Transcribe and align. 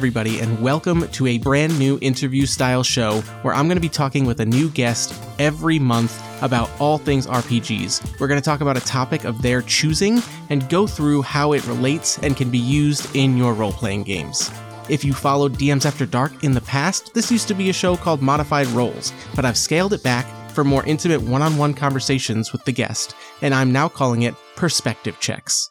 Everybody, 0.00 0.40
and 0.40 0.62
welcome 0.62 1.06
to 1.08 1.26
a 1.26 1.36
brand 1.36 1.78
new 1.78 1.98
interview 2.00 2.46
style 2.46 2.82
show 2.82 3.20
where 3.42 3.52
I'm 3.52 3.66
going 3.66 3.76
to 3.76 3.82
be 3.82 3.90
talking 3.90 4.24
with 4.24 4.40
a 4.40 4.46
new 4.46 4.70
guest 4.70 5.14
every 5.38 5.78
month 5.78 6.42
about 6.42 6.70
all 6.80 6.96
things 6.96 7.26
RPGs. 7.26 8.18
We're 8.18 8.26
going 8.26 8.40
to 8.40 8.44
talk 8.44 8.62
about 8.62 8.78
a 8.78 8.86
topic 8.86 9.24
of 9.24 9.42
their 9.42 9.60
choosing 9.60 10.22
and 10.48 10.66
go 10.70 10.86
through 10.86 11.20
how 11.20 11.52
it 11.52 11.66
relates 11.66 12.16
and 12.20 12.34
can 12.34 12.48
be 12.48 12.56
used 12.56 13.14
in 13.14 13.36
your 13.36 13.52
role 13.52 13.74
playing 13.74 14.04
games. 14.04 14.50
If 14.88 15.04
you 15.04 15.12
followed 15.12 15.58
DMs 15.58 15.84
After 15.84 16.06
Dark 16.06 16.44
in 16.44 16.54
the 16.54 16.62
past, 16.62 17.12
this 17.12 17.30
used 17.30 17.48
to 17.48 17.54
be 17.54 17.68
a 17.68 17.74
show 17.74 17.94
called 17.94 18.22
Modified 18.22 18.68
Roles, 18.68 19.12
but 19.36 19.44
I've 19.44 19.58
scaled 19.58 19.92
it 19.92 20.02
back 20.02 20.24
for 20.52 20.64
more 20.64 20.86
intimate 20.86 21.20
one 21.20 21.42
on 21.42 21.58
one 21.58 21.74
conversations 21.74 22.52
with 22.52 22.64
the 22.64 22.72
guest, 22.72 23.14
and 23.42 23.52
I'm 23.52 23.70
now 23.70 23.90
calling 23.90 24.22
it 24.22 24.34
Perspective 24.56 25.20
Checks. 25.20 25.68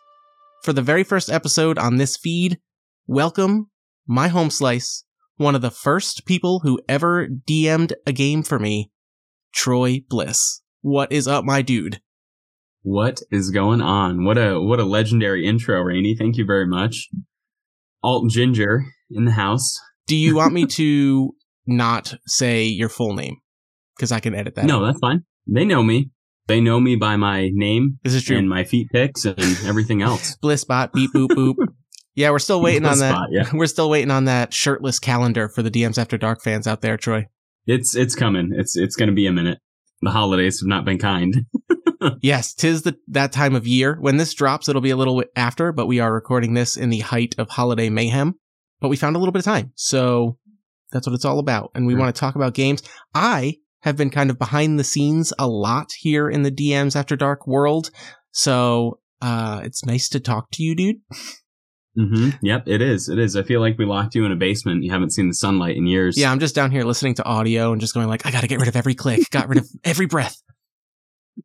For 0.62 0.72
the 0.72 0.84
very 0.84 1.04
first 1.04 1.32
episode 1.32 1.80
on 1.80 1.98
this 1.98 2.16
feed, 2.16 2.60
welcome 3.08 3.72
my 4.10 4.28
home 4.28 4.50
slice, 4.50 5.06
one 5.38 5.54
of 5.54 5.62
the 5.62 5.70
first 5.70 6.26
people 6.26 6.62
who 6.62 6.82
ever 6.90 7.28
DM'd 7.28 7.94
a 8.08 8.12
game 8.12 8.42
for 8.42 8.58
me, 8.58 8.92
Troy 9.54 10.02
Bliss. 10.10 10.62
What 10.82 11.12
is 11.12 11.28
up, 11.28 11.46
my 11.46 11.62
dude? 11.62 12.02
What 12.82 13.22
is 13.32 13.52
going 13.52 13.82
on? 13.82 14.26
What 14.26 14.38
a 14.38 14.60
what 14.60 14.80
a 14.80 14.84
legendary 14.84 15.46
intro, 15.46 15.80
Rene. 15.82 16.16
Thank 16.16 16.38
you 16.38 16.46
very 16.46 16.66
much. 16.66 17.08
Alt 18.02 18.32
Ginger 18.32 18.84
in 19.12 19.26
the 19.26 19.32
house. 19.32 19.78
Do 20.08 20.16
you 20.16 20.36
want 20.36 20.54
me 20.54 20.66
to 20.78 21.36
not 21.68 22.16
say 22.26 22.64
your 22.64 22.90
full 22.90 23.14
name? 23.14 23.38
Because 23.96 24.12
I 24.12 24.20
can 24.20 24.34
edit 24.34 24.56
that. 24.56 24.66
No, 24.66 24.78
out. 24.80 24.88
that's 24.88 25.00
fine. 25.00 25.24
They 25.46 25.66
know 25.66 25.84
me. 25.84 26.10
They 26.48 26.62
know 26.62 26.80
me 26.80 26.96
by 26.96 27.16
my 27.16 27.52
name 27.54 28.00
This 28.04 28.16
is 28.16 28.24
true. 28.24 28.38
and 28.38 28.50
my 28.50 28.64
feet 28.64 28.88
pics 28.92 29.24
and 29.26 29.38
everything 29.68 30.02
else. 30.02 30.36
Blissbot, 30.44 30.94
beep 30.94 31.12
boop 31.14 31.28
boop. 31.30 31.54
Yeah, 32.16 32.32
we're 32.32 32.40
still 32.40 32.62
waiting 32.62 32.86
on 32.86 33.00
that. 33.00 33.30
Yeah. 33.32 33.50
We're 33.54 33.68
still 33.68 33.90
waiting 33.90 34.12
on 34.12 34.26
that 34.26 34.54
shirtless 34.54 35.00
calendar 35.00 35.48
for 35.48 35.62
the 35.62 35.72
DMs 35.72 35.98
After 35.98 36.18
Dark 36.18 36.42
fans 36.42 36.68
out 36.68 36.82
there, 36.82 36.98
Troy. 36.98 37.28
It's 37.66 37.96
it's 37.96 38.16
coming. 38.16 38.52
It's 38.54 38.76
it's 38.76 38.96
gonna 38.96 39.12
be 39.14 39.26
a 39.28 39.32
minute. 39.32 39.60
The 40.02 40.12
holidays 40.12 40.60
have 40.60 40.68
not 40.68 40.86
been 40.86 40.98
kind. 40.98 41.46
Yes, 42.22 42.54
tis 42.54 42.84
the 42.84 42.98
that 43.10 43.34
time 43.34 43.56
of 43.56 43.68
year. 43.68 43.98
When 44.00 44.16
this 44.16 44.34
drops, 44.34 44.70
it'll 44.70 44.82
be 44.82 44.90
a 44.90 44.96
little 44.96 45.20
bit 45.20 45.32
after, 45.36 45.74
but 45.74 45.86
we 45.86 46.00
are 46.00 46.14
recording 46.14 46.54
this 46.54 46.78
in 46.78 46.90
the 46.90 47.00
height 47.00 47.36
of 47.38 47.50
holiday 47.50 47.90
mayhem. 47.90 48.36
But 48.80 48.88
we 48.88 48.96
found 48.96 49.18
a 49.18 49.20
little 49.20 49.34
bit 49.34 49.40
of 49.40 49.46
time, 49.46 49.74
so 49.76 50.38
that's 50.94 51.06
what 51.06 51.14
it's 51.14 51.26
all 51.26 51.40
about. 51.40 51.72
And 51.76 51.86
we 51.86 51.92
Sure. 51.94 52.00
want 52.00 52.16
to 52.16 52.20
talk 52.20 52.36
about 52.36 52.54
games. 52.54 52.82
I 53.14 53.58
have 53.82 53.98
been 53.98 54.10
kind 54.12 54.30
of 54.30 54.40
behind 54.40 54.80
the 54.80 54.86
scenes 54.86 55.34
a 55.38 55.46
lot 55.50 55.90
here 56.00 56.30
in 56.30 56.44
the 56.44 56.52
DMs 56.52 56.96
After 56.96 57.18
Dark 57.18 57.46
world, 57.46 57.92
so 58.32 59.00
uh, 59.22 59.60
it's 59.66 59.84
nice 59.84 60.08
to 60.10 60.22
talk 60.22 60.52
to 60.52 60.64
you, 60.64 60.76
dude. 60.76 60.98
hmm 61.96 62.30
Yep, 62.42 62.68
it 62.68 62.82
is. 62.82 63.10
It 63.10 63.20
is. 63.20 63.36
I 63.36 63.44
feel 63.44 63.62
like 63.62 63.78
we 63.78 63.86
locked 63.86 64.16
you 64.16 64.26
in 64.26 64.32
a 64.32 64.36
basement. 64.36 64.84
You 64.84 64.92
haven't 64.92 65.12
seen 65.12 65.28
the 65.28 65.34
sunlight 65.34 65.76
in 65.76 65.86
years. 65.86 66.18
Yeah, 66.18 66.32
I'm 66.32 66.40
just 66.40 66.56
down 66.56 66.72
here 66.72 66.84
listening 66.84 67.16
to 67.16 67.26
audio 67.26 67.72
and 67.72 67.82
just 67.82 67.94
going 67.94 68.08
like, 68.08 68.26
I 68.26 68.32
got 68.32 68.42
to 68.42 68.48
get 68.48 68.60
rid 68.60 68.68
of 68.68 68.76
every 68.76 68.96
click, 68.96 69.30
got 69.32 69.50
rid 69.50 69.58
of 69.60 69.68
every 69.84 70.06
breath. 70.06 70.42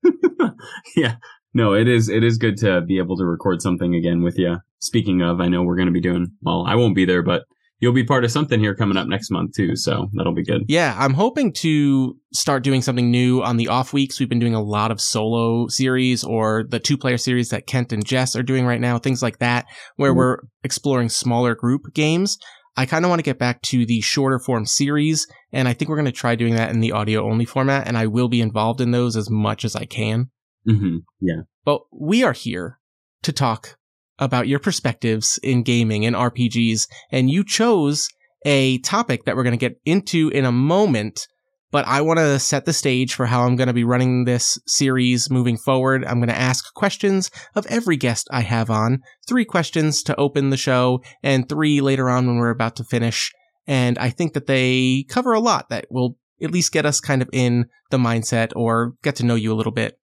yeah. 0.97 1.17
No, 1.55 1.73
it 1.75 1.87
is. 1.87 2.09
It 2.09 2.25
is 2.25 2.37
good 2.37 2.57
to 2.59 2.81
be 2.81 2.99
able 2.99 3.17
to 3.17 3.25
record 3.25 3.63
something 3.63 3.95
again 3.95 4.23
with 4.23 4.39
you. 4.39 4.59
Speaking 4.81 5.23
of, 5.23 5.41
I 5.41 5.49
know 5.49 5.63
we're 5.63 5.77
going 5.77 5.87
to 5.87 5.93
be 5.93 6.01
doing. 6.01 6.33
Well, 6.43 6.65
I 6.67 6.75
won't 6.75 6.97
be 6.97 7.05
there, 7.05 7.23
but 7.23 7.45
you'll 7.81 7.93
be 7.93 8.05
part 8.05 8.25
of 8.25 8.31
something 8.31 8.61
here 8.61 8.75
coming 8.75 8.97
up 8.97 9.07
next 9.09 9.31
month 9.31 9.53
too. 9.55 9.77
So 9.77 10.09
that'll 10.15 10.35
be 10.35 10.45
good. 10.45 10.63
Yeah, 10.69 10.95
I'm 10.99 11.15
hoping 11.15 11.53
to 11.55 12.17
start 12.33 12.63
doing 12.63 12.83
something 12.83 13.11
new 13.11 13.43
on 13.43 13.57
the 13.57 13.69
off 13.69 13.93
weeks. 13.93 14.19
We've 14.19 14.29
been 14.29 14.39
doing 14.39 14.55
a 14.55 14.63
lot 14.63 14.91
of 14.91 15.01
solo 15.01 15.67
series 15.69 16.25
or 16.25 16.65
the 16.69 16.79
two 16.81 16.97
player 16.97 17.19
series 17.19 17.49
that 17.51 17.67
Kent 17.67 17.93
and 17.93 18.05
Jess 18.05 18.35
are 18.37 18.43
doing 18.43 18.65
right 18.67 18.81
now, 18.81 18.99
things 18.99 19.23
like 19.23 19.39
that, 19.39 19.67
where 19.97 20.13
Mhm. 20.13 20.17
we're 20.17 20.39
exploring 20.63 21.09
smaller 21.09 21.55
group 21.55 21.83
games. 21.95 22.39
I 22.77 22.87
kind 22.87 23.05
of 23.05 23.09
want 23.09 23.21
to 23.21 23.25
get 23.25 23.39
back 23.39 23.63
to 23.63 23.87
the 23.87 24.01
shorter 24.01 24.41
form 24.41 24.67
series, 24.67 25.29
and 25.53 25.69
I 25.69 25.75
think 25.75 25.89
we're 25.89 25.95
going 25.97 26.07
to 26.07 26.11
try 26.13 26.35
doing 26.35 26.57
that 26.57 26.71
in 26.71 26.81
the 26.81 26.91
audio 26.91 27.25
only 27.31 27.45
format, 27.45 27.87
and 27.87 27.97
I 27.97 28.07
will 28.09 28.29
be 28.29 28.41
involved 28.41 28.81
in 28.81 28.91
those 28.91 29.17
as 29.17 29.31
much 29.31 29.65
as 29.65 29.77
I 29.77 29.85
can. 29.85 30.31
hmm 30.67 30.97
Yeah. 31.21 31.43
But 31.65 31.83
we 31.93 32.25
are 32.25 32.33
here 32.33 32.81
to 33.23 33.31
talk 33.33 33.77
about 34.19 34.49
your 34.49 34.59
perspectives 34.59 35.39
in 35.43 35.63
gaming 35.63 36.07
and 36.07 36.15
RPGs, 36.17 36.87
and 37.11 37.31
you 37.31 37.45
chose 37.45 38.09
a 38.47 38.79
topic 38.79 39.25
that 39.25 39.37
we're 39.37 39.43
going 39.43 39.59
to 39.59 39.69
get 39.69 39.81
into 39.85 40.29
in 40.29 40.45
a 40.45 40.53
moment. 40.53 41.27
But 41.71 41.89
I 41.89 42.03
want 42.03 42.21
to 42.21 42.39
set 42.39 42.67
the 42.67 42.73
stage 42.73 43.15
for 43.15 43.27
how 43.27 43.43
I'm 43.43 43.57
going 43.57 43.67
to 43.67 43.73
be 43.73 43.83
running 43.83 44.25
this 44.25 44.59
series 44.67 45.29
moving 45.29 45.57
forward. 45.57 46.05
I'm 46.05 46.19
going 46.19 46.29
to 46.29 46.39
ask 46.39 46.73
questions 46.75 47.33
of 47.57 47.67
every 47.67 47.97
guest 47.97 48.29
I 48.31 48.43
have 48.43 48.71
on. 48.71 49.01
Three 49.27 49.45
questions 49.45 50.03
to 50.05 50.15
open 50.17 50.51
the 50.51 50.57
show, 50.57 51.03
and 51.23 51.49
three 51.49 51.81
later 51.81 52.09
on 52.09 52.27
when 52.29 52.37
we're 52.37 52.51
about 52.51 52.77
to 52.77 52.85
finish. 52.85 53.33
And 53.67 53.99
I 53.99 54.11
think 54.11 54.35
that 54.35 54.47
they 54.47 55.05
cover 55.09 55.33
a 55.33 55.41
lot 55.41 55.69
that 55.71 55.87
will 55.91 56.17
at 56.41 56.53
least 56.53 56.71
get 56.73 56.87
us 56.87 57.01
kind 57.01 57.23
of 57.23 57.31
in 57.33 57.67
the 57.91 57.97
mindset 57.97 58.53
or 58.55 58.93
get 59.03 59.17
to 59.17 59.25
know 59.27 59.35
you 59.35 59.53
a 59.53 59.57
little 59.57 59.73
bit 59.73 59.99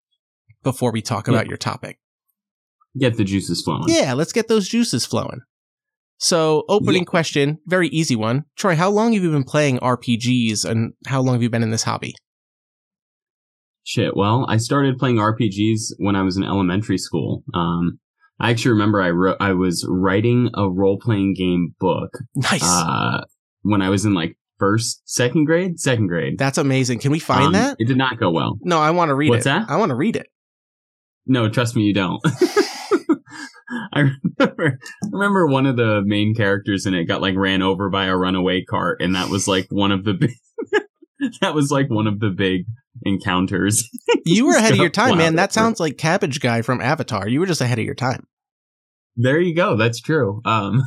before 0.65 0.91
we 0.91 1.03
talk 1.03 1.29
Yeah. 1.29 1.35
about 1.35 1.47
your 1.47 1.57
topic. 1.57 1.99
Get 2.99 3.17
the 3.17 3.25
juices 3.25 3.63
flowing. 3.63 3.85
Yeah, 3.89 4.15
let's 4.15 4.33
get 4.33 4.49
those 4.49 4.69
juices 4.69 5.07
flowing. 5.07 5.41
So, 6.19 6.65
opening 6.69 7.03
Yeah. 7.03 7.07
question, 7.07 7.59
very 7.67 7.89
easy 7.89 8.17
one. 8.17 8.45
Troy, 8.57 8.75
how 8.77 8.91
long 8.91 9.13
have 9.15 9.23
you 9.23 9.31
been 9.31 9.45
playing 9.45 9.79
RPGs 9.79 10.65
and 10.65 10.93
how 11.07 11.23
long 11.23 11.35
have 11.35 11.43
you 11.43 11.49
been 11.51 11.63
in 11.63 11.71
this 11.71 11.85
hobby? 11.85 12.15
Shit. 13.85 14.17
Well, 14.17 14.45
I 14.49 14.59
started 14.59 14.99
playing 14.99 15.17
RPGs 15.17 15.95
when 15.99 16.17
I 16.17 16.23
was 16.23 16.37
in 16.37 16.45
elementary 16.45 16.99
school. 16.99 17.43
Um, 17.55 17.99
I 18.39 18.51
actually 18.51 18.73
remember 18.73 19.01
I 19.01 19.11
wrote, 19.11 19.37
I 19.41 19.53
was 19.53 19.87
writing 19.89 20.51
a 20.55 20.69
role 20.71 20.99
playing 21.01 21.35
game 21.37 21.75
book, 21.81 22.11
Nice. 22.35 22.63
uh, 22.63 23.23
when 23.63 23.81
I 23.83 23.89
was 23.89 24.05
in 24.05 24.13
like 24.15 24.37
first, 24.59 25.03
second 25.07 25.47
grade, 25.47 25.81
second 25.81 26.09
grade. 26.09 26.39
That's 26.39 26.59
amazing. 26.59 26.99
Can 26.99 27.11
we 27.13 27.19
find 27.19 27.47
Um, 27.47 27.53
that? 27.55 27.77
It 27.79 27.89
did 27.89 27.97
not 27.97 28.19
go 28.19 28.31
well. 28.31 28.59
No, 28.63 28.79
I 28.79 28.91
want 28.91 29.09
to 29.09 29.15
read 29.15 29.31
What's 29.31 29.47
it. 29.47 29.51
that? 29.51 29.71
I 29.71 29.77
want 29.77 29.91
to 29.91 29.97
read 29.97 30.17
it. 30.17 30.27
No, 31.27 31.49
trust 31.49 31.75
me, 31.77 31.83
you 31.83 31.95
don't. 31.95 32.21
I 33.93 34.11
remember, 34.39 34.79
remember 35.11 35.47
one 35.47 35.67
of 35.67 35.77
the 35.77 36.03
main 36.05 36.35
characters 36.35 36.87
in 36.87 36.95
it 36.95 37.05
got 37.05 37.21
like 37.23 37.37
ran 37.37 37.63
over 37.63 37.89
by 37.91 38.07
a 38.07 38.17
runaway 38.17 38.65
cart, 38.65 39.01
and 39.01 39.15
that 39.15 39.29
was 39.29 39.47
like 39.49 39.67
one 39.71 39.93
of 39.93 40.05
the 40.05 40.15
big. 40.15 40.31
that 41.41 41.55
was 41.55 41.71
like 41.71 41.89
one 41.91 42.07
of 42.07 42.19
the 42.21 42.31
big 42.31 42.63
encounters. 43.05 43.83
You 44.27 44.47
were 44.47 44.55
ahead 44.57 44.73
of 44.73 44.79
your 44.79 44.91
time, 44.91 45.13
Wow. 45.13 45.17
man. 45.17 45.37
That 45.37 45.53
sounds 45.53 45.81
like 45.81 45.97
Cabbage 45.97 46.41
Guy 46.41 46.61
from 46.63 46.81
Avatar. 46.83 47.27
You 47.27 47.41
were 47.41 47.47
just 47.47 47.63
ahead 47.63 47.79
of 47.79 47.85
your 47.85 47.95
time. 47.95 48.27
There 49.17 49.41
you 49.41 49.55
go. 49.55 49.77
That's 49.77 49.99
true. 50.01 50.43
Um, 50.45 50.83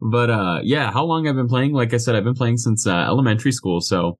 but 0.00 0.30
uh, 0.30 0.60
yeah, 0.62 0.92
how 0.92 1.04
long 1.04 1.26
I've 1.26 1.34
been 1.34 1.48
playing? 1.48 1.72
Like 1.72 1.92
I 1.92 1.96
said, 1.96 2.14
I've 2.14 2.24
been 2.24 2.34
playing 2.34 2.58
since 2.58 2.86
uh, 2.86 2.94
elementary 2.94 3.50
school, 3.52 3.80
so 3.80 4.18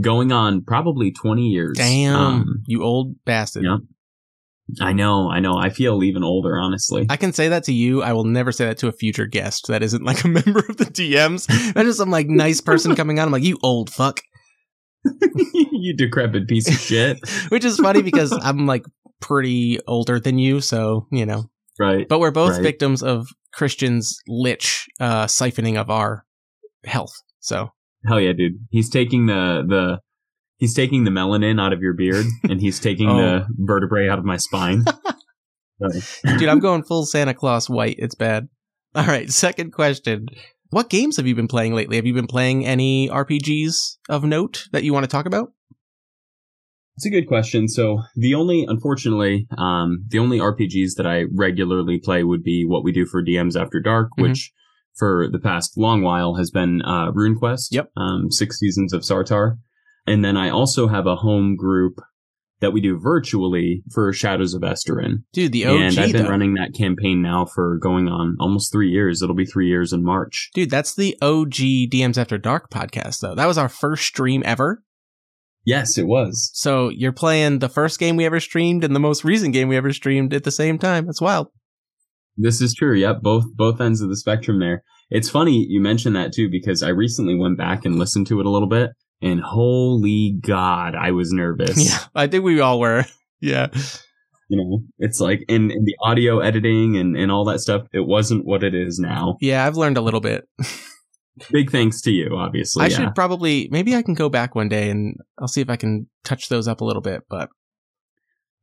going 0.00 0.30
on 0.32 0.62
probably 0.64 1.10
twenty 1.10 1.48
years. 1.48 1.76
Damn, 1.76 2.14
Um, 2.16 2.62
you 2.66 2.82
old 2.84 3.16
bastard. 3.24 3.64
yeah. 3.64 3.78
I 4.80 4.92
know, 4.92 5.30
I 5.30 5.40
know. 5.40 5.56
I 5.58 5.68
feel 5.68 6.02
even 6.02 6.24
older, 6.24 6.58
honestly. 6.58 7.06
I 7.10 7.16
can 7.16 7.32
say 7.32 7.48
that 7.48 7.64
to 7.64 7.72
you. 7.72 8.02
I 8.02 8.12
will 8.14 8.24
never 8.24 8.50
say 8.50 8.64
that 8.66 8.78
to 8.78 8.88
a 8.88 8.92
future 8.92 9.26
guest 9.26 9.66
that 9.68 9.82
isn't 9.82 10.04
like 10.04 10.24
a 10.24 10.28
member 10.38 10.60
of 10.68 10.78
the 10.78 10.86
DMs. 10.86 11.46
That 11.74 11.84
is 11.86 11.98
some 11.98 12.10
like 12.10 12.28
nice 12.28 12.60
person 12.60 12.96
coming 12.96 13.18
on. 13.18 13.26
I'm 13.26 13.32
like, 13.32 13.42
you 13.42 13.58
old 13.62 13.90
fuck. 13.90 14.20
you 15.52 15.94
decrepit 15.96 16.48
piece 16.48 16.68
of 16.68 16.74
shit. 16.74 17.18
Which 17.50 17.64
is 17.64 17.76
funny 17.78 18.02
because 18.02 18.32
I'm 18.32 18.66
like 18.66 18.84
pretty 19.20 19.78
older 19.86 20.18
than 20.18 20.38
you, 20.38 20.60
so 20.60 21.06
you 21.12 21.26
know. 21.26 21.44
Right. 21.78 22.08
But 22.08 22.20
we're 22.20 22.30
both 22.30 22.52
Right. 22.52 22.62
victims 22.62 23.02
of 23.02 23.26
Christian's 23.52 24.16
lich 24.28 24.86
uh, 25.00 25.26
siphoning 25.26 25.76
of 25.78 25.90
our 25.90 26.24
health. 26.84 27.12
So 27.40 27.70
Hell 28.06 28.20
yeah, 28.20 28.32
dude. 28.32 28.54
He's 28.70 28.88
taking 28.90 29.26
the 29.26 29.64
the 29.68 29.98
he's 30.58 30.74
taking 30.74 31.04
the 31.04 31.10
melanin 31.10 31.60
out 31.60 31.72
of 31.72 31.80
your 31.80 31.94
beard 31.94 32.26
and 32.48 32.60
he's 32.60 32.78
taking 32.80 33.08
Oh. 33.08 33.16
the 33.16 33.46
vertebrae 33.58 34.08
out 34.08 34.18
of 34.18 34.24
my 34.24 34.36
spine. 34.36 34.84
Dude, 36.38 36.48
I'm 36.48 36.60
going 36.60 36.82
full 36.84 37.04
Santa 37.06 37.34
Claus 37.34 37.68
white. 37.68 37.96
It's 37.98 38.14
bad. 38.14 38.48
All 38.94 39.04
right, 39.06 39.30
second 39.30 39.72
question. 39.72 40.26
What 40.70 40.88
games 40.88 41.16
have 41.16 41.26
you 41.26 41.34
been 41.34 41.48
playing 41.48 41.74
lately? 41.74 41.96
Have 41.96 42.06
you 42.06 42.14
been 42.14 42.26
playing 42.26 42.64
any 42.64 43.08
RPGs 43.08 43.74
of 44.08 44.24
note 44.24 44.64
that 44.72 44.84
you 44.84 44.92
want 44.92 45.04
to 45.04 45.08
talk 45.10 45.26
about? 45.26 45.52
It's 46.96 47.06
a 47.06 47.10
good 47.10 47.26
question. 47.26 47.66
So 47.66 48.02
the 48.14 48.34
only, 48.34 48.64
unfortunately, 48.68 49.48
um, 49.58 50.04
the 50.08 50.20
only 50.20 50.38
RPGs 50.38 50.94
that 50.96 51.06
I 51.06 51.24
regularly 51.34 51.98
play 51.98 52.22
would 52.22 52.44
be 52.44 52.64
what 52.64 52.84
we 52.84 52.92
do 52.92 53.04
for 53.04 53.22
DMs 53.22 53.60
After 53.60 53.80
Dark, 53.80 54.10
Mhm. 54.16 54.22
which 54.22 54.52
for 54.96 55.28
the 55.30 55.40
past 55.40 55.76
long 55.76 56.02
while 56.02 56.36
has 56.36 56.52
been 56.52 56.82
uh, 56.82 57.10
RuneQuest. 57.10 57.68
Yep. 57.72 57.90
Um, 57.96 58.30
six 58.30 58.58
seasons 58.60 58.92
of 58.92 59.02
Sartar, 59.02 59.56
and 60.06 60.24
then 60.24 60.36
I 60.36 60.50
also 60.50 60.88
have 60.88 61.06
a 61.06 61.16
home 61.16 61.56
group 61.56 62.00
that 62.60 62.72
we 62.72 62.80
do 62.80 62.98
virtually 62.98 63.82
for 63.92 64.12
Shadows 64.12 64.54
of 64.54 64.62
Esteren. 64.62 65.24
Dude, 65.32 65.52
the 65.52 65.66
OG 65.66 65.76
and 65.80 65.98
I've 65.98 66.12
been 66.12 66.24
though. 66.24 66.30
running 66.30 66.54
that 66.54 66.74
campaign 66.74 67.20
now 67.20 67.44
for 67.44 67.78
going 67.78 68.08
on 68.08 68.36
almost 68.40 68.72
three 68.72 68.90
years. 68.90 69.20
It'll 69.20 69.34
be 69.34 69.44
three 69.44 69.68
years 69.68 69.92
in 69.92 70.02
March. 70.04 70.50
Dude, 70.54 70.70
that's 70.70 70.94
the 70.94 71.16
OG 71.20 71.54
DMs 71.90 72.16
After 72.16 72.38
Dark 72.38 72.70
podcast 72.70 73.20
though. 73.20 73.34
That 73.34 73.46
was 73.46 73.58
our 73.58 73.68
first 73.68 74.04
stream 74.04 74.42
ever. 74.46 74.82
Yes, 75.66 75.96
it 75.96 76.06
was. 76.06 76.50
So 76.54 76.90
you're 76.90 77.12
playing 77.12 77.58
the 77.58 77.68
first 77.68 77.98
game 77.98 78.16
we 78.16 78.26
ever 78.26 78.40
streamed 78.40 78.84
and 78.84 78.94
the 78.94 79.00
most 79.00 79.24
recent 79.24 79.52
game 79.52 79.68
we 79.68 79.76
ever 79.76 79.92
streamed 79.92 80.34
at 80.34 80.44
the 80.44 80.50
same 80.50 80.78
time. 80.78 81.06
That's 81.06 81.22
wild. 81.22 81.48
This 82.36 82.60
is 82.60 82.74
true. 82.74 82.94
Yep, 82.94 83.22
both 83.22 83.44
both 83.54 83.80
ends 83.80 84.00
of 84.00 84.08
the 84.08 84.16
spectrum 84.16 84.58
there. 84.58 84.82
It's 85.10 85.30
funny 85.30 85.66
you 85.68 85.80
mentioned 85.80 86.16
that 86.16 86.32
too 86.32 86.50
because 86.50 86.82
I 86.82 86.88
recently 86.88 87.36
went 87.36 87.58
back 87.58 87.84
and 87.84 87.98
listened 87.98 88.26
to 88.28 88.40
it 88.40 88.46
a 88.46 88.50
little 88.50 88.68
bit, 88.68 88.90
and 89.22 89.40
holy 89.40 90.38
God, 90.40 90.94
I 90.94 91.12
was 91.12 91.32
nervous. 91.32 91.90
Yeah, 91.90 91.98
I 92.14 92.26
think 92.26 92.44
we 92.44 92.60
all 92.60 92.80
were. 92.80 93.04
Yeah. 93.40 93.66
You 94.48 94.56
know, 94.56 94.84
it's 94.98 95.20
like 95.20 95.44
in, 95.48 95.70
in 95.70 95.84
the 95.84 95.94
audio 96.00 96.38
editing 96.38 96.96
and, 96.96 97.14
and 97.14 97.30
all 97.30 97.44
that 97.44 97.60
stuff, 97.60 97.86
it 97.92 98.06
wasn't 98.06 98.46
what 98.46 98.64
it 98.64 98.74
is 98.74 98.98
now. 98.98 99.36
Yeah, 99.42 99.66
I've 99.66 99.76
learned 99.76 99.98
a 99.98 100.00
little 100.00 100.20
bit. 100.20 100.48
Big 101.50 101.70
thanks 101.70 102.00
to 102.02 102.10
you, 102.10 102.30
obviously. 102.38 102.84
I 102.84 102.86
yeah. 102.86 102.96
should 102.96 103.14
probably 103.14 103.68
maybe 103.70 103.94
I 103.94 104.00
can 104.00 104.14
go 104.14 104.30
back 104.30 104.54
one 104.54 104.70
day 104.70 104.88
and 104.88 105.16
I'll 105.38 105.48
see 105.48 105.60
if 105.60 105.68
I 105.68 105.76
can 105.76 106.08
touch 106.24 106.48
those 106.48 106.66
up 106.66 106.80
a 106.80 106.84
little 106.86 107.02
bit, 107.02 107.22
but 107.28 107.50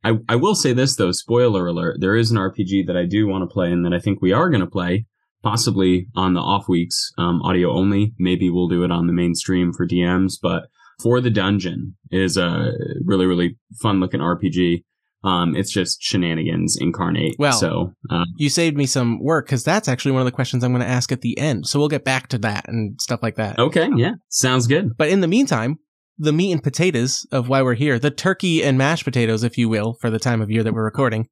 I, 0.04 0.14
I 0.28 0.36
will 0.36 0.54
say 0.54 0.72
this 0.72 0.96
though, 0.96 1.12
spoiler 1.12 1.66
alert, 1.66 1.98
there 2.00 2.16
is 2.16 2.30
an 2.30 2.38
RPG 2.38 2.86
that 2.86 2.96
I 2.96 3.04
do 3.06 3.28
want 3.28 3.48
to 3.48 3.52
play 3.52 3.70
and 3.70 3.84
that 3.84 3.92
I 3.92 4.00
think 4.00 4.20
we 4.20 4.32
are 4.32 4.50
going 4.50 4.62
to 4.62 4.66
play, 4.66 5.06
possibly 5.42 6.06
on 6.14 6.34
the 6.34 6.40
off 6.40 6.68
weeks, 6.68 7.12
um, 7.18 7.42
audio 7.42 7.72
only. 7.72 8.12
Maybe 8.18 8.50
we'll 8.50 8.68
do 8.68 8.84
it 8.84 8.90
on 8.90 9.06
the 9.06 9.12
mainstream 9.12 9.72
for 9.72 9.86
DMs, 9.86 10.34
but 10.40 10.64
for 11.02 11.20
the 11.20 11.30
dungeon 11.30 11.96
is 12.10 12.36
a 12.36 12.72
really, 13.04 13.26
really 13.26 13.56
fun 13.80 14.00
looking 14.00 14.20
RPG. 14.20 14.84
Um, 15.24 15.54
it's 15.54 15.70
just 15.70 16.02
shenanigans 16.02 16.76
incarnate. 16.80 17.36
Well, 17.38 17.52
so, 17.52 17.92
uh, 18.10 18.24
you 18.36 18.48
saved 18.48 18.76
me 18.76 18.86
some 18.86 19.22
work 19.22 19.46
because 19.46 19.62
that's 19.62 19.86
actually 19.86 20.12
one 20.12 20.20
of 20.20 20.26
the 20.26 20.32
questions 20.32 20.64
I'm 20.64 20.72
going 20.72 20.82
to 20.82 20.88
ask 20.88 21.12
at 21.12 21.20
the 21.20 21.38
end. 21.38 21.66
So 21.68 21.78
we'll 21.78 21.88
get 21.88 22.04
back 22.04 22.26
to 22.28 22.38
that 22.38 22.64
and 22.66 23.00
stuff 23.00 23.22
like 23.22 23.36
that. 23.36 23.58
okay. 23.58 23.88
Yeah. 23.96 24.14
Sounds 24.28 24.66
good. 24.66 24.96
But 24.96 25.10
in 25.10 25.20
the 25.20 25.28
meantime, 25.28 25.76
the 26.18 26.32
meat 26.32 26.52
and 26.52 26.62
potatoes 26.62 27.24
of 27.30 27.48
why 27.48 27.62
we're 27.62 27.74
here, 27.74 27.98
the 27.98 28.10
turkey 28.10 28.64
and 28.64 28.76
mashed 28.76 29.04
potatoes, 29.04 29.44
if 29.44 29.56
you 29.56 29.68
will, 29.68 29.96
for 30.00 30.10
the 30.10 30.18
time 30.18 30.40
of 30.40 30.50
year 30.50 30.64
that 30.64 30.74
we're 30.74 30.84
recording. 30.84 31.28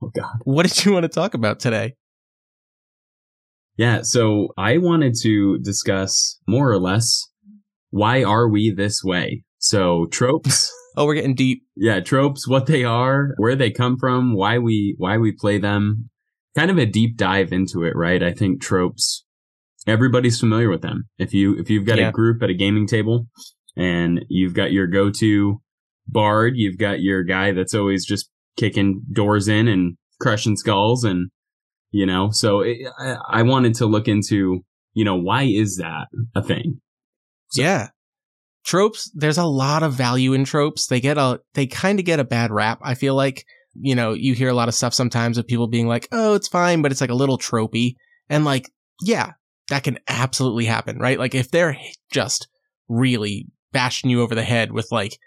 Oh 0.00 0.10
God. 0.14 0.38
What 0.44 0.66
did 0.66 0.84
you 0.84 0.92
want 0.92 1.02
to 1.02 1.08
talk 1.08 1.34
about 1.34 1.58
today? 1.58 1.94
Yeah. 3.76 4.02
So 4.02 4.48
I 4.58 4.78
wanted 4.78 5.14
to 5.22 5.58
discuss 5.58 6.38
more 6.46 6.70
or 6.70 6.78
less 6.78 7.28
why 7.90 8.22
are 8.22 8.48
we 8.48 8.70
this 8.70 9.02
way? 9.04 9.44
So 9.58 10.06
tropes. 10.06 10.70
Oh, 10.94 11.06
we're 11.06 11.14
getting 11.14 11.34
deep. 11.34 11.62
yeah, 11.74 12.00
tropes, 12.00 12.46
what 12.46 12.66
they 12.66 12.84
are, 12.84 13.30
where 13.38 13.56
they 13.56 13.70
come 13.70 13.96
from, 13.98 14.34
why 14.34 14.58
we 14.58 14.94
why 14.98 15.16
we 15.16 15.32
play 15.32 15.56
them. 15.56 16.10
Kind 16.54 16.70
of 16.70 16.76
a 16.76 16.84
deep 16.84 17.16
dive 17.16 17.50
into 17.50 17.82
it, 17.82 17.96
right? 17.96 18.22
I 18.22 18.34
think 18.34 18.60
tropes 18.60 19.24
everybody's 19.86 20.38
familiar 20.38 20.68
with 20.68 20.82
them. 20.82 21.04
If 21.18 21.32
you 21.32 21.58
if 21.58 21.70
you've 21.70 21.86
got 21.86 21.96
Yeah. 21.96 22.10
a 22.10 22.12
group 22.12 22.42
at 22.42 22.50
a 22.50 22.54
gaming 22.54 22.86
table 22.86 23.26
and 23.74 24.22
you've 24.28 24.52
got 24.52 24.72
your 24.72 24.86
go-to 24.86 25.62
bard, 26.06 26.54
you've 26.56 26.76
got 26.76 27.00
your 27.00 27.22
guy 27.24 27.52
that's 27.52 27.72
always 27.72 28.04
just 28.04 28.28
kicking 28.58 29.00
doors 29.12 29.48
in 29.48 29.68
and 29.68 29.96
crushing 30.20 30.56
skulls 30.56 31.04
and 31.04 31.30
you 31.92 32.06
know, 32.06 32.30
so 32.32 32.60
it, 32.60 32.78
I, 32.98 33.16
I 33.28 33.42
wanted 33.42 33.74
to 33.76 33.86
look 33.86 34.08
into, 34.08 34.64
you 34.94 35.04
know, 35.04 35.16
why 35.16 35.44
is 35.44 35.76
that 35.76 36.08
a 36.34 36.42
thing? 36.42 36.80
Yeah. 37.54 37.88
Tropes, 38.64 39.10
there's 39.14 39.38
a 39.38 39.44
lot 39.44 39.82
of 39.82 39.92
value 39.92 40.32
in 40.32 40.44
tropes. 40.44 40.86
They 40.86 41.00
get 41.00 41.18
a, 41.18 41.40
they 41.54 41.66
kind 41.66 41.98
of 41.98 42.04
get 42.04 42.20
a 42.20 42.24
bad 42.24 42.50
rap. 42.50 42.80
I 42.82 42.94
feel 42.94 43.14
like, 43.14 43.44
you 43.74 43.94
know, 43.94 44.12
you 44.12 44.34
hear 44.34 44.48
a 44.48 44.54
lot 44.54 44.68
of 44.68 44.74
stuff 44.74 44.94
sometimes 44.94 45.36
of 45.36 45.46
people 45.46 45.66
being 45.66 45.86
like, 45.86 46.08
oh, 46.12 46.34
it's 46.34 46.48
fine, 46.48 46.82
but 46.82 46.92
it's 46.92 47.00
like 47.00 47.10
a 47.10 47.14
little 47.14 47.38
tropey. 47.38 47.96
And 48.28 48.44
like, 48.44 48.70
yeah, 49.02 49.32
that 49.68 49.84
can 49.84 49.98
absolutely 50.08 50.64
happen, 50.64 50.98
right? 50.98 51.18
Like 51.18 51.34
if 51.34 51.50
they're 51.50 51.76
just 52.10 52.48
really 52.88 53.48
bashing 53.72 54.10
you 54.10 54.22
over 54.22 54.34
the 54.34 54.42
head 54.42 54.72
with 54.72 54.88
like 54.90 55.18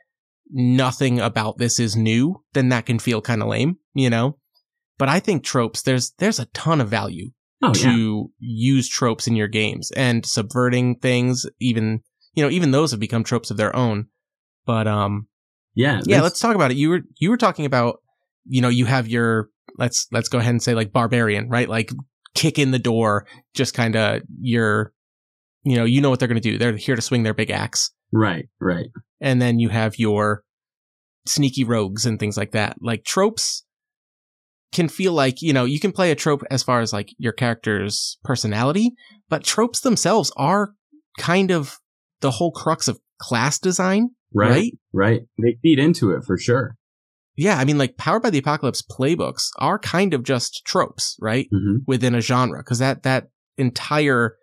nothing 0.51 1.19
about 1.19 1.57
this 1.57 1.79
is 1.79 1.95
new, 1.95 2.43
then 2.53 2.69
that 2.69 2.85
can 2.85 2.99
feel 2.99 3.21
kind 3.21 3.41
of 3.41 3.49
lame, 3.49 3.77
you 3.93 4.09
know? 4.09 4.37
But 4.97 5.09
I 5.09 5.19
think 5.19 5.43
tropes, 5.43 5.81
there's, 5.81 6.13
there's 6.19 6.39
a 6.39 6.45
ton 6.47 6.79
of 6.81 6.89
value 6.89 7.31
Oh 7.61 7.71
to 7.71 8.31
use 8.39 8.89
tropes 8.89 9.27
in 9.27 9.35
your 9.35 9.47
games 9.47 9.89
and 9.91 10.25
subverting 10.25 10.97
things 10.99 11.45
even 11.59 12.01
you 12.33 12.43
know 12.43 12.49
even 12.49 12.71
those 12.71 12.91
have 12.91 12.99
become 12.99 13.23
tropes 13.23 13.49
of 13.49 13.57
their 13.57 13.75
own. 13.75 14.07
But 14.65 14.87
um 14.87 15.27
yeah, 15.73 16.01
yeah 16.05 16.21
let's 16.21 16.39
talk 16.39 16.55
about 16.55 16.71
it. 16.71 16.77
You 16.77 16.89
were 16.89 17.01
you 17.17 17.29
were 17.29 17.37
talking 17.37 17.65
about 17.65 18.01
you 18.45 18.61
know 18.61 18.69
you 18.69 18.85
have 18.85 19.07
your 19.07 19.49
let's 19.77 20.07
let's 20.11 20.27
go 20.27 20.37
ahead 20.39 20.51
and 20.51 20.61
say 20.61 20.75
like 20.75 20.91
barbarian 20.91 21.49
right? 21.49 21.69
Like 21.69 21.91
kick 22.33 22.59
in 22.59 22.71
the 22.71 22.79
door 22.79 23.25
just 23.53 23.73
kind 23.73 23.95
of 23.95 24.21
your 24.41 24.91
you 25.63 25.77
know 25.77 25.85
you 25.85 26.01
know 26.01 26.09
what 26.09 26.19
they're 26.19 26.27
going 26.27 26.41
to 26.41 26.51
do. 26.51 26.57
They're 26.57 26.75
here 26.75 26.97
to 26.97 27.01
swing 27.01 27.23
their 27.23 27.33
big 27.33 27.51
axe. 27.51 27.91
Right, 28.11 28.47
right. 28.61 28.85
and 29.19 29.41
then 29.41 29.59
you 29.59 29.69
have 29.69 29.97
your 29.97 30.43
sneaky 31.25 31.63
rogues 31.63 32.05
and 32.05 32.19
things 32.19 32.37
like 32.37 32.51
that. 32.51 32.77
Like 32.79 33.03
tropes 33.03 33.64
can 34.71 34.87
feel 34.89 35.13
like, 35.13 35.41
you 35.41 35.53
know, 35.53 35.65
you 35.65 35.79
can 35.79 35.91
play 35.91 36.11
a 36.11 36.15
trope 36.15 36.43
as 36.51 36.63
far 36.63 36.81
as 36.81 36.91
like 36.91 37.13
your 37.17 37.33
character's 37.33 38.17
personality, 38.23 38.91
but 39.29 39.43
tropes 39.43 39.79
themselves 39.81 40.31
are 40.35 40.73
kind 41.17 41.51
of 41.51 41.77
the 42.21 42.31
whole 42.31 42.51
crux 42.51 42.87
of 42.87 42.99
class 43.19 43.57
design, 43.59 44.09
Right, 44.33 44.49
right? 44.49 44.73
right. 44.93 45.21
They 45.41 45.57
feed 45.61 45.79
into 45.79 46.11
it 46.11 46.23
for 46.25 46.37
sure. 46.37 46.75
Yeah, 47.37 47.57
I 47.57 47.65
mean 47.65 47.77
like 47.77 47.97
Powered 47.97 48.23
by 48.23 48.29
the 48.29 48.37
Apocalypse 48.39 48.81
playbooks 48.81 49.49
are 49.59 49.77
kind 49.79 50.13
of 50.13 50.23
just 50.23 50.63
tropes, 50.65 51.17
right? 51.21 51.47
hmm 51.51 51.77
Within 51.87 52.15
a 52.15 52.21
genre 52.21 52.63
cuz 52.63 52.79
that 52.79 53.03
that 53.03 53.27
entire 53.57 54.35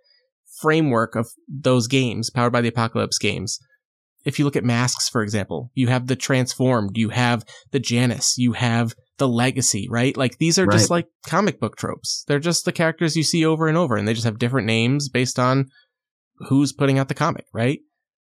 framework 0.60 1.14
of 1.16 1.28
those 1.48 1.88
games, 1.88 2.30
Powered 2.30 2.52
by 2.52 2.60
the 2.60 2.68
Apocalypse 2.68 3.18
games, 3.18 3.58
if 4.24 4.38
you 4.38 4.44
look 4.44 4.56
at 4.56 4.64
masks, 4.64 5.08
for 5.08 5.22
example, 5.22 5.70
you 5.74 5.88
have 5.88 6.06
the 6.06 6.16
transformed, 6.16 6.96
you 6.96 7.10
have 7.10 7.44
the 7.70 7.80
Janus, 7.80 8.36
you 8.38 8.52
have 8.52 8.94
the 9.18 9.28
legacy, 9.28 9.88
right? 9.90 10.16
Like 10.16 10.38
these 10.38 10.58
are 10.58 10.66
just 10.66 10.90
like 10.90 11.06
comic 11.26 11.60
book 11.60 11.76
tropes. 11.76 12.24
They're 12.26 12.38
just 12.38 12.64
the 12.64 12.72
characters 12.72 13.16
you 13.16 13.22
see 13.22 13.44
over 13.44 13.68
and 13.68 13.76
over, 13.76 13.96
and 13.96 14.06
they 14.06 14.14
just 14.14 14.24
have 14.24 14.38
different 14.38 14.66
names 14.66 15.08
based 15.08 15.38
on 15.38 15.66
who's 16.48 16.72
putting 16.72 16.98
out 16.98 17.08
the 17.08 17.14
comic, 17.14 17.46
right? 17.52 17.80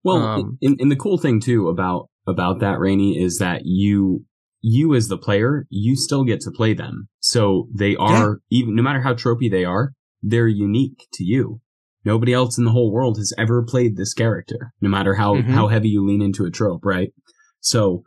Well, 0.02 0.16
Um, 0.16 0.58
and, 0.60 0.76
and 0.80 0.90
the 0.90 0.96
cool 0.96 1.18
thing 1.18 1.40
too 1.40 1.68
about 1.68 2.08
about 2.26 2.60
that, 2.60 2.78
Rene, 2.78 3.16
is 3.18 3.38
that 3.38 3.62
you 3.64 4.24
you 4.60 4.94
as 4.94 5.08
the 5.08 5.18
player, 5.18 5.66
you 5.70 5.96
still 5.96 6.24
get 6.24 6.40
to 6.42 6.50
play 6.50 6.72
them. 6.74 7.08
So 7.20 7.68
they 7.74 7.96
are 7.96 8.38
even 8.50 8.74
no 8.74 8.82
matter 8.82 9.00
how 9.00 9.14
tropey 9.14 9.50
they 9.50 9.64
are, 9.64 9.92
they're 10.22 10.48
unique 10.48 11.06
to 11.14 11.24
you. 11.24 11.60
Nobody 12.04 12.32
else 12.32 12.58
in 12.58 12.64
the 12.64 12.72
whole 12.72 12.92
world 12.92 13.16
has 13.18 13.32
ever 13.38 13.62
played 13.62 13.96
this 13.96 14.12
character, 14.14 14.72
no 14.80 14.88
matter 14.88 15.14
how 15.14 15.36
Mhm. 15.36 15.44
how 15.50 15.68
heavy 15.68 15.88
you 15.88 16.04
lean 16.04 16.22
into 16.22 16.44
a 16.44 16.50
trope, 16.50 16.84
right? 16.84 17.12
So 17.60 18.02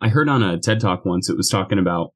I 0.00 0.08
heard 0.08 0.28
on 0.28 0.42
a 0.42 0.58
TED 0.58 0.80
talk 0.80 1.04
once 1.04 1.28
it 1.28 1.36
was 1.36 1.48
talking 1.48 1.78
about 1.78 2.10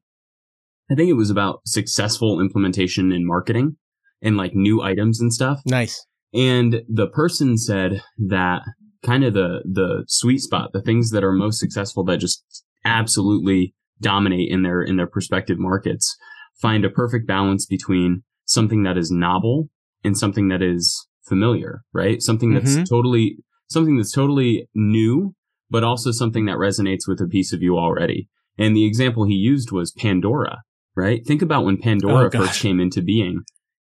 I 0.89 0.93
think 0.95 1.09
it 1.09 1.13
was 1.13 1.31
about 1.31 1.61
successful 1.65 2.39
implementation 2.39 3.11
in 3.11 3.25
marketing 3.25 3.77
and 4.21 4.37
like 4.37 4.53
new 4.53 4.81
items 4.83 5.19
and 5.19 5.33
stuff. 5.33 5.59
Nice. 5.65 6.05
And 6.31 6.83
the 6.87 7.07
person 7.07 7.57
said 7.57 8.03
that 8.17 8.61
kind 9.03 9.23
of 9.23 9.33
the 9.33 9.61
the 9.65 10.03
sweet 10.07 10.39
spot, 10.39 10.71
the 10.73 10.81
things 10.81 11.09
that 11.09 11.23
are 11.23 11.31
most 11.33 11.59
successful 11.59 12.03
that 12.05 12.17
just 12.19 12.43
absolutely 12.85 13.73
dominate 14.01 14.49
in 14.51 14.61
their 14.61 14.81
in 14.81 14.95
their 14.95 15.07
prospective 15.07 15.57
markets, 15.59 16.15
find 16.61 16.85
a 16.85 16.89
perfect 16.89 17.27
balance 17.27 17.65
between 17.65 18.23
something 18.45 18.83
that 18.83 18.97
is 18.97 19.09
novel 19.11 19.69
and 20.03 20.17
something 20.17 20.49
that 20.49 20.61
is 20.61 21.07
familiar, 21.27 21.81
right? 21.93 22.21
Something 22.21 22.53
that's 22.53 22.75
Mhm. 22.75 22.89
totally 22.89 23.37
something 23.67 23.97
that's 23.97 24.11
totally 24.11 24.67
new, 24.75 25.33
but 25.71 25.83
also 25.83 26.11
something 26.11 26.45
that 26.45 26.57
resonates 26.57 27.07
with 27.07 27.19
a 27.19 27.27
piece 27.27 27.51
of 27.51 27.63
you 27.63 27.77
already. 27.77 28.29
And 28.59 28.75
the 28.75 28.85
example 28.85 29.25
he 29.25 29.33
used 29.33 29.71
was 29.71 29.91
Pandora, 29.91 30.59
right? 30.95 31.25
Think 31.25 31.41
about 31.41 31.65
when 31.65 31.77
Pandora 31.77 32.27
Oh, 32.27 32.29
first 32.45 32.61
came 32.61 32.79
into 32.79 33.01
being. 33.01 33.41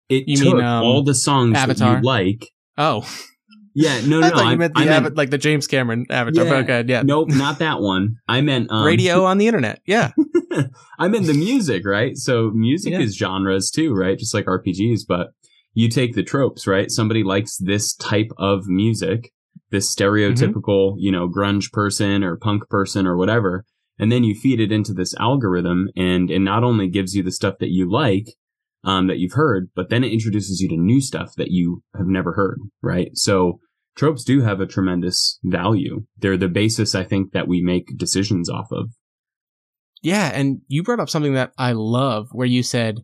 It 0.08 0.24
You 0.28 0.38
took 0.38 0.56
mean, 0.56 0.64
um, 0.66 0.84
all 0.84 1.04
the 1.04 1.14
songs 1.14 1.58
Avatar? 1.58 1.96
that 1.96 1.98
you 2.00 2.06
like. 2.06 2.48
Oh, 2.78 3.06
Yeah, 3.78 4.00
no, 4.08 4.22
no, 4.22 4.28
I 4.28 4.30
no. 4.30 4.36
I, 4.38 4.56
meant 4.56 4.74
the 4.74 4.80
I 4.80 4.86
meant, 4.86 5.06
Ava- 5.08 5.16
like 5.16 5.30
the 5.32 5.38
James 5.38 5.68
Cameron 5.68 6.06
Avatar. 6.10 6.46
Yeah. 6.46 6.54
Okay, 6.60 6.84
yeah. 6.88 7.02
nope, 7.02 7.28
not 7.32 7.60
that 7.60 7.82
one. 7.82 8.16
I 8.30 8.40
meant 8.40 8.72
um, 8.72 8.86
Radio 8.86 9.26
on 9.26 9.38
the 9.38 9.48
internet. 9.48 9.82
Yeah. 9.86 10.12
I 10.98 11.10
meant 11.10 11.26
the 11.26 11.34
music, 11.34 11.86
right? 11.86 12.16
So 12.16 12.52
music 12.52 12.94
Yeah. 12.94 13.00
is 13.02 13.18
genres 13.18 13.70
too, 13.70 13.94
right? 13.94 14.18
Just 14.18 14.34
like 14.34 14.46
RPGs, 14.46 15.02
but 15.06 15.32
you 15.76 15.90
take 15.90 16.16
the 16.16 16.24
tropes, 16.24 16.66
right? 16.66 16.90
Somebody 16.90 17.24
likes 17.24 17.58
this 17.58 17.94
type 17.94 18.32
of 18.38 18.66
music, 18.66 19.32
this 19.70 19.94
stereotypical, 19.94 20.94
Mm-hmm. 20.94 21.00
you 21.00 21.12
know, 21.12 21.30
grunge 21.30 21.72
person 21.72 22.24
or 22.24 22.38
punk 22.38 22.68
person 22.70 23.06
or 23.06 23.16
whatever, 23.16 23.64
and 24.00 24.12
then 24.12 24.24
you 24.24 24.34
feed 24.34 24.60
it 24.60 24.72
into 24.72 24.94
this 24.94 25.14
algorithm, 25.20 25.90
and 25.96 26.32
it 26.32 26.40
not 26.40 26.64
only 26.64 26.88
gives 26.88 27.14
you 27.14 27.22
the 27.22 27.32
stuff 27.32 27.56
that 27.60 27.70
you 27.72 27.90
like, 27.90 28.26
um, 28.84 29.08
that 29.08 29.20
you've 29.20 29.34
heard, 29.34 29.70
but 29.76 29.90
then 29.90 30.04
it 30.04 30.12
introduces 30.12 30.60
you 30.62 30.70
to 30.70 30.78
new 30.78 31.02
stuff 31.02 31.34
that 31.38 31.52
you 31.52 31.84
have 31.96 32.08
never 32.08 32.34
heard, 32.34 32.60
right? 32.82 33.10
So 33.14 33.60
tropes 33.96 34.24
do 34.24 34.42
have 34.42 34.60
a 34.60 34.66
tremendous 34.68 35.40
value. 35.44 36.06
They're 36.18 36.38
the 36.38 36.48
basis, 36.48 36.94
I 36.94 37.04
think, 37.04 37.32
that 37.32 37.48
we 37.48 37.62
make 37.62 37.98
decisions 37.98 38.50
off 38.50 38.68
of. 38.72 38.92
Yeah, 40.02 40.30
and 40.34 40.62
you 40.68 40.84
brought 40.84 41.00
up 41.00 41.10
something 41.10 41.34
that 41.34 41.52
I 41.58 41.72
love 41.72 42.28
where 42.32 42.46
you 42.46 42.62
said 42.62 43.00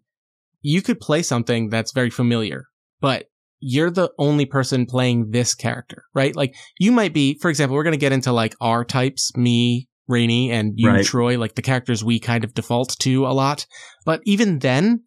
you 0.62 0.82
could 0.82 1.00
play 1.00 1.24
something 1.24 1.70
that's 1.70 1.92
very 1.92 2.10
familiar, 2.10 2.66
but 3.00 3.26
you're 3.60 3.92
the 3.92 4.12
only 4.18 4.46
person 4.46 4.86
playing 4.86 5.32
this 5.32 5.54
character, 5.54 6.04
right? 6.16 6.36
Like 6.36 6.56
you 6.80 6.92
might 6.92 7.14
be, 7.14 7.38
for 7.40 7.50
example, 7.50 7.76
we're 7.76 7.84
going 7.84 7.94
to 7.94 7.98
get 7.98 8.12
into 8.12 8.32
like 8.32 8.56
our 8.60 8.84
types, 8.84 9.36
me, 9.36 9.88
Rene, 10.08 10.50
and 10.50 10.74
you, 10.76 10.90
Right. 10.90 11.06
Troy, 11.06 11.38
like 11.38 11.56
the 11.56 11.62
characters 11.62 12.04
we 12.04 12.20
kind 12.20 12.44
of 12.44 12.54
default 12.54 12.98
to 13.00 13.26
a 13.26 13.30
lot. 13.30 13.66
But 14.06 14.22
even 14.26 14.60
then, 14.60 15.04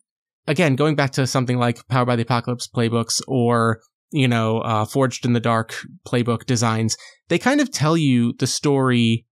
again, 0.47 0.77
going 0.77 0.95
back 0.95 1.11
to 1.13 1.27
something 1.27 1.59
like 1.59 1.87
Powered 1.89 2.07
by 2.07 2.17
the 2.17 2.23
Apocalypse 2.23 2.69
playbooks 2.69 3.21
or, 3.27 3.81
you 4.13 4.29
know, 4.29 4.61
uh, 4.61 4.85
Forged 4.85 5.25
in 5.25 5.33
the 5.33 5.41
Dark 5.41 5.75
playbook 6.07 6.47
designs, 6.47 6.97
they 7.29 7.39
kind 7.39 7.61
of 7.61 7.73
tell 7.73 7.97
you 7.97 8.35
the 8.39 8.47
story 8.47 9.27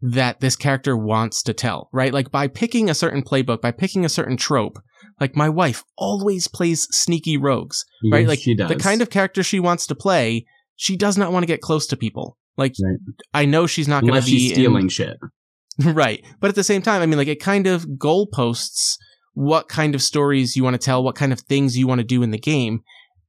that 0.00 0.40
this 0.40 0.56
character 0.56 0.96
wants 0.96 1.42
to 1.42 1.52
tell, 1.52 1.88
right? 1.92 2.12
Like 2.12 2.30
by 2.30 2.48
picking 2.48 2.88
a 2.88 2.94
certain 2.94 3.22
playbook, 3.22 3.60
by 3.60 3.72
picking 3.72 4.04
a 4.04 4.08
certain 4.08 4.36
trope, 4.36 4.78
like 5.20 5.36
my 5.36 5.48
wife 5.48 5.84
always 5.96 6.48
plays 6.48 6.86
sneaky 6.90 7.36
rogues, 7.36 7.84
right? 8.10 8.20
Yes, 8.20 8.28
like 8.28 8.38
she 8.40 8.54
does. 8.54 8.68
the 8.68 8.76
kind 8.76 9.02
of 9.02 9.10
character 9.10 9.42
she 9.42 9.60
wants 9.60 9.86
to 9.88 9.94
play, 9.94 10.46
she 10.76 10.96
does 10.96 11.18
not 11.18 11.32
want 11.32 11.42
to 11.42 11.46
get 11.46 11.60
close 11.60 11.86
to 11.88 11.96
people. 11.96 12.36
Like 12.56 12.74
Right. 12.82 12.98
I 13.34 13.44
know 13.44 13.66
she's 13.66 13.88
not 13.88 14.02
going 14.02 14.14
to 14.20 14.26
be 14.26 14.38
she's 14.38 14.50
in- 14.50 14.54
stealing 14.56 14.88
shit. 14.88 15.16
right. 15.84 16.24
But 16.40 16.48
at 16.48 16.54
the 16.56 16.64
same 16.64 16.82
time, 16.82 17.02
I 17.02 17.06
mean, 17.06 17.18
like 17.18 17.28
it 17.28 17.40
kind 17.40 17.66
of 17.66 17.84
goalposts 17.84 18.96
what 19.34 19.68
kind 19.68 19.94
of 19.94 20.02
stories 20.02 20.56
you 20.56 20.64
want 20.64 20.74
to 20.74 20.84
tell, 20.84 21.04
what 21.04 21.14
kind 21.14 21.32
of 21.32 21.40
things 21.40 21.78
you 21.78 21.86
want 21.86 22.00
to 22.00 22.04
do 22.04 22.22
in 22.24 22.32
the 22.32 22.38
game. 22.38 22.80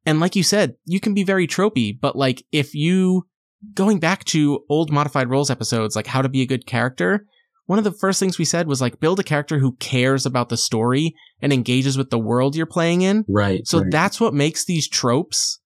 And 0.05 0.19
like 0.19 0.35
you 0.35 0.41
said, 0.41 0.73
you 0.85 0.99
can 0.99 1.13
be 1.13 1.23
very 1.23 1.45
tropey, 1.45 1.95
but 1.99 2.15
like 2.15 2.43
if 2.51 2.73
you 2.73 3.27
going 3.75 3.99
back 3.99 4.23
to 4.25 4.63
old 4.69 4.91
modified 4.91 5.29
roles 5.29 5.51
episodes, 5.51 5.95
like 5.95 6.07
how 6.07 6.23
to 6.23 6.29
be 6.29 6.41
a 6.41 6.47
good 6.47 6.65
character, 6.65 7.25
one 7.69 7.77
of 7.77 7.83
the 7.83 7.91
first 7.91 8.19
things 8.19 8.39
we 8.39 8.45
said 8.45 8.65
was 8.67 8.81
like 8.81 8.99
build 8.99 9.19
a 9.19 9.23
character 9.23 9.59
who 9.59 9.73
cares 9.73 10.25
about 10.25 10.49
the 10.49 10.57
story 10.57 11.13
and 11.39 11.53
engages 11.53 11.99
with 11.99 12.09
the 12.09 12.17
world 12.17 12.55
you're 12.55 12.65
playing 12.65 13.03
in. 13.03 13.25
Right. 13.29 13.61
So 13.67 13.81
right. 13.81 13.91
that's 13.91 14.19
what 14.19 14.33
makes 14.33 14.65
these 14.65 14.89
tropes 14.89 15.59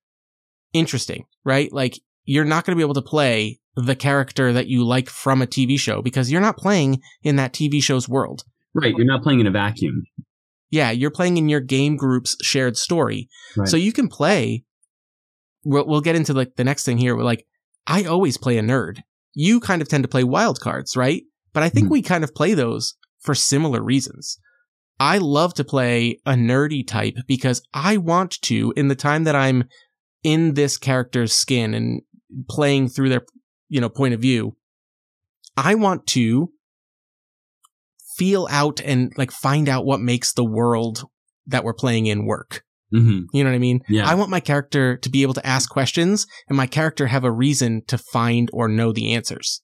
interesting, 0.74 1.24
right? 1.45 1.72
Like 1.72 1.98
you're 2.25 2.43
not 2.43 2.65
going 2.65 2.75
to 2.75 2.77
be 2.77 2.83
able 2.83 2.95
to 2.95 3.01
play 3.01 3.62
the 3.77 3.95
character 3.95 4.51
that 4.51 4.67
you 4.67 4.83
like 4.83 5.07
from 5.07 5.41
a 5.41 5.48
TV 5.48 5.79
show 5.79 6.01
because 6.01 6.29
you're 6.29 6.41
not 6.41 6.57
playing 6.57 7.00
in 7.22 7.38
that 7.38 7.53
TV 7.53 7.81
show's 7.81 8.10
world. 8.10 8.43
right. 8.74 8.93
You're 8.98 9.05
not 9.05 9.24
playing 9.24 9.39
in 9.39 9.48
a 9.48 9.51
vacuum. 9.51 10.03
Yeah, 10.72 10.91
you're 10.91 11.10
playing 11.10 11.38
in 11.38 11.48
your 11.48 11.62
game 11.62 11.95
group's 11.95 12.36
shared 12.41 12.75
story. 12.75 13.29
Right. 13.55 13.69
So 13.69 13.77
you 13.77 13.93
can 13.93 14.10
play. 14.10 14.65
We'll, 15.63 15.88
we'll 15.88 16.01
get 16.01 16.17
into 16.17 16.33
like 16.33 16.57
the 16.57 16.65
next 16.65 16.83
thing 16.83 16.98
here. 16.98 17.15
We're 17.15 17.24
like, 17.24 17.45
I 17.88 18.03
always 18.03 18.38
play 18.38 18.57
a 18.57 18.62
nerd. 18.62 19.03
You 19.33 19.62
kind 19.62 19.81
of 19.81 19.88
tend 19.88 20.03
to 20.03 20.10
play 20.10 20.25
wild 20.25 20.60
cards, 20.60 20.98
right? 20.98 21.24
But 21.53 21.63
I 21.63 21.69
think 21.69 21.88
Hmm. 21.88 21.93
we 21.93 22.01
kind 22.01 22.24
of 22.24 22.33
play 22.36 22.53
those 22.53 22.95
for 23.22 23.33
similar 23.36 23.81
reasons. 23.83 24.38
I 25.00 25.17
love 25.17 25.53
to 25.55 25.63
play 25.63 26.19
a 26.25 26.33
nerdy 26.33 26.86
type 26.86 27.15
because 27.27 27.62
I 27.74 27.98
want 27.98 28.39
to, 28.43 28.74
in 28.75 28.88
the 28.89 28.95
time 28.95 29.24
that 29.24 29.36
I'm 29.36 29.65
in 30.24 30.53
this 30.53 30.77
character's 30.77 31.33
skin 31.33 31.74
and 31.74 32.01
playing 32.50 32.89
through 32.89 33.10
their, 33.10 33.22
you 33.69 33.81
know, 33.81 33.89
point 33.89 34.13
of 34.13 34.19
view, 34.22 34.55
I 35.57 35.75
want 35.75 36.07
to 36.07 36.51
feel 38.15 38.48
out 38.51 38.79
and 38.81 39.12
like 39.17 39.31
find 39.31 39.67
out 39.67 39.86
what 39.86 40.00
makes 40.00 40.33
the 40.33 40.43
world 40.45 41.03
that 41.48 41.63
we're 41.63 41.74
playing 41.74 42.05
in 42.05 42.25
work. 42.25 42.63
hmm 42.91 43.22
You 43.33 43.43
know 43.43 43.50
what 43.50 43.55
I 43.55 43.60
mean? 43.60 43.81
Yeah. 43.89 44.07
I 44.07 44.13
want 44.13 44.29
my 44.29 44.39
character 44.39 44.98
to 44.98 45.10
be 45.10 45.24
able 45.24 45.33
to 45.33 45.45
ask 45.45 45.69
questions 45.69 46.27
and 46.48 46.55
my 46.55 46.67
character 46.67 47.07
have 47.07 47.24
a 47.24 47.31
reason 47.31 47.81
to 47.88 47.98
find 47.98 48.50
or 48.53 48.67
know 48.67 48.91
the 48.91 49.13
answers. 49.13 49.62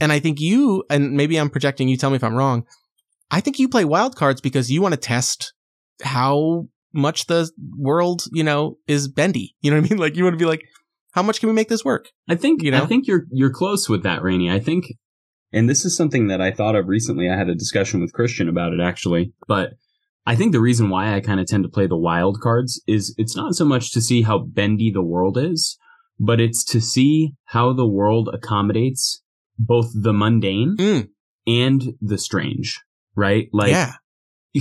And 0.00 0.12
I 0.12 0.18
think 0.18 0.40
you, 0.40 0.84
and 0.90 1.12
maybe 1.12 1.36
I'm 1.36 1.50
projecting, 1.50 1.88
you 1.88 1.96
tell 1.96 2.10
me 2.10 2.16
if 2.16 2.24
I'm 2.24 2.34
wrong. 2.34 2.64
I 3.30 3.40
think 3.40 3.58
you 3.58 3.68
play 3.68 3.84
wild 3.84 4.16
cards 4.16 4.40
because 4.40 4.70
you 4.70 4.82
want 4.82 4.94
to 4.94 5.00
test 5.00 5.52
how 6.02 6.66
much 6.92 7.26
the 7.26 7.50
world, 7.76 8.24
you 8.32 8.42
know, 8.42 8.78
is 8.86 9.08
bendy. 9.08 9.54
You 9.60 9.70
know 9.70 9.76
what 9.76 9.86
I 9.86 9.88
mean? 9.90 9.98
Like 10.00 10.16
you 10.16 10.24
want 10.24 10.34
to 10.34 10.42
be 10.42 10.48
like, 10.48 10.62
how 11.12 11.22
much 11.22 11.40
can 11.40 11.48
we 11.48 11.54
make 11.54 11.68
this 11.68 11.84
work? 11.84 12.08
I 12.28 12.34
think 12.34 12.62
You 12.62 12.70
know? 12.70 12.82
I 12.82 12.86
think 12.86 13.06
you're 13.06 13.26
you're 13.30 13.52
close 13.52 13.88
with 13.88 14.02
that, 14.02 14.22
Rene. 14.22 14.50
I 14.50 14.58
think, 14.58 14.86
and 15.52 15.68
this 15.68 15.84
is 15.84 15.96
something 15.96 16.28
that 16.28 16.40
I 16.40 16.50
thought 16.50 16.76
of 16.76 16.88
recently. 16.88 17.28
I 17.28 17.36
had 17.36 17.48
a 17.48 17.54
discussion 17.54 18.00
with 18.00 18.12
Christian 18.12 18.48
about 18.48 18.72
it 18.72 18.80
actually, 18.80 19.32
but 19.46 19.74
I 20.26 20.36
think 20.36 20.52
the 20.52 20.60
reason 20.60 20.90
why 20.90 21.14
I 21.14 21.20
kind 21.20 21.40
of 21.40 21.46
tend 21.46 21.64
to 21.64 21.70
play 21.70 21.86
the 21.86 21.96
wild 21.96 22.40
cards 22.40 22.82
is 22.86 23.14
it's 23.18 23.36
not 23.36 23.54
so 23.54 23.64
much 23.64 23.92
to 23.92 24.00
see 24.00 24.22
how 24.22 24.38
bendy 24.38 24.90
the 24.90 25.02
world 25.02 25.38
is, 25.38 25.78
but 26.18 26.40
it's 26.40 26.62
to 26.64 26.80
see 26.80 27.32
how 27.46 27.72
the 27.72 27.86
world 27.86 28.28
accommodates 28.32 29.19
both 29.66 29.90
the 29.94 30.12
mundane 30.12 30.76
Mm. 30.78 31.08
and 31.46 31.94
the 32.00 32.18
strange. 32.18 32.80
Right? 33.16 33.48
Like 33.52 33.70
yeah. 33.72 33.92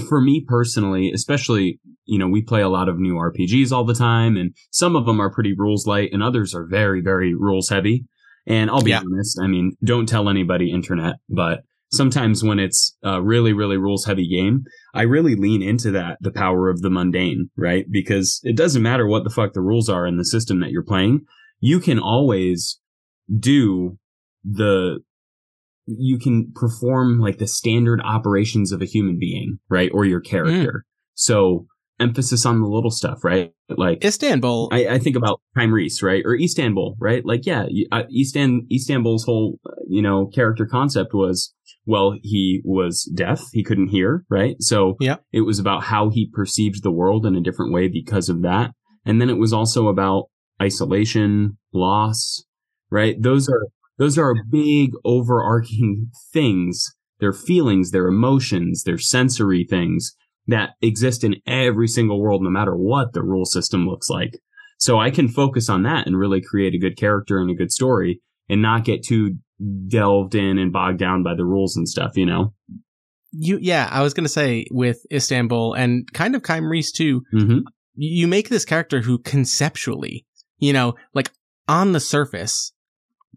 for 0.10 0.20
me 0.22 0.44
personally, 0.48 1.12
especially, 1.14 1.80
you 2.06 2.18
know, 2.20 2.28
we 2.28 2.42
play 2.42 2.62
a 2.62 2.70
lot 2.70 2.90
of 2.90 3.00
new 3.00 3.16
RPGs 3.16 3.72
all 3.72 3.86
the 3.86 3.94
time, 3.94 4.36
and 4.38 4.54
some 4.72 4.96
of 4.96 5.06
them 5.06 5.20
are 5.22 5.32
pretty 5.32 5.54
rules 5.58 5.86
light, 5.88 6.10
and 6.12 6.22
others 6.22 6.54
are 6.54 6.66
very, 6.66 7.02
very 7.02 7.34
rules 7.34 7.70
heavy. 7.70 8.06
And 8.46 8.70
I'll 8.70 8.82
be 8.82 8.90
Yeah. 8.92 9.02
honest, 9.06 9.40
I 9.42 9.48
mean, 9.48 9.78
don't 9.84 10.08
tell 10.10 10.28
anybody 10.28 10.72
internet, 10.72 11.18
but 11.30 11.60
sometimes 11.92 12.44
when 12.44 12.60
it's 12.60 12.98
a 13.04 13.22
really, 13.22 13.54
really 13.54 13.78
rules 13.78 14.06
heavy 14.06 14.28
game, 14.28 14.64
I 14.94 15.04
really 15.04 15.36
lean 15.36 15.62
into 15.62 15.92
that, 15.92 16.18
the 16.22 16.32
power 16.32 16.70
of 16.70 16.82
the 16.82 16.90
mundane, 16.90 17.50
right? 17.56 17.86
Because 17.90 18.42
it 18.44 18.56
doesn't 18.58 18.82
matter 18.82 19.08
what 19.08 19.24
the 19.24 19.30
fuck 19.30 19.54
the 19.54 19.62
rules 19.62 19.90
are 19.90 20.06
in 20.08 20.18
the 20.18 20.26
system 20.26 20.60
that 20.62 20.72
you're 20.72 20.84
playing. 20.84 21.22
You 21.60 21.80
can 21.80 22.00
always 22.00 22.80
do 23.40 23.98
the 24.44 25.00
you 25.86 26.20
can 26.20 26.52
perform 26.54 27.20
like 27.20 27.40
the 27.40 27.48
standard 27.48 28.00
operations 28.04 28.72
of 28.72 28.82
a 28.82 28.86
human 28.86 29.18
being, 29.18 29.58
right? 29.70 29.90
Or 29.94 30.06
your 30.06 30.20
character. 30.22 30.86
So 31.16 31.66
emphasis 32.00 32.46
on 32.46 32.62
the 32.62 32.68
little 32.68 32.92
stuff, 32.92 33.24
right? 33.24 33.52
Like 33.70 34.06
Istanbul. 34.06 34.70
I, 34.72 34.88
I 34.88 35.00
think 35.00 35.16
about 35.16 35.42
Time 35.58 35.74
Reese, 35.74 36.04
right? 36.04 36.22
Or 36.26 36.36
Istanbul, 36.40 36.96
right? 37.00 37.26
Like, 37.26 37.46
yeah, 37.46 37.66
you- 37.70 37.88
uh, 37.92 38.04
Istan, 38.16 38.72
Istanbul's 38.72 39.24
whole, 39.26 39.60
uh, 39.66 39.72
you 39.88 40.02
know, 40.02 40.28
character 40.28 40.66
concept 40.66 41.14
was, 41.14 41.54
well, 41.86 42.16
he 42.22 42.62
was 42.64 43.12
deaf. 43.16 43.42
He 43.52 43.64
couldn't 43.64 43.88
hear, 43.90 44.24
right? 44.30 44.56
So 44.60 44.96
Yeah. 45.00 45.18
it 45.34 45.42
was 45.42 45.58
about 45.60 45.84
how 45.86 46.10
he 46.10 46.30
perceived 46.32 46.84
the 46.84 46.92
world 46.92 47.26
in 47.26 47.36
a 47.36 47.42
different 47.42 47.74
way 47.74 47.88
because 47.88 48.30
of 48.30 48.44
that. 48.44 48.72
And 49.06 49.20
then 49.20 49.30
it 49.30 49.40
was 49.40 49.54
also 49.54 49.88
about 49.88 50.26
isolation, 50.62 51.58
loss, 51.74 52.46
right? 52.92 53.16
Those 53.20 53.50
are, 53.50 53.68
those 54.00 54.18
are 54.18 54.34
big 54.50 54.94
overarching 55.06 56.10
things. 56.34 56.84
They're 57.20 57.34
feelings, 57.34 57.92
they're 57.92 58.08
emotions, 58.08 58.84
they're 58.84 58.98
sensory 58.98 59.66
things 59.70 60.16
that 60.48 60.72
exist 60.82 61.24
in 61.24 61.36
every 61.46 61.88
single 61.88 62.20
world, 62.20 62.42
no 62.42 62.50
matter 62.50 62.76
what 62.76 63.14
the 63.14 63.22
rule 63.22 63.46
system 63.46 63.88
looks 63.88 64.10
like. 64.10 64.40
So 64.80 64.98
I 64.98 65.12
can 65.12 65.28
focus 65.28 65.70
on 65.70 65.84
that 65.84 66.08
and 66.08 66.18
really 66.18 66.42
create 66.42 66.74
a 66.74 66.80
good 66.80 66.98
character 66.98 67.40
and 67.40 67.52
a 67.52 67.54
good 67.54 67.72
story 67.72 68.22
and 68.48 68.62
not 68.62 68.86
get 68.86 69.04
too 69.04 69.36
delved 69.90 70.34
in 70.34 70.58
and 70.58 70.72
bogged 70.74 70.98
down 71.00 71.22
by 71.22 71.36
the 71.36 71.46
rules 71.46 71.76
and 71.76 71.88
stuff, 71.88 72.16
you 72.16 72.26
know? 72.26 72.54
you, 73.32 73.60
yeah, 73.62 73.88
I 73.92 74.02
was 74.02 74.14
going 74.14 74.24
to 74.24 74.30
say 74.30 74.66
with 74.72 75.06
Istanbul 75.12 75.74
and 75.74 76.12
kind 76.14 76.36
of 76.36 76.42
Kym 76.42 76.70
Reese 76.70 76.92
too, 76.92 77.22
Mm-hmm. 77.34 77.60
you 77.96 78.28
make 78.28 78.50
this 78.50 78.66
character 78.66 79.02
who 79.02 79.20
conceptually, 79.20 80.26
you 80.58 80.74
know, 80.74 80.96
like 81.14 81.30
on 81.68 81.92
the 81.92 82.00
surface, 82.00 82.72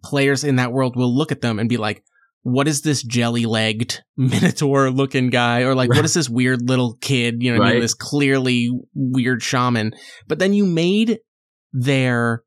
players 0.03 0.45
in 0.45 0.57
that 0.57 0.73
world 0.73 0.97
will 0.97 1.15
look 1.15 1.33
at 1.33 1.41
them 1.41 1.59
and 1.59 1.69
be 1.69 1.77
like, 1.77 2.03
what 2.43 2.67
is 2.67 2.83
this 2.83 3.03
jelly 3.03 3.47
legged 3.47 4.03
minotaur 4.17 4.91
looking 4.91 5.31
guy? 5.31 5.63
Or 5.63 5.75
like, 5.75 5.91
what 5.91 6.05
is 6.05 6.15
this 6.15 6.29
weird 6.29 6.69
little 6.69 6.97
kid? 7.01 7.43
You 7.43 7.53
know 7.53 7.61
what 7.61 7.69
I 7.69 7.73
mean? 7.73 7.81
This 7.81 7.95
clearly 7.95 8.71
weird 8.95 9.43
shaman. 9.43 9.93
But 10.27 10.39
then 10.39 10.53
you 10.53 10.67
made 10.67 11.21
their 11.73 12.43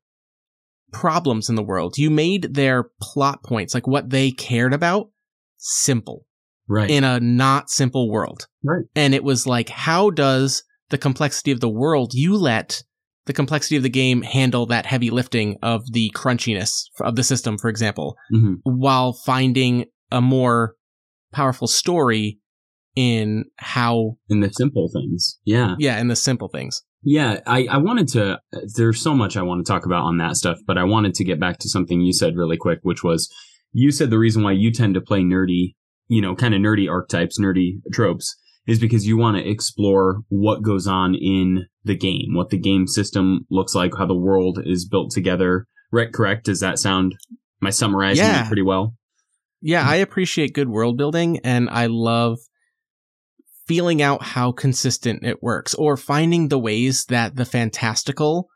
problems 0.92 1.48
in 1.48 1.56
the 1.56 1.62
world. 1.62 1.98
You 1.98 2.10
made 2.10 2.54
their 2.54 2.90
plot 3.00 3.42
points, 3.42 3.74
like 3.74 3.86
what 3.86 4.10
they 4.10 4.30
cared 4.30 4.72
about, 4.74 5.10
simple 5.56 6.24
Right. 6.68 6.90
in 6.90 7.04
a 7.04 7.20
not 7.20 7.70
simple 7.70 8.10
world. 8.10 8.48
Right. 8.64 8.84
And 8.96 9.14
it 9.14 9.22
was 9.22 9.46
like, 9.46 9.68
how 9.68 10.10
does 10.10 10.64
the 10.90 10.98
complexity 10.98 11.52
of 11.52 11.60
the 11.60 11.68
world, 11.68 12.12
you 12.12 12.36
let 12.36 12.82
the 13.26 13.32
complexity 13.32 13.76
of 13.76 13.82
the 13.82 13.88
game 13.88 14.22
handle 14.22 14.66
that 14.66 14.86
heavy 14.86 15.10
lifting 15.10 15.56
of 15.62 15.92
the 15.92 16.10
crunchiness 16.14 16.84
of 17.00 17.16
the 17.16 17.24
system, 17.24 17.58
for 17.58 17.68
example, 17.68 18.16
hmm 18.30 18.54
while 18.64 19.12
finding 19.12 19.84
a 20.10 20.20
more 20.20 20.74
powerful 21.32 21.66
story 21.66 22.38
in 22.94 23.44
how, 23.56 24.16
In 24.28 24.40
the 24.40 24.50
simple 24.50 24.90
things. 24.92 25.38
Yeah. 25.44 25.74
yeah, 25.78 25.98
in 26.00 26.08
the 26.08 26.16
simple 26.16 26.48
things. 26.48 26.82
Yeah. 27.02 27.40
I, 27.46 27.66
I 27.70 27.76
wanted 27.76 28.08
to, 28.08 28.40
there's 28.74 29.00
so 29.00 29.14
much 29.14 29.36
I 29.36 29.42
want 29.42 29.64
to 29.64 29.70
talk 29.70 29.84
about 29.84 30.04
on 30.04 30.16
that 30.18 30.36
stuff, 30.36 30.58
but 30.66 30.78
I 30.78 30.84
wanted 30.84 31.14
to 31.14 31.24
get 31.24 31.38
back 31.38 31.58
to 31.58 31.68
something 31.68 32.00
you 32.00 32.12
said 32.12 32.36
really 32.36 32.56
quick, 32.56 32.80
which 32.82 33.04
was 33.04 33.30
you 33.72 33.90
said 33.90 34.10
the 34.10 34.18
reason 34.18 34.42
why 34.42 34.52
you 34.52 34.72
tend 34.72 34.94
to 34.94 35.00
play 35.00 35.20
nerdy, 35.20 35.74
you 36.08 36.22
know, 36.22 36.34
kind 36.34 36.54
of 36.54 36.60
nerdy 36.60 36.90
archetypes, 36.90 37.38
nerdy 37.38 37.80
tropes 37.92 38.34
is 38.66 38.78
because 38.78 39.06
you 39.06 39.16
want 39.16 39.36
to 39.36 39.48
explore 39.48 40.22
what 40.28 40.62
goes 40.62 40.86
on 40.86 41.14
in 41.14 41.66
the 41.84 41.96
game, 41.96 42.34
what 42.34 42.50
the 42.50 42.58
game 42.58 42.86
system 42.86 43.46
looks 43.50 43.74
like, 43.74 43.92
how 43.96 44.06
the 44.06 44.14
world 44.14 44.58
is 44.64 44.86
built 44.88 45.10
together. 45.12 45.66
Right? 45.92 46.12
Correct? 46.12 46.44
Does 46.46 46.60
that 46.60 46.78
sound, 46.78 47.14
am 47.62 47.66
I 47.66 47.70
summarizing 47.70 48.24
Yeah. 48.24 48.46
pretty 48.46 48.62
well? 48.62 48.94
Yeah, 49.62 49.88
I 49.88 49.96
appreciate 49.96 50.52
good 50.52 50.68
world 50.68 50.96
building 50.98 51.38
and 51.44 51.70
I 51.70 51.86
love 51.86 52.38
feeling 53.66 54.02
out 54.02 54.22
how 54.22 54.52
consistent 54.52 55.24
it 55.24 55.42
works 55.42 55.74
or 55.74 55.96
finding 55.96 56.48
the 56.48 56.58
ways 56.58 57.04
that 57.06 57.36
the 57.36 57.44
fantastical 57.44 58.48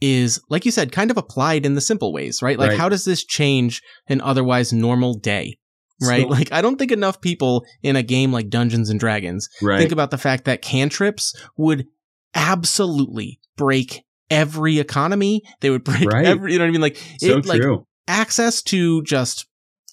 is, 0.00 0.40
like 0.50 0.64
you 0.64 0.70
said, 0.70 0.92
kind 0.92 1.10
of 1.10 1.16
applied 1.16 1.64
in 1.66 1.74
the 1.74 1.80
simple 1.80 2.12
ways, 2.12 2.40
right? 2.42 2.58
Like, 2.58 2.70
Right. 2.70 2.78
how 2.78 2.88
does 2.88 3.04
this 3.04 3.24
change 3.24 3.82
an 4.08 4.20
otherwise 4.20 4.72
normal 4.72 5.14
day? 5.18 5.58
Right? 6.02 6.22
So- 6.22 6.28
like 6.28 6.52
I 6.52 6.60
don't 6.62 6.76
think 6.78 6.92
enough 6.92 7.20
people 7.20 7.64
in 7.82 7.96
a 7.96 8.02
game 8.02 8.32
like 8.32 8.48
Dungeons 8.50 8.90
and 8.90 8.98
Dragons 9.00 9.48
right. 9.62 9.78
think 9.78 9.92
about 9.92 10.10
the 10.10 10.18
fact 10.18 10.44
that 10.44 10.62
cantrips 10.62 11.34
would 11.56 11.86
absolutely 12.34 13.40
break 13.56 14.02
every 14.30 14.78
economy. 14.78 15.42
They 15.60 15.70
would 15.70 15.84
break 15.84 16.04
Right. 16.10 16.26
every, 16.26 16.52
you 16.52 16.58
know 16.58 16.64
what 16.64 16.68
I 16.68 16.72
mean? 16.72 16.80
Like, 16.80 16.96
so 17.18 17.38
it, 17.38 17.46
like 17.46 17.60
true. 17.60 17.86
access 18.06 18.62
to 18.64 19.02
just 19.02 19.46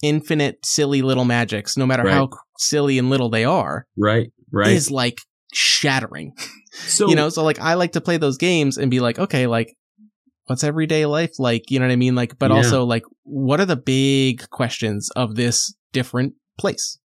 infinite 0.04 0.66
silly 0.66 1.02
little 1.02 1.26
magics, 1.26 1.78
no 1.78 1.86
matter 1.86 2.04
Right. 2.04 2.14
how 2.14 2.30
silly 2.58 2.98
and 3.00 3.10
little 3.10 3.30
they 3.30 3.46
are, 3.46 3.86
right. 3.98 4.32
Right. 4.52 4.68
is 4.74 4.92
like 4.92 5.20
shattering. 5.54 6.34
so 6.72 7.08
you 7.10 7.16
know, 7.16 7.30
so 7.30 7.44
like 7.44 7.60
I 7.60 7.74
like 7.76 7.94
to 7.94 8.02
play 8.02 8.18
those 8.18 8.38
games 8.38 8.78
and 8.78 8.92
be 8.92 9.00
like, 9.00 9.18
okay, 9.20 9.48
like 9.48 9.74
what's 10.48 10.64
everyday 10.64 11.06
life 11.06 11.40
like? 11.40 11.70
You 11.72 11.80
know 11.80 11.86
what 11.88 11.92
I 11.94 11.98
mean? 11.98 12.16
Like, 12.16 12.38
but 12.40 12.52
Yeah. 12.52 12.58
also 12.58 12.84
like, 12.84 13.04
what 13.24 13.60
are 13.60 13.66
the 13.66 13.76
big 13.76 14.50
questions 14.50 15.10
of 15.16 15.36
this 15.36 15.74
different 15.94 16.34
place? 16.58 17.00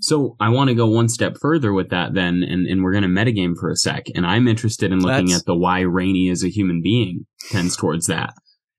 So 0.00 0.36
I 0.38 0.50
want 0.50 0.68
to 0.68 0.74
go 0.74 0.86
one 0.86 1.08
step 1.08 1.36
further 1.40 1.72
with 1.72 1.90
that 1.90 2.14
then, 2.14 2.44
and, 2.44 2.66
and 2.66 2.82
we're 2.84 2.92
going 2.92 3.02
to 3.02 3.08
metagame 3.08 3.54
for 3.58 3.70
a 3.70 3.76
sec. 3.76 4.06
And 4.14 4.24
I'm 4.24 4.46
interested 4.46 4.92
in 4.92 5.00
looking 5.00 5.26
That's- 5.26 5.40
at 5.40 5.46
the 5.46 5.56
why 5.56 5.80
Rene 5.80 6.30
as 6.30 6.44
a 6.44 6.48
human 6.48 6.80
being 6.82 7.26
tends 7.50 7.76
towards 7.76 8.06
that. 8.06 8.34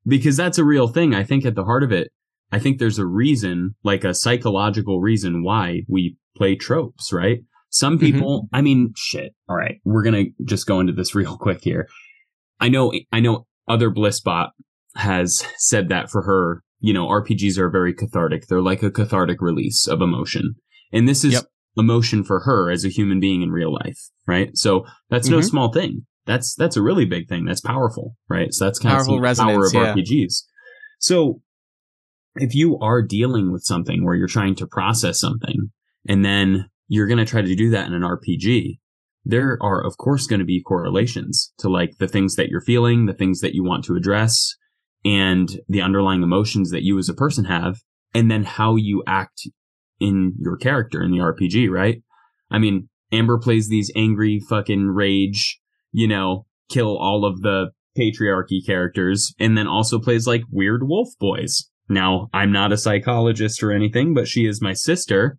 Because 0.08 0.38
that's 0.38 0.58
a 0.58 0.64
real 0.64 0.88
thing. 0.88 1.14
I 1.14 1.24
think 1.26 1.46
at 1.46 1.56
the 1.56 1.66
heart 1.66 1.84
of 1.84 1.92
it, 1.92 2.10
I 2.52 2.58
think 2.60 2.80
there's 2.80 2.98
a 2.98 3.06
reason, 3.06 3.76
like 3.84 4.04
a 4.06 4.14
psychological 4.14 5.02
reason 5.02 5.44
why 5.44 5.82
we 5.90 6.16
play 6.38 6.56
tropes, 6.56 7.12
right? 7.12 7.40
Some 7.70 7.98
Mm-hmm. 7.98 8.06
people, 8.06 8.50
I 8.54 8.62
mean, 8.62 8.94
shit. 8.96 9.36
All 9.50 9.56
right. 9.58 9.76
We're 9.84 10.04
going 10.04 10.26
to 10.38 10.44
just 10.46 10.66
go 10.66 10.80
into 10.80 10.94
this 10.94 11.14
real 11.22 11.38
quick 11.38 11.60
here. 11.62 11.88
I 12.62 12.70
know, 12.70 12.92
I 13.12 13.20
know 13.20 13.46
other 13.70 13.90
Blissbot 13.92 14.50
has 14.96 15.46
said 15.58 15.90
that 15.90 16.10
for 16.10 16.24
her, 16.24 16.64
you 16.80 16.94
know, 16.94 17.08
RPGs 17.08 17.58
are 17.58 17.70
very 17.70 17.94
cathartic. 17.94 18.48
They're 18.48 18.62
like 18.62 18.84
a 18.84 18.92
cathartic 18.92 19.42
release 19.42 19.88
of 19.88 20.02
emotion. 20.02 20.56
And 20.92 21.08
this 21.08 21.24
is 21.24 21.34
Yep. 21.34 21.44
emotion 21.78 22.24
for 22.24 22.42
her 22.42 22.72
as 22.72 22.84
a 22.84 22.90
human 22.90 23.20
being 23.20 23.42
in 23.42 23.52
real 23.52 23.72
life, 23.74 24.00
right? 24.28 24.50
So 24.58 24.86
that's 25.10 25.30
no 25.30 25.38
Mhm. 25.40 25.50
small 25.50 25.72
thing. 25.72 26.06
That's 26.26 26.54
that's 26.56 26.76
a 26.78 26.82
really 26.82 27.06
big 27.06 27.28
thing. 27.30 27.46
That's 27.46 27.62
powerful, 27.62 28.16
right? 28.28 28.54
So 28.54 28.66
that's 28.66 28.80
kind 28.80 28.96
Powerful 28.96 29.24
of 29.24 29.36
some 29.38 29.48
power 29.48 29.66
of 29.66 29.74
yeah. 29.74 29.94
RPGs. 29.94 30.46
So 31.00 31.42
if 32.36 32.54
you 32.56 32.78
are 32.80 33.02
dealing 33.02 33.52
with 33.52 33.64
something 33.64 34.04
where 34.04 34.16
you're 34.16 34.28
trying 34.28 34.56
to 34.56 34.68
process 34.68 35.20
something 35.20 35.72
and 36.08 36.24
then 36.26 36.70
you're 36.88 37.08
going 37.08 37.18
to 37.20 37.26
try 37.26 37.42
to 37.42 37.56
do 37.56 37.70
that 37.72 37.88
in 37.88 37.94
an 37.94 38.04
RPG, 38.04 38.80
there 39.26 39.58
are 39.62 39.86
of 39.86 39.98
course 39.98 40.28
going 40.28 40.40
to 40.40 40.46
be 40.46 40.62
correlations 40.62 41.54
to 41.60 41.70
like 41.70 41.98
the 42.00 42.08
things 42.08 42.36
that 42.36 42.50
you're 42.50 42.62
feeling, 42.62 43.06
the 43.06 43.14
things 43.14 43.42
that 43.42 43.54
you 43.54 43.64
want 43.64 43.84
to 43.86 43.96
address, 43.96 44.56
and 45.06 45.60
the 45.68 45.82
underlying 45.82 46.24
emotions 46.24 46.72
that 46.72 46.84
you 46.84 46.98
as 46.98 47.10
a 47.10 47.14
person 47.14 47.46
have, 47.46 47.78
and 48.14 48.30
then 48.30 48.44
how 48.44 48.76
you 48.76 49.04
act 49.08 49.48
in 50.00 50.34
your 50.40 50.58
character 50.58 51.04
in 51.04 51.12
the 51.12 51.18
RPG, 51.18 51.70
right? 51.70 52.02
I 52.50 52.58
mean, 52.58 52.90
Amber 53.12 53.38
plays 53.38 53.70
these 53.70 53.92
angry 53.96 54.40
fucking 54.50 54.88
rage, 54.88 55.60
you 55.92 56.08
know, 56.08 56.46
kill 56.70 56.98
all 56.98 57.26
of 57.26 57.42
the 57.42 57.72
patriarchy 57.98 58.66
characters, 58.66 59.34
and 59.40 59.58
then 59.58 59.68
also 59.68 60.00
plays 60.00 60.28
like 60.28 60.44
weird 60.52 60.88
wolf 60.88 61.10
boys. 61.20 61.70
Now, 61.90 62.30
I'm 62.34 62.52
not 62.52 62.72
a 62.72 62.78
psychologist 62.78 63.64
or 63.64 63.72
anything, 63.72 64.14
but 64.14 64.28
she 64.28 64.46
is 64.46 64.62
my 64.62 64.74
sister. 64.74 65.38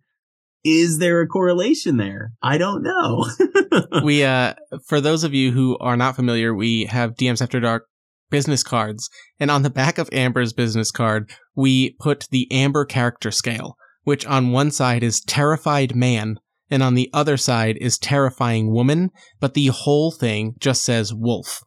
Is 0.63 0.99
there 0.99 1.21
a 1.21 1.27
correlation 1.27 1.97
there? 1.97 2.33
I 2.41 2.57
don't 2.57 2.83
know. 2.83 3.25
we 4.03 4.23
uh 4.23 4.53
for 4.87 5.01
those 5.01 5.23
of 5.23 5.33
you 5.33 5.51
who 5.51 5.77
are 5.79 5.97
not 5.97 6.15
familiar 6.15 6.53
we 6.53 6.85
have 6.85 7.15
dms 7.15 7.41
after 7.41 7.59
dark 7.59 7.85
business 8.29 8.63
cards 8.63 9.09
and 9.39 9.49
on 9.49 9.61
the 9.61 9.69
back 9.69 9.97
of 9.97 10.09
amber's 10.11 10.51
business 10.53 10.91
card 10.91 11.29
we 11.55 11.95
put 11.99 12.27
the 12.31 12.51
amber 12.51 12.83
character 12.85 13.31
scale 13.31 13.75
which 14.03 14.25
on 14.25 14.51
one 14.51 14.71
side 14.71 15.03
is 15.03 15.21
terrified 15.21 15.95
man 15.95 16.37
and 16.69 16.81
on 16.83 16.95
the 16.95 17.09
other 17.13 17.37
side 17.37 17.77
is 17.81 17.97
terrifying 17.97 18.71
woman 18.71 19.09
but 19.39 19.53
the 19.53 19.67
whole 19.67 20.11
thing 20.11 20.53
just 20.59 20.83
says 20.83 21.13
wolf 21.13 21.61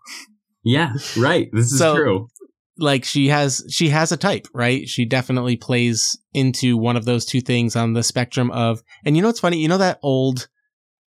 yeah, 0.66 0.94
right. 1.18 1.50
This 1.52 1.66
is 1.72 1.78
So- 1.78 1.94
true. 1.94 2.28
Like 2.76 3.04
she 3.04 3.28
has 3.28 3.64
she 3.70 3.90
has 3.90 4.10
a 4.10 4.16
type 4.16 4.46
right 4.52 4.88
she 4.88 5.04
definitely 5.04 5.56
plays 5.56 6.18
into 6.32 6.76
one 6.76 6.96
of 6.96 7.04
those 7.04 7.24
two 7.24 7.40
things 7.40 7.76
on 7.76 7.92
the 7.92 8.02
spectrum 8.02 8.50
of 8.50 8.82
and 9.04 9.14
you 9.14 9.22
know 9.22 9.28
what's 9.28 9.38
funny 9.38 9.58
you 9.58 9.68
know 9.68 9.78
that 9.78 10.00
old 10.02 10.48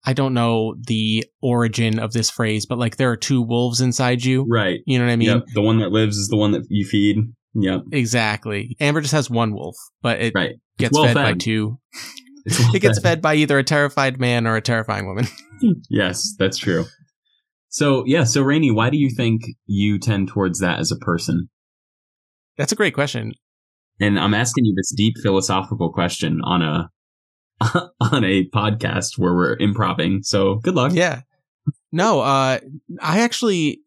i 0.05 0.13
don't 0.13 0.33
know 0.33 0.77
the 0.87 1.25
origin 1.43 1.99
of 1.99 2.13
this 2.13 2.31
phrase 2.31 2.67
but 2.67 2.79
like 2.79 2.99
there 2.99 3.11
are 3.11 3.17
two 3.17 3.43
wolves 3.43 3.81
inside 3.81 4.23
you 4.25 4.47
Right. 4.49 4.79
you 4.87 4.97
know 4.97 5.07
what 5.07 5.11
i 5.11 5.17
mean 5.17 5.29
yep. 5.29 5.43
The 5.55 5.61
one 5.61 5.81
that 5.81 5.91
lives 5.91 6.17
is 6.17 6.29
the 6.29 6.37
one 6.37 6.53
that 6.53 6.67
you 6.69 6.87
feed. 6.87 7.17
Yep. 7.55 7.83
exactly 7.91 8.77
amber 8.79 9.01
just 9.01 9.13
has 9.15 9.29
one 9.29 9.53
wolf 9.53 9.75
but 10.03 10.21
it 10.21 10.33
Right. 10.37 10.55
gets 10.79 10.95
well 10.97 11.07
fed, 11.07 11.15
by 11.17 11.33
two 11.33 11.81
well 12.61 12.77
it 12.77 12.81
gets 12.81 13.01
fed 13.01 13.21
by 13.21 13.35
either 13.35 13.59
a 13.59 13.65
terrified 13.65 14.21
man 14.21 14.47
or 14.47 14.55
a 14.55 14.61
terrifying 14.63 15.07
woman 15.07 15.27
Yes, 15.91 16.35
that's 16.39 16.59
true. 16.59 16.85
So 17.71 18.05
yeah, 18.07 18.25
so 18.25 18.43
Rene, 18.43 18.71
why 18.73 18.91
do 18.91 18.99
you 18.99 19.11
think 19.11 19.43
you 19.67 19.99
tend 19.99 20.29
towards 20.29 20.61
that 20.61 20.79
as 20.79 20.93
a 20.93 20.97
person? 20.97 21.49
That's 22.57 22.73
a 22.73 22.77
great 22.77 22.95
question 22.95 23.33
And 24.01 24.19
I'm 24.19 24.35
asking 24.35 24.67
you 24.67 24.75
this 24.77 24.93
deep 24.95 25.15
philosophical 25.23 25.91
question 25.93 26.41
on 26.45 26.63
a 26.63 26.91
on 28.01 28.25
a 28.25 28.47
podcast 28.51 29.17
where 29.17 29.35
we're 29.35 29.57
improving. 29.59 30.23
So 30.23 30.57
good 30.57 30.75
luck. 30.75 30.93
Yeah. 30.95 31.23
No, 31.93 32.21
uh 32.21 32.59
I 33.01 33.21
actually 33.21 33.81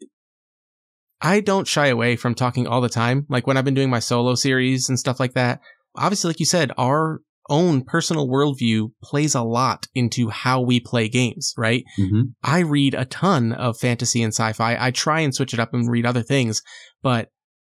I 1.21 1.41
don't 1.41 1.67
shy 1.67 1.87
away 1.87 2.15
from 2.15 2.33
talking 2.33 2.65
all 2.65 2.81
the 2.81 2.89
time. 2.89 3.25
Like 3.29 3.45
when 3.45 3.57
I've 3.57 3.65
been 3.65 3.73
doing 3.73 3.89
my 3.89 3.99
solo 3.99 4.35
series 4.35 4.89
and 4.89 4.97
stuff 4.97 5.19
like 5.19 5.33
that. 5.33 5.59
Obviously, 5.95 6.29
like 6.29 6.39
you 6.39 6.45
said, 6.45 6.71
our 6.77 7.21
own 7.49 7.83
personal 7.83 8.27
worldview 8.27 8.91
plays 9.03 9.35
a 9.35 9.41
lot 9.41 9.87
into 9.95 10.29
how 10.29 10.61
we 10.61 10.79
play 10.79 11.09
games, 11.09 11.53
right? 11.57 11.83
hmm 11.97 12.21
I 12.43 12.59
read 12.59 12.93
a 12.93 13.05
ton 13.05 13.51
of 13.53 13.77
fantasy 13.77 14.21
and 14.23 14.33
sci-fi. 14.33 14.77
I 14.79 14.91
try 14.91 15.19
and 15.21 15.33
switch 15.33 15.53
it 15.53 15.59
up 15.59 15.73
and 15.73 15.89
read 15.89 16.05
other 16.05 16.21
things, 16.23 16.61
but 17.01 17.29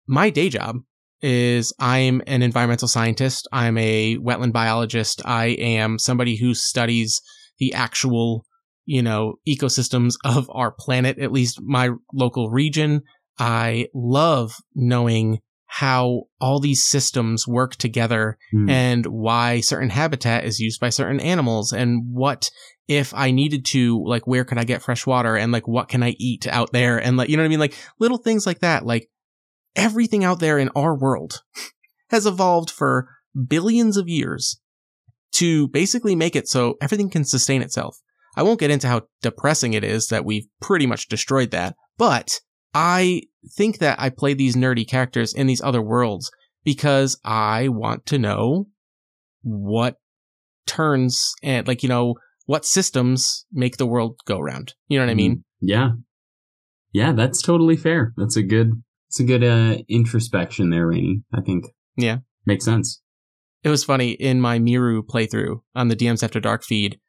my 0.07 0.29
day 0.29 0.49
job 0.49 0.77
is 1.21 1.73
I'm 1.79 2.21
an 2.27 2.41
environmental 2.41 2.87
scientist. 2.87 3.47
I'm 3.51 3.77
a 3.77 4.17
wetland 4.17 4.53
biologist. 4.53 5.21
I 5.25 5.47
am 5.47 5.97
somebody 5.97 6.35
who 6.35 6.53
studies 6.53 7.21
the 7.57 7.73
actual, 7.73 8.45
you 8.85 9.01
know, 9.01 9.35
ecosystems 9.47 10.15
of 10.23 10.49
our 10.53 10.71
planet, 10.71 11.17
at 11.19 11.31
least 11.31 11.59
my 11.61 11.91
local 12.13 12.49
region. 12.49 13.01
I 13.39 13.87
love 13.93 14.55
knowing 14.75 15.39
how 15.67 16.23
all 16.39 16.59
these 16.59 16.83
systems 16.83 17.47
work 17.47 17.75
together 17.75 18.37
Hmm. 18.51 18.69
and 18.69 19.05
why 19.07 19.61
certain 19.61 19.89
habitat 19.89 20.45
is 20.45 20.59
used 20.59 20.79
by 20.79 20.89
certain 20.89 21.19
animals 21.19 21.73
and 21.73 22.03
what 22.11 22.49
if 22.87 23.13
I 23.15 23.31
needed 23.31 23.65
to, 23.71 24.01
like, 24.05 24.27
where 24.27 24.45
could 24.45 24.59
I 24.59 24.63
get 24.63 24.83
fresh 24.83 25.07
water 25.07 25.35
and 25.35 25.51
like, 25.51 25.67
what 25.67 25.89
can 25.89 26.03
I 26.03 26.15
eat 26.19 26.45
out 26.47 26.71
there? 26.71 26.97
And 26.99 27.17
like, 27.17 27.29
you 27.29 27.35
know 27.35 27.41
what 27.41 27.47
I 27.47 27.49
mean? 27.49 27.59
Like 27.59 27.73
little 27.99 28.19
things 28.19 28.45
like 28.45 28.59
that. 28.59 28.85
Like 28.85 29.09
everything 29.75 30.23
out 30.23 30.39
there 30.39 30.57
in 30.57 30.69
our 30.75 30.95
world 30.95 31.41
has 32.09 32.25
evolved 32.25 32.69
for 32.69 33.07
billions 33.47 33.97
of 33.97 34.07
years 34.07 34.59
to 35.33 35.67
basically 35.67 36.15
make 36.15 36.35
it 36.35 36.47
so 36.47 36.75
everything 36.81 37.09
can 37.09 37.25
sustain 37.25 37.61
itself. 37.61 37.97
I 38.37 38.43
won't 38.43 38.59
get 38.59 38.71
into 38.71 38.87
how 38.87 39.03
depressing 39.21 39.73
it 39.73 39.83
is 39.83 40.07
that 40.07 40.25
we've 40.25 40.47
pretty 40.61 40.85
much 40.85 41.07
destroyed 41.07 41.51
that, 41.51 41.75
but 41.97 42.39
I 42.73 43.23
think 43.53 43.79
that 43.79 43.99
I 43.99 44.09
play 44.09 44.33
these 44.33 44.55
nerdy 44.55 44.87
characters 44.87 45.33
in 45.33 45.47
these 45.47 45.61
other 45.61 45.81
worlds 45.81 46.31
because 46.63 47.17
I 47.23 47.69
want 47.69 48.05
to 48.07 48.17
know 48.19 48.67
what 49.41 49.95
turns 50.65 51.33
and 51.43 51.67
like, 51.67 51.83
you 51.83 51.89
know, 51.89 52.15
what 52.45 52.65
systems 52.65 53.45
make 53.51 53.77
the 53.77 53.87
world 53.87 54.19
go 54.25 54.39
round. 54.39 54.73
You 54.87 54.99
know 54.99 55.05
what 55.05 55.11
I 55.11 55.15
mean? 55.15 55.31
Mm-hmm. 55.31 55.67
Yeah. 55.67 55.89
Yeah, 56.91 57.11
that's 57.13 57.41
totally 57.41 57.77
fair. 57.77 58.13
That's 58.17 58.37
a 58.37 58.43
good 58.43 58.83
it's 59.07 59.19
a 59.19 59.23
good 59.23 59.43
uh 59.43 59.77
introspection 59.87 60.69
there, 60.69 60.87
Rene. 60.87 61.21
I 61.33 61.41
think. 61.41 61.65
Yeah. 61.97 62.19
Makes 62.45 62.65
sense. 62.65 63.01
It 63.63 63.69
was 63.69 63.83
funny 63.83 64.11
in 64.11 64.41
my 64.41 64.59
Miru 64.59 65.01
playthrough 65.03 65.61
on 65.73 65.87
the 65.87 65.95
DMs 65.95 66.23
After 66.23 66.39
Dark 66.39 66.63
feed. 66.63 66.99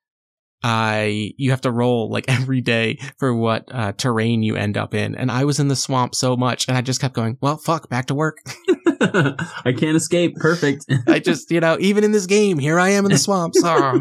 I 0.62 1.32
you 1.36 1.50
have 1.50 1.60
to 1.62 1.70
roll 1.70 2.10
like 2.10 2.24
every 2.28 2.60
day 2.60 2.98
for 3.18 3.34
what 3.34 3.64
uh, 3.70 3.92
terrain 3.92 4.42
you 4.42 4.56
end 4.56 4.76
up 4.76 4.94
in, 4.94 5.14
and 5.14 5.30
I 5.30 5.44
was 5.44 5.60
in 5.60 5.68
the 5.68 5.76
swamp 5.76 6.14
so 6.14 6.36
much, 6.36 6.66
and 6.66 6.76
I 6.76 6.80
just 6.80 7.00
kept 7.00 7.14
going. 7.14 7.36
Well, 7.40 7.58
fuck, 7.58 7.88
back 7.88 8.06
to 8.06 8.14
work. 8.14 8.38
I 9.00 9.74
can't 9.76 9.96
escape. 9.96 10.36
Perfect. 10.36 10.86
I 11.06 11.18
just 11.18 11.50
you 11.50 11.60
know 11.60 11.76
even 11.78 12.04
in 12.04 12.12
this 12.12 12.26
game, 12.26 12.58
here 12.58 12.80
I 12.80 12.90
am 12.90 13.04
in 13.04 13.12
the 13.12 13.18
swamps. 13.18 13.62
Ah. 13.62 14.00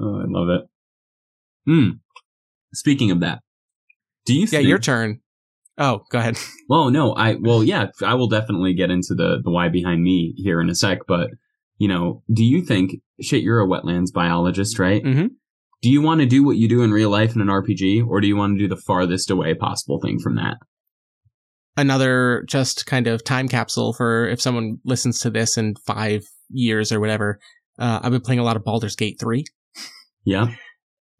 Oh, 0.00 0.20
I 0.20 0.24
love 0.26 0.48
it. 0.48 0.62
Hmm. 1.66 1.88
Speaking 2.74 3.10
of 3.10 3.20
that, 3.20 3.40
do 4.26 4.34
you 4.34 4.42
yeah, 4.42 4.46
think 4.46 4.68
your 4.68 4.78
turn. 4.78 5.20
Oh, 5.78 6.04
go 6.10 6.18
ahead. 6.18 6.38
Well, 6.68 6.90
no, 6.90 7.14
I 7.14 7.36
well, 7.40 7.64
yeah, 7.64 7.86
I 8.04 8.12
will 8.14 8.28
definitely 8.28 8.74
get 8.74 8.90
into 8.90 9.14
the 9.14 9.40
the 9.42 9.50
why 9.50 9.68
behind 9.70 10.02
me 10.02 10.34
here 10.36 10.60
in 10.60 10.68
a 10.68 10.74
sec. 10.74 10.98
But 11.08 11.30
you 11.78 11.88
know, 11.88 12.22
do 12.30 12.44
you 12.44 12.60
think 12.62 12.96
shit? 13.22 13.42
You're 13.42 13.62
a 13.62 13.66
wetlands 13.66 14.12
biologist, 14.12 14.78
right? 14.78 15.02
Mhm. 15.02 15.30
Do 15.80 15.88
you 15.90 16.02
want 16.02 16.20
to 16.20 16.26
do 16.26 16.44
what 16.44 16.56
you 16.58 16.68
do 16.68 16.82
in 16.82 16.90
real 16.90 17.08
life 17.08 17.34
in 17.34 17.40
an 17.40 17.48
RPG, 17.48 18.02
or 18.06 18.20
do 18.20 18.26
you 18.28 18.36
want 18.36 18.56
to 18.56 18.58
do 18.58 18.68
the 18.68 18.76
farthest 18.80 19.30
away 19.30 19.54
possible 19.54 19.98
thing 20.00 20.18
from 20.18 20.34
that? 20.36 20.58
Another 21.76 22.44
just 22.48 22.86
kind 22.86 23.06
of 23.06 23.22
time 23.22 23.48
capsule 23.48 23.92
for 23.92 24.26
if 24.28 24.40
someone 24.40 24.78
listens 24.84 25.20
to 25.20 25.30
this 25.30 25.56
in 25.56 25.76
five 25.86 26.24
years 26.50 26.90
or 26.90 26.98
whatever. 26.98 27.38
Uh, 27.78 28.00
I've 28.02 28.10
been 28.10 28.20
playing 28.20 28.40
a 28.40 28.44
lot 28.44 28.56
of 28.56 28.64
Baldur's 28.64 28.96
Gate 28.96 29.18
3 29.20 29.44
Yeah. 30.24 30.48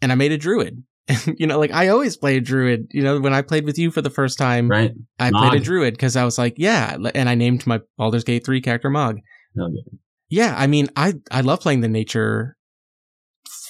and 0.02 0.10
I 0.10 0.16
made 0.16 0.32
a 0.32 0.36
druid. 0.38 0.82
you 1.38 1.46
know, 1.46 1.58
like 1.58 1.72
I 1.72 1.88
always 1.88 2.16
play 2.16 2.36
a 2.36 2.40
druid. 2.40 2.88
You 2.90 3.02
know, 3.02 3.20
when 3.20 3.32
I 3.34 3.42
played 3.42 3.64
with 3.64 3.78
you 3.78 3.90
for 3.90 4.02
the 4.02 4.10
first 4.10 4.38
time, 4.38 4.68
Right. 4.68 4.92
I 5.18 5.30
played 5.30 5.54
a 5.54 5.60
druid 5.60 5.94
because 5.94 6.16
I 6.16 6.24
was 6.24 6.38
like, 6.38 6.54
yeah, 6.56 6.96
and 7.14 7.28
I 7.28 7.34
named 7.34 7.66
my 7.66 7.80
Baldur's 7.96 8.24
Gate 8.24 8.44
3 8.44 8.60
character 8.60 8.90
Mog. 8.90 9.18
Oh, 9.58 9.68
yeah. 9.70 9.98
Yeah, 10.30 10.54
I 10.58 10.66
mean, 10.66 10.88
I 10.94 11.14
I 11.30 11.40
love 11.40 11.60
playing 11.60 11.80
the 11.80 11.88
nature 11.88 12.56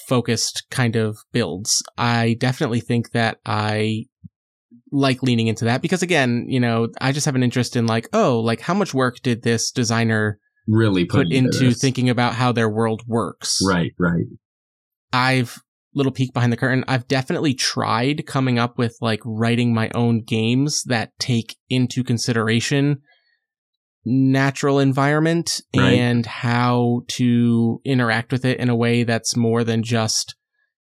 focused 0.09 0.65
kind 0.71 0.97
of 0.97 1.19
builds. 1.33 1.83
I 1.97 2.37
definitely 2.41 2.81
think 2.81 3.13
that 3.13 3.39
I 3.47 4.07
like 4.91 5.23
leaning 5.23 5.47
into 5.49 5.67
that 5.67 5.83
because 5.83 6.03
again, 6.03 6.47
you 6.49 6.59
know, 6.59 6.89
I 7.01 7.13
just 7.13 7.27
have 7.27 7.35
an 7.37 7.43
interest 7.43 7.77
in 7.77 7.87
like, 7.87 8.09
oh, 8.13 8.41
like 8.41 8.61
how 8.61 8.75
much 8.75 8.95
work 8.95 9.19
did 9.23 9.43
this 9.43 9.71
designer 9.71 10.41
Really 10.67 11.05
put 11.05 11.31
into 11.33 11.67
this. 11.67 11.81
thinking 11.81 12.11
about 12.11 12.35
how 12.35 12.53
their 12.53 12.69
world 12.69 13.03
works? 13.07 13.61
Right. 13.67 13.93
Right. 13.99 14.25
I've 15.13 15.63
little 15.99 16.13
peek 16.13 16.33
behind 16.33 16.53
the 16.53 16.57
curtain. 16.57 16.85
I've 16.89 17.07
definitely 17.09 17.53
tried 17.53 18.27
coming 18.27 18.59
up 18.59 18.79
with 18.79 18.97
like 19.03 19.21
writing 19.25 19.75
my 19.75 19.91
own 19.95 20.23
games 20.25 20.83
that 20.85 21.13
take 21.19 21.57
into 21.69 22.03
consideration 22.03 23.03
natural 24.05 24.79
environment 24.79 25.61
Right. 25.77 25.93
and 25.95 26.25
how 26.25 27.03
to 27.09 27.81
interact 27.85 28.33
with 28.33 28.45
it 28.45 28.59
in 28.59 28.71
a 28.71 28.77
way 28.77 29.03
that's 29.03 29.37
more 29.37 29.65
than 29.65 29.83
just, 29.83 30.35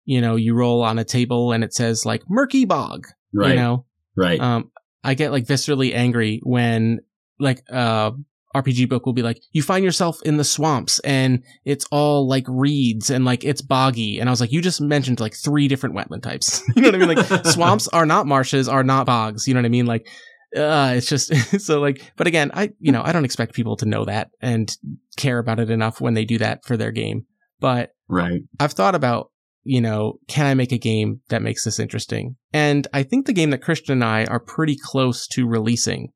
you 0.05 0.21
know, 0.21 0.35
you 0.35 0.55
roll 0.55 0.81
on 0.81 0.97
a 0.97 1.03
table 1.03 1.51
and 1.51 1.63
it 1.63 1.73
says 1.73 2.05
like 2.05 2.23
murky 2.27 2.65
bog, 2.65 3.05
Right. 3.33 3.49
you 3.49 3.55
know? 3.55 3.85
right. 4.17 4.39
Um, 4.39 4.71
I 5.03 5.13
get 5.13 5.31
like 5.31 5.45
viscerally 5.45 5.93
angry 5.93 6.39
when 6.43 6.99
like 7.39 7.61
uh 7.71 8.11
RPG 8.55 8.89
book 8.89 9.05
will 9.05 9.13
be 9.13 9.21
like, 9.21 9.41
you 9.51 9.61
find 9.61 9.83
yourself 9.83 10.21
in 10.23 10.37
the 10.37 10.43
swamps 10.43 10.99
and 10.99 11.43
it's 11.65 11.85
all 11.91 12.27
like 12.27 12.45
reeds 12.47 13.09
and 13.09 13.25
like 13.25 13.43
it's 13.43 13.61
boggy. 13.61 14.19
And 14.19 14.29
I 14.29 14.31
was 14.31 14.41
like, 14.41 14.51
you 14.51 14.61
just 14.61 14.81
mentioned 14.81 15.19
like 15.19 15.35
three 15.35 15.67
different 15.67 15.95
wetland 15.95 16.23
types. 16.23 16.61
you 16.75 16.81
know 16.81 16.89
what 16.89 16.95
I 16.95 17.05
mean? 17.05 17.15
Like 17.15 17.45
swamps 17.45 17.87
are 17.89 18.05
not 18.05 18.27
marshes, 18.27 18.67
are 18.67 18.83
not 18.83 19.05
bogs. 19.05 19.47
You 19.47 19.53
know 19.53 19.59
what 19.59 19.65
I 19.65 19.69
mean? 19.69 19.85
Like, 19.85 20.07
uh, 20.55 20.93
it's 20.97 21.07
just 21.07 21.33
so 21.61 21.79
like, 21.79 22.11
but 22.17 22.27
again, 22.27 22.51
I, 22.53 22.71
you 22.79 22.91
know, 22.91 23.01
I 23.03 23.11
don't 23.11 23.25
expect 23.25 23.53
people 23.53 23.77
to 23.77 23.85
know 23.85 24.05
that 24.05 24.31
and 24.41 24.75
care 25.17 25.39
about 25.39 25.59
it 25.59 25.69
enough 25.69 26.01
when 26.01 26.13
they 26.13 26.25
do 26.25 26.37
that 26.39 26.65
for 26.65 26.75
their 26.75 26.91
game. 26.91 27.25
But 27.59 27.91
right. 28.09 28.41
I've 28.59 28.73
thought 28.73 28.95
about, 28.95 29.31
you 29.63 29.79
know, 29.79 30.15
can 30.27 30.47
I 30.47 30.55
make 30.55 30.71
a 30.71 30.77
game 30.77 31.21
that 31.29 31.43
makes 31.43 31.63
this 31.63 31.79
interesting? 31.79 32.35
And 32.51 32.87
I 32.93 33.03
think 33.03 33.27
the 33.27 33.33
game 33.33 33.51
that 33.51 33.61
Christian 33.61 33.93
and 33.93 34.03
I 34.03 34.25
are 34.25 34.39
pretty 34.39 34.75
close 34.75 35.27
to 35.27 35.47
releasing 35.47 36.09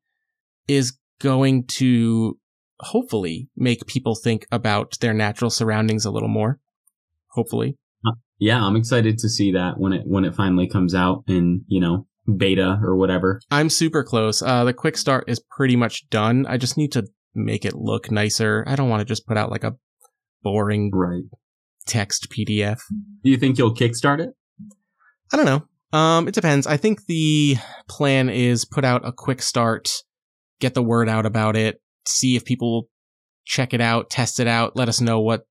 is 0.66 0.98
going 1.20 1.64
to 1.66 2.38
hopefully 2.80 3.48
make 3.56 3.86
people 3.86 4.14
think 4.14 4.46
about 4.52 4.98
their 5.00 5.14
natural 5.14 5.50
surroundings 5.50 6.04
a 6.04 6.10
little 6.10 6.28
more. 6.28 6.60
Hopefully. 7.30 7.76
Yeah. 8.38 8.62
I'm 8.64 8.76
excited 8.76 9.18
to 9.18 9.28
see 9.30 9.52
that 9.52 9.78
when 9.78 9.92
it 9.94 10.02
when 10.06 10.24
it 10.26 10.34
finally 10.34 10.68
comes 10.68 10.94
out 10.94 11.24
in 11.26 11.64
you 11.68 11.80
know 11.80 12.06
beta 12.36 12.78
or 12.82 12.94
whatever. 12.96 13.40
I'm 13.50 13.70
super 13.70 14.04
close. 14.04 14.42
Uh, 14.42 14.64
the 14.64 14.74
quick 14.74 14.96
start 14.98 15.24
is 15.28 15.40
pretty 15.56 15.74
much 15.76 16.08
done. 16.10 16.44
I 16.46 16.58
just 16.58 16.76
need 16.76 16.92
to 16.92 17.06
make 17.34 17.64
it 17.64 17.74
look 17.74 18.10
nicer. 18.10 18.62
I 18.66 18.76
don't 18.76 18.90
want 18.90 19.00
to 19.00 19.04
just 19.06 19.26
put 19.26 19.36
out 19.38 19.50
like 19.50 19.64
a 19.64 19.76
boring 20.42 20.90
Right. 20.92 21.22
text 21.86 22.28
PDF. 22.30 22.78
Do 23.24 23.30
you 23.30 23.36
think 23.38 23.56
you'll 23.58 23.74
kickstart 23.74 24.20
it? 24.20 24.30
I 25.32 25.36
don't 25.36 25.46
know. 25.46 25.98
Um, 25.98 26.28
it 26.28 26.34
depends. 26.34 26.66
I 26.66 26.76
think 26.76 27.06
the 27.06 27.56
plan 27.88 28.28
is 28.28 28.64
put 28.64 28.84
out 28.84 29.06
a 29.06 29.12
quick 29.12 29.40
start, 29.40 29.88
get 30.60 30.74
the 30.74 30.82
word 30.82 31.08
out 31.08 31.26
about 31.26 31.56
it, 31.56 31.80
see 32.06 32.36
if 32.36 32.44
people 32.44 32.88
check 33.44 33.72
it 33.74 33.80
out, 33.80 34.10
test 34.10 34.40
it 34.40 34.46
out, 34.46 34.76
let 34.76 34.88
us 34.88 35.00
know 35.00 35.20
what 35.20 35.46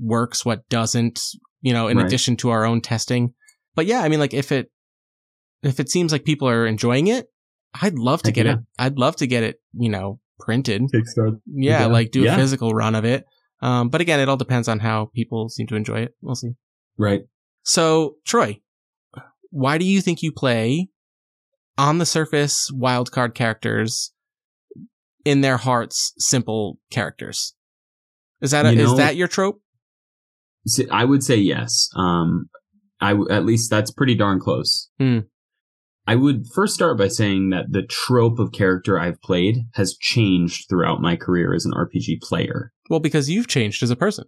works, 0.00 0.44
what 0.44 0.68
doesn't, 0.68 1.20
you 1.60 1.72
know, 1.72 1.88
in 1.88 1.96
Right. 1.98 2.06
addition 2.06 2.36
to 2.38 2.50
our 2.50 2.64
own 2.64 2.80
testing. 2.80 3.34
But 3.74 3.86
yeah, 3.86 4.00
I 4.02 4.08
mean, 4.08 4.18
like 4.20 4.34
if 4.34 4.50
it, 4.52 4.70
if 5.62 5.80
it 5.80 5.88
seems 5.90 6.12
like 6.12 6.24
people 6.24 6.48
are 6.48 6.66
enjoying 6.66 7.06
it, 7.08 7.26
I'd 7.80 7.98
love 7.98 8.22
to 8.22 8.28
Heck 8.28 8.34
get 8.34 8.46
yeah. 8.46 8.52
it. 8.54 8.58
I'd 8.78 8.98
love 8.98 9.16
to 9.16 9.26
get 9.26 9.42
it, 9.42 9.60
you 9.74 9.88
know, 9.90 10.20
printed. 10.40 10.82
Kickstart. 10.82 11.40
Yeah, 11.46 11.80
Yeah. 11.80 11.86
like 11.86 12.10
do 12.10 12.26
a 12.28 12.34
physical 12.34 12.72
run 12.72 12.94
of 12.94 13.04
it. 13.04 13.24
Um, 13.60 13.88
but 13.88 14.00
again, 14.00 14.20
it 14.20 14.28
all 14.28 14.36
depends 14.36 14.68
on 14.68 14.78
how 14.78 15.10
people 15.14 15.48
seem 15.48 15.66
to 15.68 15.76
enjoy 15.76 16.00
it. 16.00 16.14
We'll 16.22 16.34
see. 16.36 16.52
Right. 16.96 17.22
So, 17.64 18.14
Troy, 18.24 18.60
why 19.50 19.78
do 19.78 19.84
you 19.84 20.00
think 20.00 20.22
you 20.22 20.32
play 20.32 20.88
on 21.76 21.98
the 21.98 22.06
surface 22.06 22.70
wildcard 22.72 23.34
characters 23.34 24.12
in 25.24 25.40
their 25.40 25.56
hearts 25.56 26.12
simple 26.18 26.78
characters? 26.90 27.54
Is 28.40 28.52
that 28.52 28.66
a, 28.66 28.74
You 28.74 28.84
is 28.84 28.96
that 28.96 29.16
your 29.16 29.28
trope? 29.28 29.60
I 30.90 31.04
would 31.04 31.22
say 31.22 31.36
yes. 31.36 31.88
Um, 31.96 32.48
I 33.00 33.10
w- 33.10 33.30
at 33.30 33.44
least 33.44 33.70
that's 33.70 33.90
pretty 33.90 34.14
darn 34.14 34.40
close. 34.40 34.90
Hmm. 34.98 35.20
I 36.06 36.14
would 36.14 36.46
first 36.54 36.74
start 36.74 36.96
by 36.96 37.08
saying 37.08 37.50
that 37.50 37.66
the 37.70 37.82
trope 37.82 38.38
of 38.38 38.52
character 38.52 38.98
I've 38.98 39.20
played 39.20 39.58
has 39.74 39.96
changed 39.96 40.66
throughout 40.68 41.02
my 41.02 41.16
career 41.16 41.54
as 41.54 41.66
an 41.66 41.72
RPG 41.72 42.20
player. 42.22 42.72
Well, 42.88 43.00
because 43.00 43.28
you've 43.28 43.46
changed 43.46 43.82
as 43.82 43.90
a 43.90 43.96
person. 43.96 44.24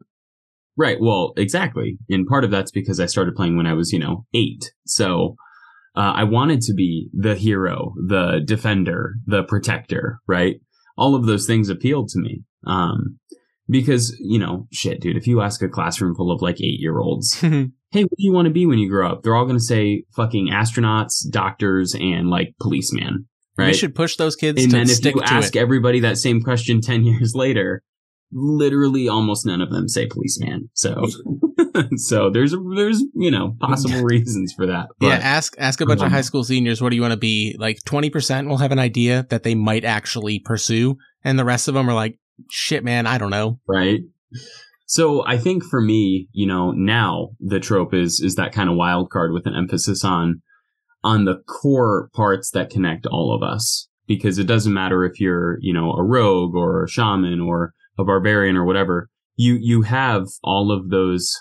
Right. 0.76 0.98
Well, 1.00 1.33
exactly. 1.37 1.98
And 2.11 2.26
part 2.26 2.44
of 2.44 2.50
that's 2.50 2.70
because 2.70 3.00
I 3.00 3.07
started 3.07 3.35
playing 3.35 3.57
when 3.57 3.66
I 3.66 3.72
was, 3.72 3.92
you 3.92 3.98
know, 3.98 4.26
eight. 4.35 4.72
So 4.87 5.37
uh, 5.96 6.12
I 6.16 6.24
wanted 6.24 6.61
to 6.62 6.74
be 6.74 7.09
the 7.12 7.35
hero, 7.35 7.94
the 8.09 8.40
defender, 8.44 9.14
the 9.26 9.42
protector, 9.44 10.20
right? 10.26 10.57
All 11.01 11.17
of 11.17 11.27
those 11.27 11.47
things 11.47 11.69
appealed 11.69 12.09
to 12.11 12.21
me. 12.21 12.45
Um, 12.67 13.19
because, 13.69 14.17
you 14.21 14.39
know, 14.39 14.67
shit, 14.73 15.01
dude, 15.01 15.17
if 15.17 15.27
you 15.27 15.41
ask 15.41 15.63
a 15.63 15.69
classroom 15.69 16.15
full 16.15 16.31
of 16.31 16.43
like 16.43 16.61
eight 16.61 16.79
year 16.79 16.99
olds, 16.99 17.35
hey, 17.41 17.71
what 18.05 18.17
do 18.17 18.25
you 18.25 18.33
want 18.33 18.47
to 18.47 18.53
be 18.53 18.67
when 18.67 18.79
you 18.79 18.89
grow 18.89 19.11
up? 19.11 19.23
They're 19.23 19.35
all 19.35 19.47
going 19.47 19.59
to 19.59 19.65
say 19.65 20.05
fucking 20.15 20.49
astronauts, 20.49 21.29
doctors, 21.31 21.95
and 21.95 22.29
like 22.29 22.55
policeman, 22.61 23.27
right? 23.57 23.69
We 23.69 23.75
should 23.75 23.95
push 23.95 24.17
those 24.17 24.37
kids 24.37 24.63
and 24.63 24.73
then 24.73 24.91
if 24.91 25.05
you 25.05 25.23
ask 25.23 25.57
it. 25.57 25.59
everybody 25.59 26.01
that 26.01 26.19
same 26.19 26.43
question 26.43 26.81
10 26.81 27.05
years 27.05 27.35
later 27.35 27.83
literally 28.33 29.09
almost 29.09 29.45
none 29.45 29.61
of 29.61 29.71
them 29.71 29.88
say 29.88 30.07
policeman 30.07 30.71
so 30.73 31.05
so 31.97 32.31
there's 32.31 32.55
there's 32.77 33.03
you 33.14 33.31
know 33.31 33.57
possible 33.61 34.03
reasons 34.05 34.53
for 34.53 34.66
that 34.66 34.87
yeah, 35.01 35.16
but 35.16 35.21
ask 35.23 35.55
ask 35.59 35.81
a 35.81 35.87
bunch 35.87 36.01
of 36.01 36.07
um, 36.07 36.12
high 36.12 36.21
school 36.21 36.45
seniors 36.45 36.81
what 36.81 36.90
do 36.90 36.97
you 36.97 37.03
want 37.03 37.12
to 37.12 37.19
be? 37.19 37.57
Like 37.59 37.79
20% 37.87 38.49
will 38.49 38.59
have 38.59 38.73
an 38.73 38.79
idea 38.79 39.27
that 39.31 39.43
they 39.43 39.55
might 39.55 39.85
actually 39.85 40.38
pursue 40.38 40.97
and 41.25 41.38
the 41.38 41.45
rest 41.45 41.69
of 41.69 41.75
them 41.75 41.88
are 41.88 41.95
like 41.95 42.19
shit 42.51 42.85
man, 42.85 43.07
I 43.07 43.19
don't 43.19 43.31
know. 43.31 43.59
right 43.66 44.01
so 44.87 45.25
i 45.27 45.37
think 45.37 45.62
for 45.62 45.81
me 45.81 46.29
you 46.33 46.47
know 46.47 46.73
now 46.73 47.31
the 47.38 47.61
trope 47.61 47.95
is 47.95 48.21
is 48.21 48.35
that 48.37 48.53
kind 48.53 48.69
of 48.69 48.77
wild 48.77 49.11
card 49.11 49.33
with 49.33 49.47
an 49.47 49.55
emphasis 49.55 50.05
on 50.05 50.40
on 51.05 51.25
the 51.25 51.37
core 51.47 52.11
parts 52.14 52.51
that 52.51 52.71
connect 52.71 53.07
all 53.07 53.35
of 53.35 53.43
us 53.43 53.88
because 54.07 54.38
it 54.38 54.47
doesn't 54.47 54.75
matter 54.75 55.05
if 55.05 55.21
you're 55.21 55.59
you 55.61 55.73
know 55.73 55.93
a 55.93 56.03
rogue 56.03 56.55
or 56.55 56.85
a 56.85 56.88
shaman 56.88 57.40
or 57.40 57.73
a 58.01 58.05
barbarian 58.05 58.57
or 58.57 58.65
whatever 58.65 59.09
you 59.37 59.55
you 59.61 59.83
have 59.83 60.25
all 60.43 60.73
of 60.73 60.91
those 60.91 61.33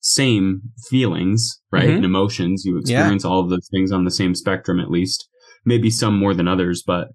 same 0.00 0.60
feelings 0.88 1.60
right 1.72 1.88
Mhm. 1.88 1.96
and 1.96 2.04
emotions 2.04 2.64
you 2.64 2.78
experience 2.78 3.24
all 3.24 3.40
of 3.40 3.50
those 3.50 3.68
things 3.70 3.92
on 3.92 4.04
the 4.04 4.10
same 4.10 4.34
spectrum 4.34 4.80
at 4.80 4.90
least 4.90 5.28
maybe 5.64 5.90
some 5.90 6.18
more 6.18 6.34
than 6.34 6.48
others 6.48 6.82
but 6.86 7.08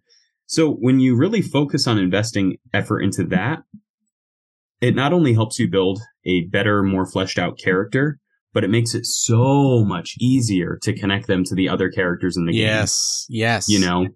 so 0.45 0.71
when 0.73 0.99
you 0.99 1.15
really 1.15 1.41
focus 1.41 1.87
on 1.87 1.97
investing 1.97 2.57
effort 2.73 2.99
into 3.01 3.23
that 3.25 3.59
it 4.81 4.95
not 4.95 5.13
only 5.13 5.33
helps 5.33 5.59
you 5.59 5.69
build 5.69 5.99
a 6.25 6.45
better 6.47 6.83
more 6.83 7.05
fleshed 7.05 7.39
out 7.39 7.57
character 7.57 8.19
but 8.53 8.63
it 8.63 8.69
makes 8.69 8.93
it 8.93 9.05
so 9.05 9.83
much 9.83 10.15
easier 10.19 10.77
to 10.83 10.93
connect 10.93 11.25
them 11.27 11.43
to 11.43 11.55
the 11.55 11.67
other 11.67 11.89
characters 11.89 12.37
in 12.37 12.45
the 12.45 12.51
game 12.51 12.61
Yes. 12.61 13.25
Yes. 13.29 13.67
you 13.69 13.79
know 13.79 14.07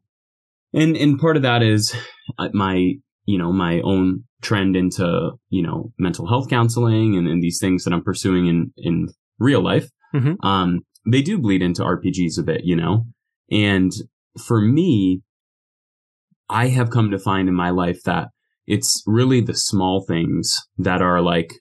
and 0.74 0.96
and 0.98 1.18
part 1.20 1.38
of 1.38 1.44
that 1.44 1.64
is 1.64 1.96
uh, 2.38 2.50
my 2.54 2.94
you 3.26 3.38
know 3.38 3.52
my 3.54 3.80
own 3.82 4.26
trend 4.42 4.76
into 4.76 5.32
you 5.50 5.64
know 5.64 5.92
mental 5.98 6.28
health 6.28 6.50
counseling 6.50 7.16
and, 7.18 7.28
and 7.28 7.42
these 7.42 7.60
things 7.60 7.84
that 7.84 7.94
i'm 7.94 8.04
pursuing 8.04 8.48
in 8.48 8.72
in 8.78 9.08
real 9.40 9.62
life 9.64 9.90
Mhm. 10.14 10.38
um 10.44 10.82
they 11.12 11.22
do 11.22 11.38
bleed 11.40 11.62
into 11.62 11.82
rpgs 11.84 12.38
a 12.40 12.44
bit 12.44 12.62
you 12.64 12.76
know 12.76 13.06
and 13.52 13.92
for 14.46 14.62
me 14.62 15.22
i 16.50 16.68
have 16.68 16.90
come 16.90 17.10
to 17.12 17.20
find 17.20 17.50
in 17.50 17.56
my 17.56 17.70
life 17.72 18.02
that 18.06 18.30
it's 18.68 19.04
really 19.08 19.42
the 19.42 19.56
small 19.56 20.06
things 20.08 20.56
that 20.78 21.02
are 21.02 21.22
like 21.22 21.54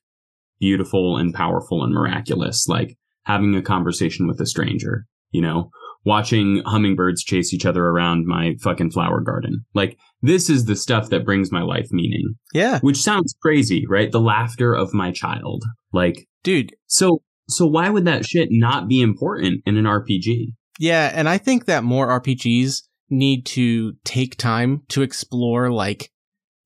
beautiful 0.61 1.17
and 1.17 1.35
powerful 1.35 1.83
and 1.83 1.93
miraculous 1.93 2.67
like 2.69 2.97
having 3.25 3.55
a 3.55 3.62
conversation 3.62 4.27
with 4.27 4.41
a 4.41 4.47
stranger 4.47 5.07
you 5.31 5.41
know 5.41 5.71
watching 6.07 6.62
hummingbirds 6.64 7.23
chase 7.23 7.53
each 7.53 7.66
other 7.66 7.85
around 7.85 8.27
my 8.27 8.55
fucking 8.62 8.90
flower 8.92 9.21
garden. 9.21 9.64
Like 9.75 9.99
this 10.23 10.49
is 10.49 10.64
the 10.64 10.77
stuff 10.77 11.11
that 11.11 11.27
brings 11.27 11.53
my 11.53 11.61
life 11.62 11.88
meaning, 11.90 12.37
Yeah. 12.55 12.79
which 12.81 12.97
sounds 12.97 13.35
crazy, 13.42 13.85
right? 13.87 14.11
The 14.11 14.21
laughter 14.21 14.73
of 14.73 14.95
my 14.95 15.11
child. 15.12 15.64
Like 15.92 16.27
Dude, 16.42 16.75
so 16.87 17.23
so 17.49 17.66
why 17.66 17.90
would 17.90 18.05
that 18.07 18.25
shit 18.25 18.49
not 18.51 18.88
be 18.88 19.01
important 19.03 19.62
in 19.66 19.77
an 19.77 19.85
RPG? 19.85 20.53
Yeah, 20.79 21.11
and 21.14 21.29
I 21.29 21.38
think 21.38 21.64
that 21.66 21.85
more 21.85 22.09
RPGs 22.21 22.83
need 23.11 23.47
to 23.47 23.95
take 24.05 24.37
time 24.37 24.83
to 24.90 25.03
explore, 25.03 25.71
like, 25.71 26.11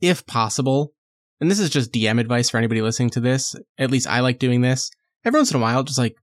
if 0.00 0.26
possible, 0.26 0.92
and 1.40 1.50
this 1.50 1.60
is 1.60 1.70
just 1.70 1.92
DM 1.92 2.18
advice 2.20 2.50
for 2.50 2.56
anybody 2.58 2.82
listening 2.82 3.10
to 3.10 3.20
this. 3.20 3.54
At 3.78 3.90
least 3.90 4.06
I 4.08 4.20
like 4.20 4.38
doing 4.38 4.60
this. 4.62 4.90
Every 5.24 5.38
once 5.38 5.50
in 5.50 5.58
a 5.58 5.62
while, 5.62 5.82
just 5.82 5.98
like 5.98 6.16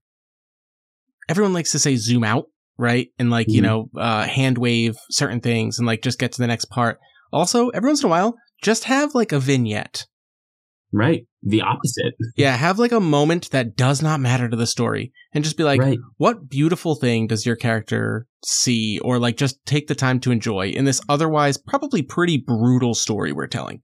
everyone 1.28 1.52
likes 1.52 1.72
to 1.72 1.78
say 1.78 1.96
zoom 1.96 2.24
out, 2.24 2.46
right? 2.78 3.08
And 3.18 3.30
like, 3.30 3.48
you 3.48 3.60
Mhm. 3.60 3.64
know, 3.64 3.90
uh, 3.96 4.26
hand 4.26 4.58
wave 4.58 4.96
certain 5.10 5.40
things 5.40 5.78
and 5.78 5.86
like 5.86 6.02
just 6.02 6.18
get 6.18 6.32
to 6.32 6.40
the 6.40 6.46
next 6.46 6.66
part. 6.66 6.98
Also, 7.32 7.68
every 7.70 7.88
once 7.88 8.02
in 8.02 8.06
a 8.06 8.10
while, 8.10 8.36
just 8.62 8.84
have 8.84 9.14
like 9.14 9.32
a 9.32 9.40
vignette. 9.40 10.06
Right. 10.92 11.26
The 11.42 11.60
opposite. 11.60 12.14
Yeah, 12.36 12.56
have 12.56 12.78
like 12.78 12.92
a 12.92 13.00
moment 13.00 13.50
that 13.50 13.76
does 13.76 14.00
not 14.00 14.20
matter 14.20 14.48
to 14.48 14.56
the 14.56 14.66
story 14.66 15.12
and 15.32 15.44
just 15.44 15.56
be 15.56 15.64
like, 15.64 15.80
right. 15.80 15.98
what 16.16 16.48
beautiful 16.48 16.94
thing 16.94 17.26
does 17.26 17.44
your 17.44 17.56
character 17.56 18.26
see 18.44 18.98
or 19.00 19.18
like 19.18 19.36
just 19.36 19.58
take 19.66 19.88
the 19.88 19.94
time 19.94 20.20
to 20.20 20.30
enjoy 20.30 20.68
in 20.68 20.84
this 20.84 21.00
otherwise 21.08 21.58
probably 21.58 22.00
pretty 22.02 22.38
brutal 22.38 22.94
story 22.94 23.32
we're 23.32 23.46
telling. 23.48 23.82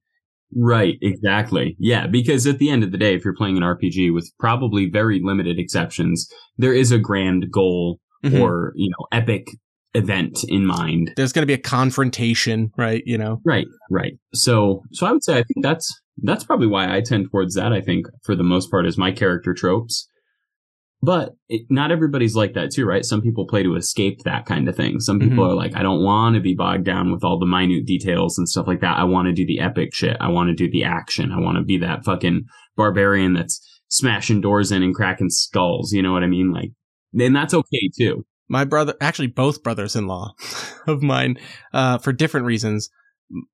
Right, 0.57 0.95
exactly. 1.03 1.77
Yeah, 1.81 2.07
because 2.07 2.47
at 2.47 2.59
the 2.59 2.71
end 2.71 2.85
of 2.85 2.93
the 2.93 2.99
day, 2.99 3.15
if 3.17 3.25
you're 3.25 3.35
playing 3.35 3.57
an 3.57 3.65
RPG 3.65 4.15
with 4.15 4.31
probably 4.39 4.89
very 4.89 5.21
limited 5.23 5.59
exceptions, 5.59 6.29
there 6.57 6.73
is 6.73 6.93
a 6.93 6.99
grand 6.99 7.51
goal 7.51 7.99
Mhm. 8.25 8.41
or, 8.41 8.73
you 8.75 8.91
know, 8.91 9.07
epic 9.13 9.49
event 9.95 10.43
in 10.49 10.67
mind. 10.67 11.13
There's 11.17 11.33
going 11.33 11.43
to 11.43 11.47
be 11.47 11.53
a 11.53 11.59
confrontation, 11.59 12.73
right? 12.77 13.03
You 13.07 13.17
know, 13.19 13.41
Right, 13.45 13.67
right. 13.91 14.15
So, 14.35 14.83
so 14.93 15.07
I 15.07 15.13
would 15.13 15.23
say 15.23 15.35
I 15.39 15.43
think 15.45 15.63
that's 15.63 15.93
that's 16.23 16.45
probably 16.45 16.67
why 16.69 16.95
I 16.97 17.01
tend 17.01 17.31
towards 17.31 17.55
that. 17.57 17.73
I 17.73 17.81
think 17.81 18.07
for 18.23 18.35
the 18.37 18.43
most 18.45 18.71
part 18.71 18.87
is 18.87 18.97
my 18.99 19.11
character 19.13 19.53
tropes. 19.55 20.09
But 21.03 21.35
it, 21.51 21.63
not 21.69 21.91
everybody's 21.93 22.35
like 22.35 22.55
that 22.55 22.71
too, 22.73 22.87
right? 22.87 23.05
Some 23.05 23.21
people 23.21 23.47
play 23.47 23.63
to 23.63 23.75
escape 23.77 24.21
that 24.23 24.47
kind 24.47 24.69
of 24.69 24.75
thing. 24.77 25.01
Some 25.01 25.21
people 25.21 25.45
Mhm. 25.45 25.51
are 25.51 25.55
like, 25.55 25.77
I 25.77 25.83
don't 25.83 26.03
want 26.03 26.35
to 26.37 26.41
be 26.41 26.55
bogged 26.55 26.85
down 26.85 27.13
with 27.13 27.23
all 27.23 27.39
the 27.39 27.45
minute 27.47 27.85
details 27.85 28.39
and 28.39 28.49
stuff 28.49 28.67
like 28.67 28.81
that. 28.81 28.97
I 28.97 29.05
want 29.05 29.27
to 29.27 29.33
do 29.35 29.45
the 29.45 29.61
epic 29.61 29.93
shit. 29.95 30.17
I 30.21 30.29
want 30.29 30.49
to 30.49 30.55
do 30.55 30.71
the 30.71 30.85
action. 30.85 31.31
I 31.31 31.39
want 31.41 31.59
to 31.59 31.63
be 31.65 31.77
that 31.79 32.05
fucking 32.05 32.45
barbarian 32.77 33.35
that's 33.35 33.61
smashing 33.89 34.41
doors 34.41 34.73
in 34.73 34.83
and 34.83 34.95
cracking 34.95 35.29
skulls. 35.31 35.93
You 35.93 36.01
know 36.01 36.13
what 36.13 36.23
I 36.25 36.27
mean? 36.27 36.53
Like, 36.53 36.71
and 37.19 37.35
that's 37.37 37.55
okay 37.55 37.91
too. 37.99 38.25
my 38.49 38.65
brother, 38.65 38.95
actually 39.01 39.29
both 39.29 39.63
brothers-in-law 39.63 40.35
of 40.87 41.03
mine, 41.03 41.39
uh, 41.73 41.99
for 41.99 42.13
different 42.13 42.47
reasons. 42.47 42.91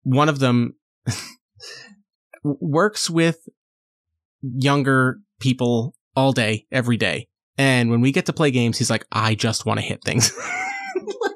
One 0.03 0.29
of 0.29 0.39
them 0.41 0.75
works 2.43 3.09
with 3.11 3.49
younger 4.43 5.19
people 5.39 5.95
all 6.17 6.33
day, 6.33 6.67
every 6.73 6.97
day. 6.97 7.29
And 7.59 7.91
when 7.91 8.01
we 8.01 8.11
get 8.13 8.27
to 8.27 8.33
play 8.33 8.51
games, 8.51 8.79
he's 8.79 8.91
like, 8.91 9.05
I 9.13 9.35
just 9.35 9.67
want 9.67 9.81
to 9.81 9.87
hit 9.87 10.03
things. 10.05 10.33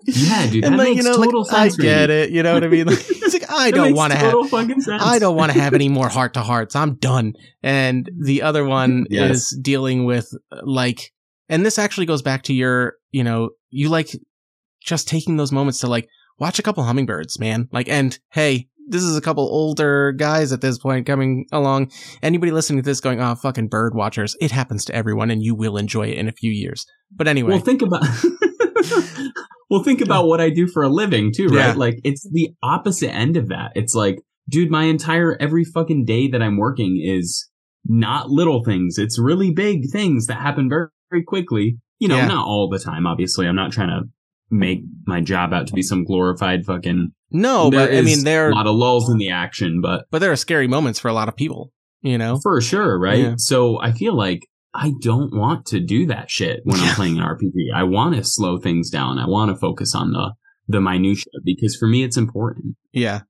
Yeah, 0.06 0.46
dude, 0.50 0.64
that 0.64 0.70
like, 0.72 0.78
makes 0.88 0.96
you 0.98 1.02
know, 1.10 1.16
total 1.16 1.44
like, 1.44 1.52
I 1.54 1.62
sense. 1.68 1.76
for 1.76 1.82
get 1.82 2.10
it. 2.10 2.28
You 2.30 2.42
know 2.42 2.52
what 2.52 2.62
I 2.62 2.68
mean? 2.68 2.86
Like, 2.86 2.98
he's 2.98 3.32
like, 3.32 3.50
I 3.50 3.70
don't 3.70 3.94
want 3.94 4.12
to 4.12 4.18
have. 4.18 4.34
I 5.00 5.18
don't 5.18 5.34
want 5.34 5.50
to 5.50 5.58
have 5.58 5.72
any 5.72 5.88
more 5.88 6.10
heart 6.10 6.34
to 6.34 6.42
hearts. 6.42 6.76
I'm 6.76 6.96
done. 6.96 7.32
And 7.62 8.08
the 8.22 8.42
other 8.42 8.66
one 8.66 9.06
Yes. 9.08 9.30
is 9.50 9.58
dealing 9.62 10.04
with 10.04 10.28
uh, 10.52 10.60
like, 10.62 11.10
and 11.48 11.64
this 11.64 11.78
actually 11.78 12.06
goes 12.06 12.22
back 12.22 12.42
to 12.44 12.54
your, 12.54 12.94
you 13.10 13.24
know, 13.24 13.50
you 13.70 13.88
like 13.88 14.10
just 14.82 15.08
taking 15.08 15.36
those 15.36 15.52
moments 15.52 15.78
to 15.80 15.86
like 15.86 16.08
watch 16.38 16.58
a 16.58 16.62
couple 16.62 16.84
hummingbirds, 16.84 17.38
man. 17.38 17.68
Like, 17.72 17.88
and 17.88 18.18
hey, 18.32 18.68
this 18.86 19.02
is 19.02 19.16
a 19.16 19.20
couple 19.20 19.44
older 19.44 20.12
guys 20.12 20.52
at 20.52 20.60
this 20.60 20.78
point 20.78 21.06
coming 21.06 21.46
along. 21.52 21.90
Anybody 22.22 22.52
listening 22.52 22.82
to 22.82 22.86
this 22.86 23.00
going, 23.00 23.20
oh, 23.20 23.34
fucking 23.34 23.68
bird 23.68 23.94
watchers. 23.94 24.36
It 24.40 24.50
happens 24.50 24.84
to 24.86 24.94
everyone 24.94 25.30
and 25.30 25.42
you 25.42 25.54
will 25.54 25.76
enjoy 25.76 26.08
it 26.08 26.18
in 26.18 26.28
a 26.28 26.32
few 26.32 26.50
years. 26.50 26.86
But 27.10 27.28
anyway, 27.28 27.52
Well, 27.52 27.60
think 27.60 27.82
about. 27.82 28.02
well, 29.70 29.82
think 29.82 30.00
about 30.00 30.26
what 30.26 30.40
I 30.40 30.50
do 30.50 30.66
for 30.66 30.82
a 30.82 30.88
living 30.88 31.32
too, 31.34 31.46
right? 31.46 31.68
Yeah. 31.68 31.74
Like 31.74 32.00
it's 32.04 32.28
the 32.30 32.50
opposite 32.62 33.14
end 33.14 33.36
of 33.36 33.48
that. 33.48 33.72
It's 33.74 33.94
like, 33.94 34.18
dude, 34.48 34.70
my 34.70 34.84
entire 34.84 35.36
every 35.40 35.64
fucking 35.64 36.04
day 36.04 36.28
that 36.28 36.42
I'm 36.42 36.58
working 36.58 37.00
is 37.02 37.48
not 37.86 38.30
little 38.30 38.62
things. 38.64 38.98
It's 38.98 39.18
really 39.18 39.50
big 39.50 39.90
things 39.90 40.26
that 40.26 40.36
happen 40.36 40.68
very, 40.68 40.88
very 41.14 41.24
quickly. 41.24 41.78
You 42.00 42.08
know, 42.08 42.16
Yeah. 42.16 42.26
not 42.26 42.46
all 42.46 42.68
the 42.68 42.78
time. 42.78 43.06
Obviously, 43.06 43.46
I'm 43.46 43.54
not 43.56 43.72
trying 43.72 43.88
to 43.88 44.02
make 44.50 44.80
my 45.06 45.20
job 45.20 45.52
out 45.52 45.66
to 45.68 45.72
be 45.72 45.82
some 45.82 46.04
glorified 46.04 46.64
fucking. 46.66 47.12
no, 47.30 47.70
There 47.70 47.86
but 47.88 47.94
I 47.96 48.02
mean, 48.02 48.24
there, 48.24 48.46
are 48.46 48.50
a 48.50 48.54
lot 48.54 48.66
of 48.66 48.74
lulls 48.76 49.08
in 49.10 49.18
the 49.18 49.30
action, 49.30 49.80
but 49.80 50.06
but 50.10 50.18
there 50.18 50.30
are 50.32 50.36
scary 50.36 50.68
moments 50.68 50.98
for 50.98 51.08
a 51.08 51.12
lot 51.12 51.28
of 51.28 51.36
people, 51.36 51.72
you 52.02 52.18
know? 52.18 52.38
for 52.42 52.60
sure, 52.60 52.98
right? 52.98 53.18
Yeah. 53.18 53.34
So 53.38 53.80
I 53.80 53.92
feel 53.92 54.14
like 54.16 54.46
I 54.74 54.92
don't 55.00 55.34
want 55.34 55.66
to 55.66 55.80
do 55.80 56.06
that 56.06 56.30
shit 56.30 56.60
when 56.64 56.78
I'm 56.80 56.94
playing 56.94 57.18
an 57.18 57.24
RPG. 57.24 57.72
I 57.74 57.84
want 57.84 58.14
to 58.16 58.24
slow 58.24 58.58
things 58.58 58.90
down. 58.90 59.18
I 59.18 59.26
want 59.26 59.50
to 59.50 59.56
focus 59.56 59.94
on 59.94 60.12
the 60.12 60.32
the 60.66 60.80
minutia 60.80 61.30
because 61.44 61.76
for 61.76 61.86
me 61.88 62.02
it's 62.04 62.16
important. 62.16 62.76
Yeah. 62.92 63.20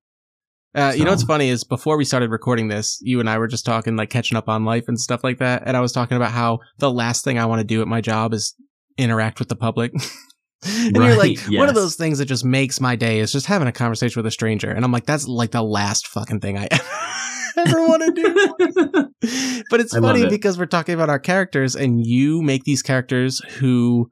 Uh, 0.74 0.92
You 0.96 1.04
know 1.04 1.10
what's 1.10 1.22
funny 1.22 1.48
is 1.50 1.62
before 1.64 1.96
we 1.96 2.04
started 2.04 2.30
recording 2.30 2.68
this, 2.68 2.98
you 3.00 3.20
and 3.20 3.30
I 3.30 3.38
were 3.38 3.46
just 3.46 3.64
talking, 3.64 3.96
like 3.96 4.10
catching 4.10 4.36
up 4.36 4.48
on 4.48 4.64
life 4.64 4.84
and 4.88 4.98
stuff 4.98 5.22
like 5.22 5.38
that. 5.38 5.62
And 5.66 5.76
I 5.76 5.80
was 5.80 5.92
talking 5.92 6.16
about 6.16 6.32
how 6.32 6.58
the 6.78 6.90
last 6.90 7.24
thing 7.24 7.38
I 7.38 7.46
want 7.46 7.60
to 7.60 7.64
do 7.66 7.80
at 7.80 7.86
my 7.88 8.00
job 8.00 8.34
is 8.34 8.54
interact 8.98 9.38
with 9.38 9.48
the 9.48 9.56
public. 9.56 9.92
and 10.64 10.96
you're 10.96 11.16
like, 11.16 11.38
Right, 11.48 11.58
one 11.58 11.68
of 11.68 11.74
those 11.76 11.94
things 11.94 12.18
that 12.18 12.24
just 12.26 12.44
makes 12.44 12.80
my 12.80 12.96
day 12.96 13.20
is 13.20 13.30
just 13.30 13.46
having 13.46 13.68
a 13.68 13.72
conversation 13.72 14.18
with 14.20 14.26
a 14.26 14.30
stranger. 14.32 14.70
And 14.70 14.84
I'm 14.84 14.92
like, 14.92 15.06
that's 15.06 15.28
like 15.28 15.52
the 15.52 15.62
last 15.62 16.08
fucking 16.08 16.40
thing 16.40 16.58
I 16.58 16.68
ever 17.56 17.86
want 17.86 18.02
to 18.02 18.10
do. 18.12 19.62
but 19.70 19.80
it's 19.80 19.94
I 19.94 20.00
funny 20.00 20.22
it. 20.22 20.30
because 20.30 20.58
we're 20.58 20.66
talking 20.66 20.94
about 20.94 21.08
our 21.08 21.20
characters 21.20 21.76
and 21.76 22.04
you 22.04 22.42
make 22.42 22.64
these 22.64 22.82
characters 22.82 23.40
who 23.58 24.10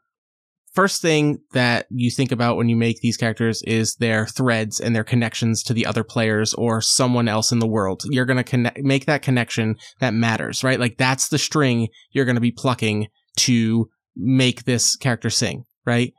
first 0.72 1.02
thing 1.02 1.38
that 1.52 1.87
you 1.90 2.11
think 2.11 2.32
about 2.32 2.56
when 2.56 2.68
you 2.68 2.76
make 2.76 3.00
these 3.00 3.16
characters 3.16 3.62
is 3.62 3.96
their 3.96 4.26
threads 4.26 4.80
and 4.80 4.94
their 4.96 5.04
connections 5.04 5.62
to 5.64 5.74
the 5.74 5.87
other 5.87 6.02
players 6.04 6.54
or 6.54 6.80
someone 6.80 7.28
else 7.28 7.52
in 7.52 7.58
the 7.58 7.66
world. 7.66 8.02
You're 8.11 8.24
going 8.24 8.38
to 8.38 8.44
connect, 8.44 8.78
make 8.78 9.06
that 9.06 9.22
connection 9.22 9.76
that 10.00 10.14
matters, 10.14 10.64
right? 10.64 10.80
Like 10.80 10.96
that's 10.96 11.28
the 11.28 11.38
string 11.38 11.88
you're 12.12 12.24
going 12.24 12.37
to 12.37 12.40
be 12.40 12.52
plucking 12.52 13.08
to 13.40 13.88
make 14.16 14.64
this 14.64 14.96
character 14.96 15.30
sing, 15.30 15.64
right? 15.85 16.12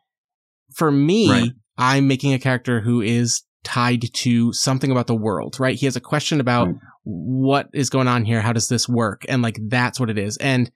For 0.76 0.92
me, 0.92 1.30
Right. 1.30 1.52
I'm 1.78 2.08
making 2.08 2.34
a 2.34 2.40
character 2.40 2.82
who 2.82 3.02
is 3.02 3.44
tied 3.64 4.14
to 4.14 4.54
something 4.54 4.92
about 4.92 5.08
the 5.08 5.16
world, 5.16 5.60
right? 5.60 5.76
He 5.76 5.86
has 5.88 5.96
a 5.96 6.02
question 6.02 6.40
about 6.40 6.68
Right. 6.68 6.76
what 7.04 7.70
is 7.74 7.90
going 7.90 8.08
on 8.08 8.26
here? 8.26 8.42
How 8.42 8.54
does 8.54 8.68
this 8.68 8.88
work? 8.88 9.26
And 9.28 9.42
like, 9.42 9.58
that's 9.68 10.00
what 10.00 10.10
it 10.10 10.18
is. 10.20 10.38
And 10.38 10.70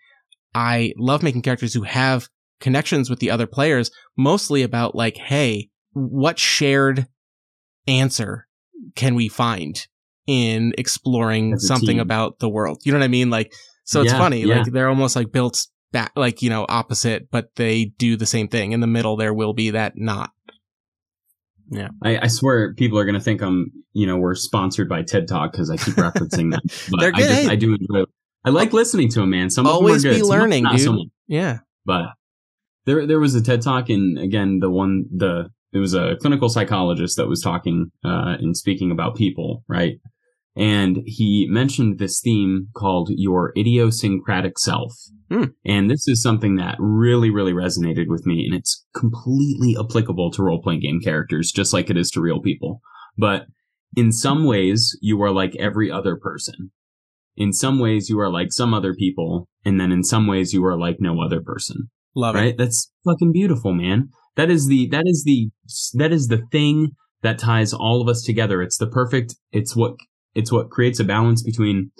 I 0.56 0.94
love 0.98 1.22
making 1.22 1.42
characters 1.44 1.74
who 1.74 1.84
have 1.84 2.30
connections 2.60 3.10
with 3.10 3.20
the 3.20 3.32
other 3.32 3.48
players, 3.48 3.91
mostly 4.17 4.63
about 4.63 4.96
like, 4.96 5.17
hey, 5.17 5.70
what 5.93 6.39
shared 6.39 7.08
answer 7.88 8.48
can 8.96 9.15
we 9.15 9.28
find 9.30 9.88
in 10.28 10.74
exploring 10.78 11.58
something 11.60 11.96
team. 11.98 12.00
about 12.00 12.39
the 12.39 12.50
world? 12.50 12.82
You 12.84 12.91
know 12.91 13.00
what 13.00 13.06
I 13.06 13.10
mean? 13.10 13.30
Like, 13.30 13.52
so 13.84 14.02
it's 14.02 14.12
Yeah, 14.12 14.17
funny. 14.17 14.41
yeah. 14.43 14.58
Like 14.60 14.72
they're 14.72 14.89
almost 14.89 15.15
like 15.15 15.32
built 15.32 15.65
back, 15.91 16.12
like, 16.15 16.41
you 16.41 16.50
know, 16.50 16.65
opposite, 16.67 17.30
but 17.32 17.50
they 17.56 17.86
do 17.98 18.17
the 18.17 18.26
same 18.26 18.48
thing. 18.48 18.72
In 18.74 18.80
the 18.82 18.88
middle, 18.88 19.15
there 19.17 19.34
will 19.34 19.54
be 19.54 19.72
that 19.72 19.93
knot. 19.96 20.32
I, 22.04 22.20
I 22.24 22.28
swear 22.28 22.74
people 22.76 22.98
are 22.98 23.04
gonna 23.06 23.20
think 23.20 23.41
I'm 23.41 23.72
you 23.91 24.08
know 24.08 24.15
we're 24.17 24.36
sponsored 24.36 24.88
by 24.88 25.02
TED 25.04 25.28
Talk 25.28 25.52
because 25.52 25.70
I 25.70 25.76
keep 25.76 25.96
referencing 25.96 26.52
that. 26.52 26.62
But 26.89 27.00
They're 27.02 27.12
I 27.13 27.20
just 27.20 27.41
good. 27.41 27.52
I 27.52 27.56
do 27.58 27.74
enjoy. 27.74 28.04
It. 28.04 28.10
I 28.46 28.52
like 28.52 28.72
listening 28.72 29.10
to 29.10 29.20
them, 29.20 29.32
man. 29.32 29.50
Some 29.50 29.67
Always 29.67 30.04
them 30.04 30.12
be 30.13 30.15
good. 30.20 30.24
Them 30.24 30.30
learning, 30.30 30.63
not 30.63 30.80
so 30.80 30.91
dude. 30.91 30.96
much. 30.96 31.08
Yeah. 31.28 31.58
but 31.86 32.06
there 32.88 33.06
there 33.06 33.19
was 33.19 33.36
a 33.36 33.43
TED 33.43 33.62
talk 33.62 33.89
and 33.89 34.17
again 34.17 34.60
the 34.60 34.71
one 34.71 35.06
the 35.15 35.50
it 35.73 35.78
was 35.78 35.93
a 35.93 36.15
clinical 36.21 36.50
psychologist 36.50 37.17
that 37.17 37.28
was 37.28 37.41
talking 37.41 37.91
uh 38.04 38.38
and 38.39 38.58
speaking 38.58 38.89
about 38.89 39.15
people 39.15 39.63
right? 39.67 39.97
And 40.56 41.04
he 41.06 41.45
mentioned 41.52 42.00
this 42.00 42.19
theme 42.19 42.69
called 42.76 43.10
your 43.12 43.54
idiosyncratic 43.56 44.58
self. 44.58 44.93
Hmm. 45.30 45.43
and 45.65 45.91
this 45.91 46.08
is 46.08 46.23
something 46.23 46.56
that 46.56 46.78
really 46.80 47.30
really 47.30 47.52
resonated 47.52 48.08
with 48.08 48.26
me 48.26 48.45
and 48.45 48.56
it's 48.56 48.86
completely 48.95 49.76
applicable 49.78 50.32
to 50.32 50.41
role 50.41 50.62
playing 50.62 50.80
game 50.80 51.02
characters 51.02 51.52
just 51.52 51.73
like 51.73 51.89
it 51.89 51.97
is 51.97 52.10
to 52.12 52.21
real 52.21 52.41
people. 52.41 52.80
But 53.17 53.47
in 53.95 54.13
some 54.13 54.45
ways 54.45 54.97
you 55.02 55.21
are 55.21 55.32
like 55.32 55.54
every 55.58 55.91
other 55.91 56.15
person. 56.15 56.71
In 57.36 57.52
some 57.52 57.78
ways 57.78 58.10
you 58.10 58.17
are 58.19 58.32
like 58.32 58.54
some 58.54 58.73
other 58.73 58.95
people 58.95 59.50
and 59.65 59.82
then 59.82 59.91
in 59.91 60.04
some 60.04 60.28
ways 60.28 60.54
you 60.54 60.63
are 60.65 60.78
like 60.78 61.02
no 61.02 61.21
other 61.21 61.41
person 61.41 61.89
Love 62.15 62.36
it. 62.36 62.39
right? 62.39 62.58
That's 62.58 62.91
fucking 63.06 63.32
beautiful 63.32 63.74
man. 63.74 64.10
That 64.36 64.50
is 64.50 64.67
the 64.67 64.88
that 64.89 65.04
is 65.06 65.24
the 65.26 65.50
that 65.96 66.12
is 66.12 66.28
the 66.28 66.43
thing 66.52 66.91
that 67.22 67.39
ties 67.39 67.74
all 67.74 68.02
of 68.02 68.08
us 68.08 68.22
together. 68.22 68.62
It's 68.62 68.78
the 68.78 68.88
perfect 68.88 69.36
it's 69.52 69.76
what 69.76 69.96
it's 70.36 70.52
what 70.52 70.70
creates 70.70 71.00
a 71.00 71.04
balance 71.04 71.43
between 71.43 71.91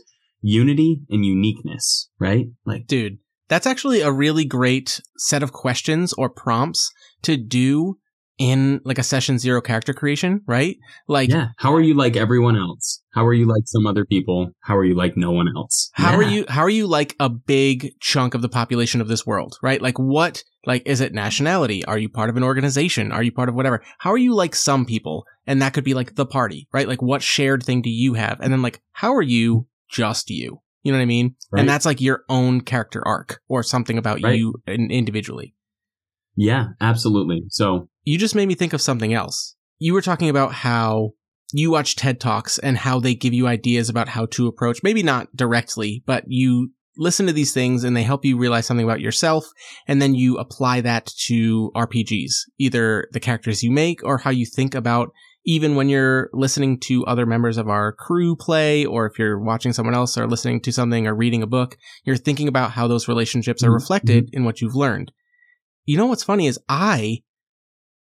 unity 0.41 1.02
and 1.10 1.26
uniqueness 1.26 2.10
right? 2.20 2.46
Like 2.65 2.88
Dude, 2.88 3.17
that's 3.48 3.67
actually 3.67 4.02
a 4.02 4.12
really 4.12 4.46
great 4.46 5.02
set 5.17 5.43
of 5.43 5.52
questions 5.52 6.13
or 6.13 6.30
prompts 6.30 6.91
to 7.24 7.38
do 7.38 7.98
in 8.38 8.82
like 8.84 8.97
a 8.97 9.04
session 9.04 9.39
zero 9.39 9.62
character 9.62 9.93
creation, 9.93 10.41
right? 10.45 10.78
Like, 11.08 11.30
yeah 11.30 11.50
how 11.58 11.73
are 11.73 11.82
you 11.82 11.93
like 11.93 12.15
everyone 12.15 12.56
else 12.56 13.02
how 13.12 13.26
are 13.26 13.34
you 13.34 13.45
like 13.45 13.63
some 13.65 13.88
other 13.88 14.06
people 14.06 14.52
how 14.62 14.78
are 14.78 14.86
you 14.86 14.93
like 14.93 15.17
no 15.17 15.32
one 15.32 15.47
else 15.56 15.89
how 15.93 16.15
are 16.15 16.23
you, 16.23 16.45
how 16.47 16.62
are 16.62 16.69
you 16.69 16.86
like 16.86 17.15
a 17.19 17.30
big 17.30 17.93
chunk 18.00 18.34
of 18.34 18.41
the 18.41 18.50
population 18.50 19.02
of 19.02 19.08
this 19.08 19.26
world, 19.26 19.58
right? 19.62 19.82
Like 19.82 19.97
what, 19.97 20.43
like, 20.65 20.84
is 20.86 21.02
it 21.02 21.13
nationality? 21.13 21.84
Are 21.86 21.97
you 21.97 22.10
part 22.10 22.30
of 22.30 22.38
an 22.38 22.43
organization? 22.43 23.12
Are 23.12 23.23
you 23.23 23.32
part 23.32 23.50
of 23.50 23.56
whatever? 23.56 23.84
How 24.00 24.12
are 24.12 24.17
you 24.17 24.34
like 24.34 24.56
some 24.56 24.86
people? 24.86 25.26
And 25.45 25.62
that 25.62 25.73
could 25.73 25.84
be 25.84 25.93
like 25.93 26.15
the 26.15 26.26
party, 26.26 26.67
right? 26.71 26.88
Like 26.88 27.02
what 27.02 27.23
shared 27.23 27.63
thing 27.63 27.82
do 27.82 27.89
you 27.89 28.13
have? 28.13 28.39
And 28.41 28.54
then 28.54 28.62
like, 28.62 28.82
how 28.91 29.15
are 29.15 29.21
you 29.21 29.67
just 29.89 30.30
you. 30.30 30.62
You 30.84 30.91
know 30.91 31.00
what 31.00 31.04
I 31.04 31.06
mean? 31.06 31.36
Right. 31.52 31.62
And 31.62 31.69
that's 31.69 31.86
like 31.86 32.00
your 32.00 32.23
own 32.30 32.62
character 32.62 33.06
arc 33.06 33.41
or 33.47 33.63
something 33.63 33.97
about 33.97 34.21
Right. 34.21 34.38
you 34.38 34.62
individually. 34.67 35.54
Yeah, 36.38 36.67
absolutely. 36.80 37.45
So 37.50 37.89
You 38.04 38.17
just 38.17 38.36
made 38.36 38.47
me 38.47 38.56
think 38.56 38.71
of 38.71 38.82
something 38.82 39.13
else. 39.13 39.56
You 39.80 39.93
were 39.93 40.02
talking 40.02 40.30
about 40.30 40.54
how 40.54 41.12
you 41.52 41.71
watch 41.71 41.95
TED 41.95 42.19
Talks 42.19 42.58
and 42.60 42.78
how 42.78 43.00
they 43.00 43.15
give 43.15 43.34
you 43.34 43.47
ideas 43.47 43.89
about 43.89 44.10
how 44.10 44.28
to 44.28 44.47
approach, 44.47 44.80
maybe 44.84 45.04
not 45.04 45.36
directly, 45.36 46.04
but 46.06 46.23
you 46.28 46.71
listen 46.97 47.26
to 47.28 47.34
these 47.34 47.54
things 47.54 47.84
and 47.84 47.95
they 47.95 48.04
help 48.04 48.26
you 48.26 48.38
realize 48.38 48.65
something 48.65 48.84
about 48.86 49.02
yourself. 49.02 49.45
And 49.88 50.02
then 50.02 50.15
you 50.15 50.38
apply 50.38 50.82
that 50.82 51.12
to 51.26 51.71
RPGs, 51.76 52.32
either 52.60 53.08
the 53.12 53.19
characters 53.19 53.63
you 53.63 53.71
make 53.71 54.04
or 54.04 54.19
how 54.19 54.32
you 54.32 54.45
think 54.45 54.73
about 54.76 55.12
even 55.45 55.76
when 55.76 55.88
you're 55.88 56.30
listening 56.34 56.78
to 56.78 57.06
other 57.06 57.26
members 57.26 57.58
of 57.58 57.69
our 57.69 57.93
crew 57.93 58.36
play, 58.36 58.86
or 58.86 59.06
if 59.06 59.17
you're 59.17 59.39
watching 59.39 59.71
someone 59.71 59.95
else 59.95 60.17
or 60.17 60.28
listening 60.28 60.60
to 60.62 60.73
something 60.73 61.08
or 61.08 61.15
reading 61.15 61.41
a 61.41 61.47
book, 61.47 61.78
you're 62.04 62.17
thinking 62.17 62.50
about 62.50 62.71
how 62.71 62.86
those 62.86 63.08
relationships 63.08 63.63
are 63.63 63.69
Mhm. 63.69 63.76
reflected 63.76 64.30
in 64.34 64.43
what 64.43 64.60
you've 64.60 64.76
learned. 64.76 65.13
You 65.88 65.97
know 65.97 66.06
what's 66.06 66.23
funny 66.23 66.45
is 66.45 66.60
I 66.69 67.19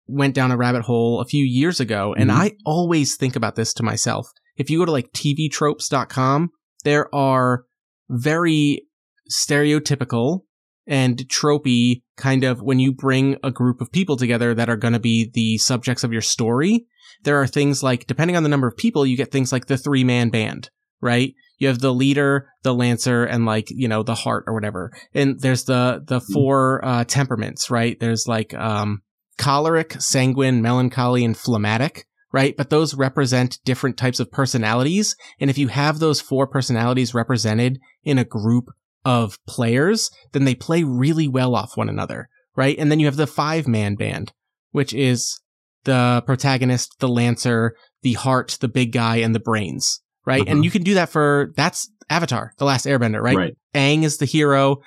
went 0.07 0.33
down 0.33 0.49
a 0.51 0.57
rabbit 0.57 0.83
hole 0.83 1.19
a 1.19 1.25
few 1.25 1.43
years 1.43 1.79
ago 1.79 2.15
and 2.17 2.29
Mhm. 2.29 2.33
I 2.35 2.51
always 2.65 3.15
think 3.17 3.35
about 3.35 3.55
this 3.55 3.73
to 3.73 3.83
myself. 3.83 4.31
If 4.55 4.69
you 4.69 4.79
go 4.79 4.85
to 4.85 4.91
like 4.91 5.11
tvtropes.com, 5.11 6.51
there 6.83 7.13
are 7.13 7.65
very 8.09 8.87
stereotypical 9.29 10.41
and 10.87 11.17
tropey 11.27 12.03
kind 12.15 12.43
of 12.43 12.61
when 12.61 12.79
you 12.79 12.93
bring 12.93 13.37
a 13.43 13.51
group 13.51 13.81
of 13.81 13.91
people 13.91 14.15
together 14.15 14.53
that 14.53 14.69
are 14.69 14.77
going 14.77 14.93
to 14.93 14.99
be 14.99 15.29
the 15.33 15.57
subjects 15.57 16.03
of 16.03 16.13
your 16.13 16.21
story. 16.21 16.85
There 17.23 17.41
are 17.41 17.47
things 17.47 17.81
like, 17.83 18.07
depending 18.07 18.37
on 18.37 18.43
the 18.43 18.49
number 18.49 18.67
of 18.67 18.77
people, 18.77 19.05
you 19.05 19.17
get 19.17 19.31
things 19.31 19.51
like 19.51 19.65
the 19.65 19.77
three 19.77 20.03
man 20.03 20.29
band, 20.29 20.69
right? 21.01 21.33
You 21.57 21.67
have 21.67 21.79
the 21.79 21.93
leader, 21.93 22.49
the 22.63 22.73
lancer, 22.73 23.23
and 23.23 23.45
like, 23.45 23.67
you 23.69 23.87
know, 23.87 24.03
the 24.03 24.15
heart 24.15 24.43
or 24.47 24.53
whatever. 24.53 24.91
And 25.13 25.39
there's 25.39 25.65
the, 25.65 26.03
the 26.05 26.19
four, 26.19 26.83
uh, 26.83 27.03
temperaments, 27.05 27.69
right? 27.71 27.99
There's 27.99 28.25
like, 28.27 28.53
um, 28.53 29.01
choleric, 29.37 29.93
sanguine, 30.01 30.61
melancholy, 30.61 31.23
and 31.23 31.37
phlegmatic, 31.37 32.05
right? 32.31 32.55
But 32.57 32.69
those 32.69 32.95
represent 32.95 33.59
different 33.63 33.97
types 33.97 34.19
of 34.19 34.31
personalities. 34.31 35.15
And 35.39 35.49
if 35.49 35.57
you 35.57 35.67
have 35.69 35.99
those 35.99 36.21
four 36.21 36.47
personalities 36.47 37.13
represented 37.13 37.79
in 38.03 38.17
a 38.17 38.25
group 38.25 38.69
of 39.03 39.37
players, 39.45 40.09
then 40.31 40.45
they 40.45 40.55
play 40.55 40.83
really 40.83 41.27
well 41.27 41.55
off 41.55 41.77
one 41.77 41.89
another, 41.89 42.27
right? 42.55 42.77
And 42.77 42.91
then 42.91 42.99
you 42.99 43.05
have 43.05 43.17
the 43.17 43.27
five 43.27 43.67
man 43.67 43.95
band, 43.95 44.33
which 44.71 44.93
is 44.93 45.39
the 45.83 46.23
protagonist, 46.25 46.95
the 46.99 47.07
lancer, 47.07 47.75
the 48.01 48.13
heart, 48.13 48.57
the 48.59 48.67
big 48.67 48.91
guy, 48.91 49.17
and 49.17 49.33
the 49.33 49.39
brains, 49.39 50.01
right? 50.25 50.41
Uh-huh. 50.41 50.51
And 50.51 50.65
you 50.65 50.71
can 50.71 50.83
do 50.83 50.95
that 50.95 51.09
for, 51.09 51.53
that's 51.55 51.89
Avatar, 52.09 52.53
The 52.57 52.65
Last 52.65 52.85
Airbender, 52.85 53.21
right? 53.21 53.35
right. 53.35 53.57
Aang 53.73 54.03
is 54.03 54.17
the 54.17 54.25
hero, 54.25 54.77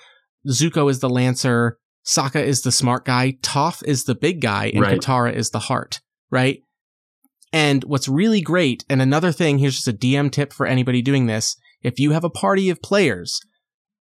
Zuko 0.49 0.91
is 0.91 1.01
the 1.01 1.11
lancer, 1.11 1.79
Sokka 2.07 2.43
is 2.43 2.63
the 2.63 2.73
smart 2.73 3.05
guy, 3.05 3.37
Toph 3.43 3.83
is 3.85 4.05
the 4.05 4.15
big 4.15 4.41
guy, 4.41 4.67
and 4.67 4.83
Right. 4.83 4.99
Katara 4.99 5.35
is 5.35 5.51
the 5.51 5.59
heart, 5.59 6.01
right? 6.31 6.63
And 7.53 7.85
what's 7.85 8.09
really 8.09 8.41
great, 8.41 8.85
and 8.89 9.01
another 9.01 9.33
thing, 9.33 9.59
here's 9.59 9.77
just 9.77 9.89
a 9.89 9.93
DM 9.93 10.31
tip 10.31 10.53
for 10.53 10.67
anybody 10.67 11.03
doing 11.03 11.27
this. 11.27 11.57
If 11.83 11.99
you 11.99 12.13
have 12.13 12.25
a 12.25 12.31
party 12.31 12.71
of 12.71 12.83
players, 12.83 13.41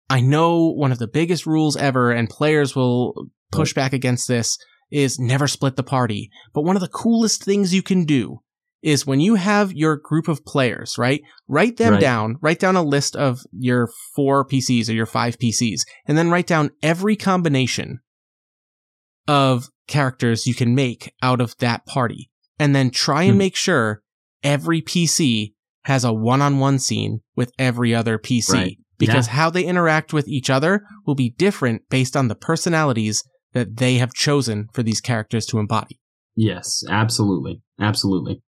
I 0.09 0.21
know 0.21 0.69
one 0.69 0.93
of 0.93 0.99
the 0.99 1.09
biggest 1.09 1.47
rules 1.47 1.77
ever, 1.77 2.13
and 2.13 2.29
players 2.29 2.77
will 2.77 3.29
push 3.51 3.73
back 3.73 3.93
against 3.93 4.29
this, 4.29 4.59
is 4.91 5.19
never 5.19 5.49
split 5.49 5.77
the 5.77 5.83
party. 5.83 6.31
But 6.53 6.63
one 6.63 6.77
of 6.77 6.83
the 6.83 6.89
coolest 6.89 7.45
things 7.45 7.75
you 7.75 7.83
can 7.83 8.05
do 8.05 8.43
is 8.83 9.07
when 9.07 9.21
you 9.21 9.37
have 9.37 9.73
your 9.73 9.97
group 9.97 10.27
of 10.29 10.45
players, 10.45 10.99
right? 10.99 11.23
Write 11.49 11.77
them 11.77 11.93
Right. 11.95 12.01
down, 12.01 12.37
write 12.41 12.59
down 12.59 12.75
a 12.77 12.83
list 12.83 13.15
of 13.15 13.41
your 13.53 13.89
four 14.17 14.45
PCs 14.45 14.89
or 14.89 14.93
your 14.93 15.07
five 15.07 15.39
PCs, 15.39 15.83
and 16.07 16.19
then 16.19 16.31
write 16.31 16.47
down 16.49 16.71
every 16.83 17.15
combination 17.17 18.01
of 19.29 19.69
characters 19.87 20.47
you 20.47 20.55
can 20.55 20.75
make 20.75 21.13
out 21.23 21.41
of 21.41 21.57
that 21.59 21.87
party. 21.87 22.31
And 22.59 22.75
then 22.75 22.91
try 22.91 23.23
and 23.23 23.33
Hmm. 23.35 23.39
make 23.39 23.57
sure 23.57 24.03
every 24.43 24.81
PC 24.83 25.55
has 25.85 26.05
a 26.05 26.13
one-on-one 26.13 26.79
scene 26.79 27.21
with 27.37 27.53
every 27.59 27.95
other 27.95 28.19
PC. 28.19 28.53
Right. 28.53 28.79
Because 28.99 29.29
how 29.29 29.51
they 29.51 29.65
interact 29.65 30.13
with 30.13 30.29
each 30.29 30.49
other 30.49 30.85
will 31.07 31.17
be 31.17 31.31
different 31.31 31.83
based 31.89 32.17
on 32.17 32.29
the 32.29 32.37
personalities 32.37 33.25
that 33.53 33.77
they 33.79 33.97
have 33.97 34.13
chosen 34.13 34.69
for 34.73 34.83
these 34.85 35.01
characters 35.01 35.45
to 35.47 35.59
embody. 35.59 35.99
Yes, 36.37 36.85
absolutely, 36.89 37.63
absolutely. 37.81 38.43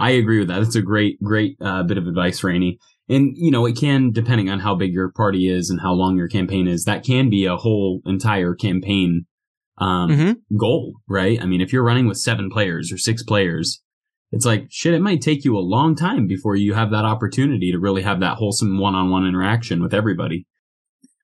I 0.00 0.10
agree 0.12 0.38
with 0.38 0.48
that. 0.48 0.60
That's 0.60 0.74
a 0.76 0.82
great, 0.82 1.22
great 1.22 1.56
uh, 1.60 1.82
bit 1.84 1.98
of 1.98 2.06
advice, 2.06 2.42
Rene. 2.42 2.78
And 3.08 3.36
you 3.36 3.50
know, 3.50 3.66
it 3.66 3.76
can, 3.76 4.12
depending 4.12 4.48
on 4.48 4.60
how 4.60 4.74
big 4.74 4.92
your 4.92 5.10
party 5.10 5.48
is 5.48 5.68
and 5.68 5.80
how 5.80 5.92
long 5.92 6.16
your 6.16 6.28
campaign 6.28 6.66
is, 6.66 6.84
that 6.84 7.04
can 7.04 7.28
be 7.28 7.44
a 7.44 7.56
whole 7.56 8.00
entire 8.06 8.54
campaign 8.54 9.26
um, 9.78 10.10
Mhm. 10.10 10.36
goal, 10.58 10.94
right? 11.08 11.40
I 11.42 11.46
mean, 11.46 11.60
if 11.62 11.72
you're 11.72 11.82
running 11.84 12.06
with 12.06 12.18
seven 12.18 12.50
players 12.50 12.92
or 12.92 12.98
six 12.98 13.22
players, 13.22 13.82
it's 14.30 14.44
like 14.44 14.66
shit. 14.70 14.94
It 14.94 15.00
might 15.00 15.22
take 15.22 15.44
you 15.44 15.56
a 15.56 15.60
long 15.60 15.96
time 15.96 16.26
before 16.26 16.54
you 16.54 16.74
have 16.74 16.90
that 16.90 17.04
opportunity 17.06 17.72
to 17.72 17.78
really 17.78 18.02
have 18.02 18.20
that 18.20 18.36
wholesome 18.36 18.78
one-on-one 18.78 19.26
interaction 19.26 19.82
with 19.82 19.94
everybody. 19.94 20.46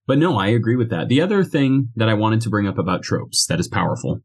But 0.06 0.18
no, 0.18 0.38
I 0.38 0.48
agree 0.48 0.76
with 0.76 0.88
that. 0.90 1.08
The 1.08 1.20
other 1.20 1.44
thing 1.44 1.90
that 1.96 2.08
I 2.08 2.14
wanted 2.14 2.40
to 2.42 2.50
bring 2.50 2.66
up 2.66 2.78
about 2.78 3.02
tropes 3.02 3.44
that 3.46 3.60
is 3.60 3.68
powerful 3.68 4.20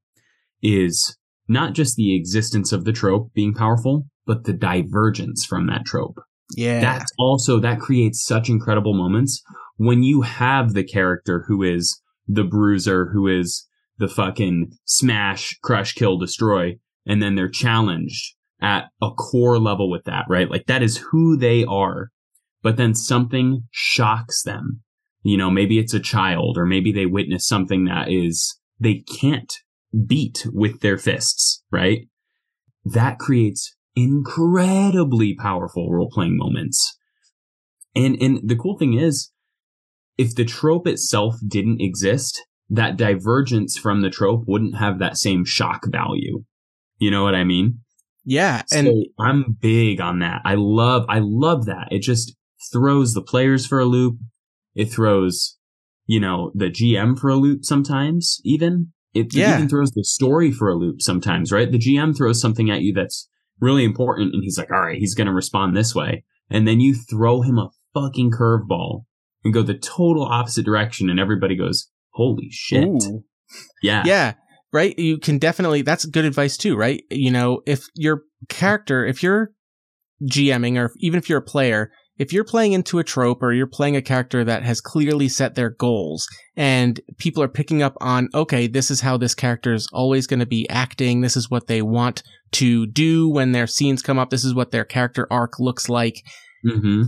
is 0.63 1.17
not 1.47 1.73
just 1.73 1.95
the 1.95 2.15
existence 2.15 2.71
of 2.71 2.85
the 2.85 2.93
trope 2.93 3.33
being 3.33 3.53
powerful, 3.53 4.05
but 4.25 4.43
the 4.43 4.53
divergence 4.53 5.45
from 5.45 5.67
that 5.67 5.85
trope. 5.85 6.19
Yeah. 6.55 6.81
That's 6.81 7.11
also, 7.17 7.59
that 7.59 7.79
creates 7.79 8.23
such 8.23 8.49
incredible 8.49 8.93
moments 8.93 9.41
when 9.77 10.03
you 10.03 10.21
have 10.21 10.73
the 10.73 10.83
character 10.83 11.45
who 11.47 11.63
is 11.63 12.01
the 12.27 12.43
bruiser, 12.43 13.09
who 13.11 13.27
is 13.27 13.67
the 13.97 14.07
fucking 14.07 14.71
smash, 14.85 15.57
crush, 15.63 15.93
kill, 15.93 16.17
destroy, 16.17 16.77
and 17.05 17.21
then 17.21 17.35
they're 17.35 17.49
challenged 17.49 18.35
at 18.61 18.85
a 19.01 19.09
core 19.11 19.59
level 19.59 19.89
with 19.89 20.03
that, 20.05 20.25
right? 20.29 20.49
Like 20.49 20.67
that 20.67 20.83
is 20.83 20.97
who 21.11 21.35
they 21.35 21.63
are. 21.63 22.09
But 22.61 22.77
then 22.77 22.93
something 22.93 23.63
shocks 23.71 24.43
them. 24.43 24.81
You 25.23 25.37
know, 25.37 25.49
maybe 25.49 25.79
it's 25.79 25.93
a 25.93 25.99
child 25.99 26.57
or 26.57 26.65
maybe 26.65 26.91
they 26.91 27.05
witness 27.05 27.47
something 27.47 27.85
that 27.85 28.11
is, 28.11 28.59
they 28.79 29.03
can't 29.19 29.51
beat 30.05 30.45
with 30.51 30.81
their 30.81 30.97
fists, 30.97 31.63
right? 31.71 32.07
That 32.85 33.19
creates 33.19 33.75
incredibly 33.95 35.35
powerful 35.35 35.91
role 35.91 36.09
playing 36.11 36.37
moments. 36.37 36.97
And, 37.95 38.15
and 38.21 38.39
the 38.47 38.55
cool 38.55 38.77
thing 38.77 38.93
is, 38.93 39.31
if 40.17 40.35
the 40.35 40.45
trope 40.45 40.87
itself 40.87 41.35
didn't 41.47 41.81
exist, 41.81 42.41
that 42.69 42.95
divergence 42.97 43.77
from 43.77 44.01
the 44.01 44.09
trope 44.09 44.43
wouldn't 44.47 44.77
have 44.77 44.99
that 44.99 45.17
same 45.17 45.43
shock 45.43 45.81
value. 45.87 46.43
You 46.99 47.11
know 47.11 47.23
what 47.23 47.35
I 47.35 47.43
mean? 47.43 47.79
yeah. 48.23 48.61
And 48.71 48.87
so 48.87 49.03
I'm 49.19 49.57
big 49.59 49.99
on 49.99 50.19
that. 50.19 50.41
I 50.45 50.55
love, 50.55 51.05
I 51.09 51.19
love 51.21 51.65
that. 51.65 51.87
It 51.91 51.99
just 52.01 52.35
throws 52.71 53.13
the 53.13 53.21
players 53.23 53.65
for 53.65 53.79
a 53.79 53.85
loop. 53.85 54.17
It 54.75 54.85
throws, 54.85 55.57
you 56.05 56.19
know, 56.19 56.51
the 56.53 56.69
GM 56.69 57.19
for 57.19 57.29
a 57.29 57.35
loop 57.35 57.65
sometimes, 57.65 58.39
even. 58.45 58.93
It 59.13 59.33
Yeah. 59.33 59.55
even 59.55 59.67
throws 59.67 59.91
the 59.91 60.05
story 60.05 60.51
for 60.51 60.69
a 60.69 60.75
loop 60.77 61.01
sometimes, 61.01 61.51
right? 61.51 61.69
The 61.69 61.79
GM 61.79 62.15
throws 62.15 62.39
something 62.39 62.69
at 62.69 62.81
you 62.81 62.93
that's 62.93 63.27
really 63.61 63.85
important 63.85 64.33
and 64.33 64.43
he's 64.43 64.57
like, 64.57 64.71
all 64.71 64.81
right, 64.81 64.97
he's 64.97 65.15
going 65.15 65.27
to 65.27 65.33
respond 65.33 65.77
this 65.77 65.95
way. 65.95 66.25
And 66.49 66.67
then 66.67 66.81
you 66.81 66.93
throw 66.93 67.41
him 67.41 67.57
a 67.57 67.69
fucking 67.93 68.31
curveball 68.31 69.05
and 69.43 69.53
go 69.53 69.61
the 69.61 69.77
total 69.77 70.23
opposite 70.23 70.65
direction 70.65 71.09
and 71.09 71.19
everybody 71.19 71.55
goes, 71.55 71.89
holy 72.09 72.49
shit. 72.49 72.83
Ooh. 72.83 73.23
Yeah. 73.81 74.03
Yeah. 74.05 74.33
Right. 74.73 74.97
You 74.97 75.17
can 75.17 75.37
definitely, 75.37 75.81
that's 75.81 76.05
good 76.05 76.25
advice 76.25 76.57
too, 76.57 76.75
right? 76.75 77.03
You 77.09 77.31
know, 77.31 77.61
if 77.65 77.85
your 77.95 78.23
character, 78.49 79.05
if 79.05 79.21
you're 79.21 79.51
GMing 80.23 80.77
or 80.77 80.91
even 80.99 81.17
if 81.17 81.29
you're 81.29 81.39
a 81.39 81.43
player, 81.43 81.91
if 82.21 82.31
you're 82.31 82.43
playing 82.43 82.73
into 82.73 82.99
a 82.99 83.03
trope 83.03 83.41
or 83.41 83.51
you're 83.51 83.65
playing 83.65 83.95
a 83.95 84.01
character 84.01 84.43
that 84.43 84.61
has 84.61 84.79
clearly 84.79 85.27
set 85.27 85.55
their 85.55 85.71
goals 85.71 86.27
and 86.55 87.01
people 87.17 87.41
are 87.41 87.47
picking 87.47 87.81
up 87.81 87.97
on, 87.99 88.29
okay, 88.35 88.67
this 88.67 88.91
is 88.91 89.01
how 89.01 89.17
this 89.17 89.33
character 89.33 89.73
is 89.73 89.89
always 89.91 90.27
going 90.27 90.39
to 90.39 90.45
be 90.45 90.69
acting. 90.69 91.21
This 91.21 91.35
is 91.35 91.49
what 91.49 91.65
they 91.65 91.81
want 91.81 92.21
to 92.51 92.85
do 92.85 93.27
when 93.27 93.53
their 93.53 93.65
scenes 93.65 94.03
come 94.03 94.19
up. 94.19 94.29
This 94.29 94.43
is 94.43 94.53
what 94.53 94.69
their 94.69 94.85
character 94.85 95.25
arc 95.31 95.59
looks 95.59 95.89
like. 95.89 96.23
Mm-hmm. 96.63 97.05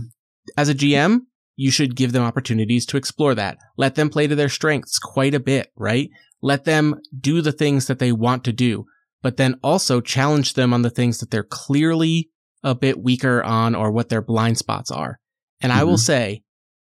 As 0.56 0.68
a 0.68 0.74
GM, 0.74 1.20
you 1.54 1.70
should 1.70 1.94
give 1.94 2.10
them 2.10 2.24
opportunities 2.24 2.84
to 2.86 2.96
explore 2.96 3.36
that. 3.36 3.58
Let 3.76 3.94
them 3.94 4.10
play 4.10 4.26
to 4.26 4.34
their 4.34 4.48
strengths 4.48 4.98
quite 4.98 5.32
a 5.32 5.38
bit, 5.38 5.70
right? 5.76 6.10
Let 6.42 6.64
them 6.64 7.00
do 7.16 7.40
the 7.40 7.52
things 7.52 7.86
that 7.86 8.00
they 8.00 8.10
want 8.10 8.42
to 8.46 8.52
do, 8.52 8.86
but 9.22 9.36
then 9.36 9.60
also 9.62 10.00
challenge 10.00 10.54
them 10.54 10.74
on 10.74 10.82
the 10.82 10.90
things 10.90 11.18
that 11.18 11.30
they're 11.30 11.44
clearly 11.44 12.30
a 12.64 12.74
bit 12.74 13.00
weaker 13.00 13.42
on 13.44 13.74
or 13.76 13.92
what 13.92 14.08
their 14.08 14.22
blind 14.22 14.58
spots 14.58 14.90
are. 14.90 15.20
And 15.60 15.72
I 15.72 15.84
will 15.84 15.96
Mhm. 15.96 16.00
say, 16.00 16.42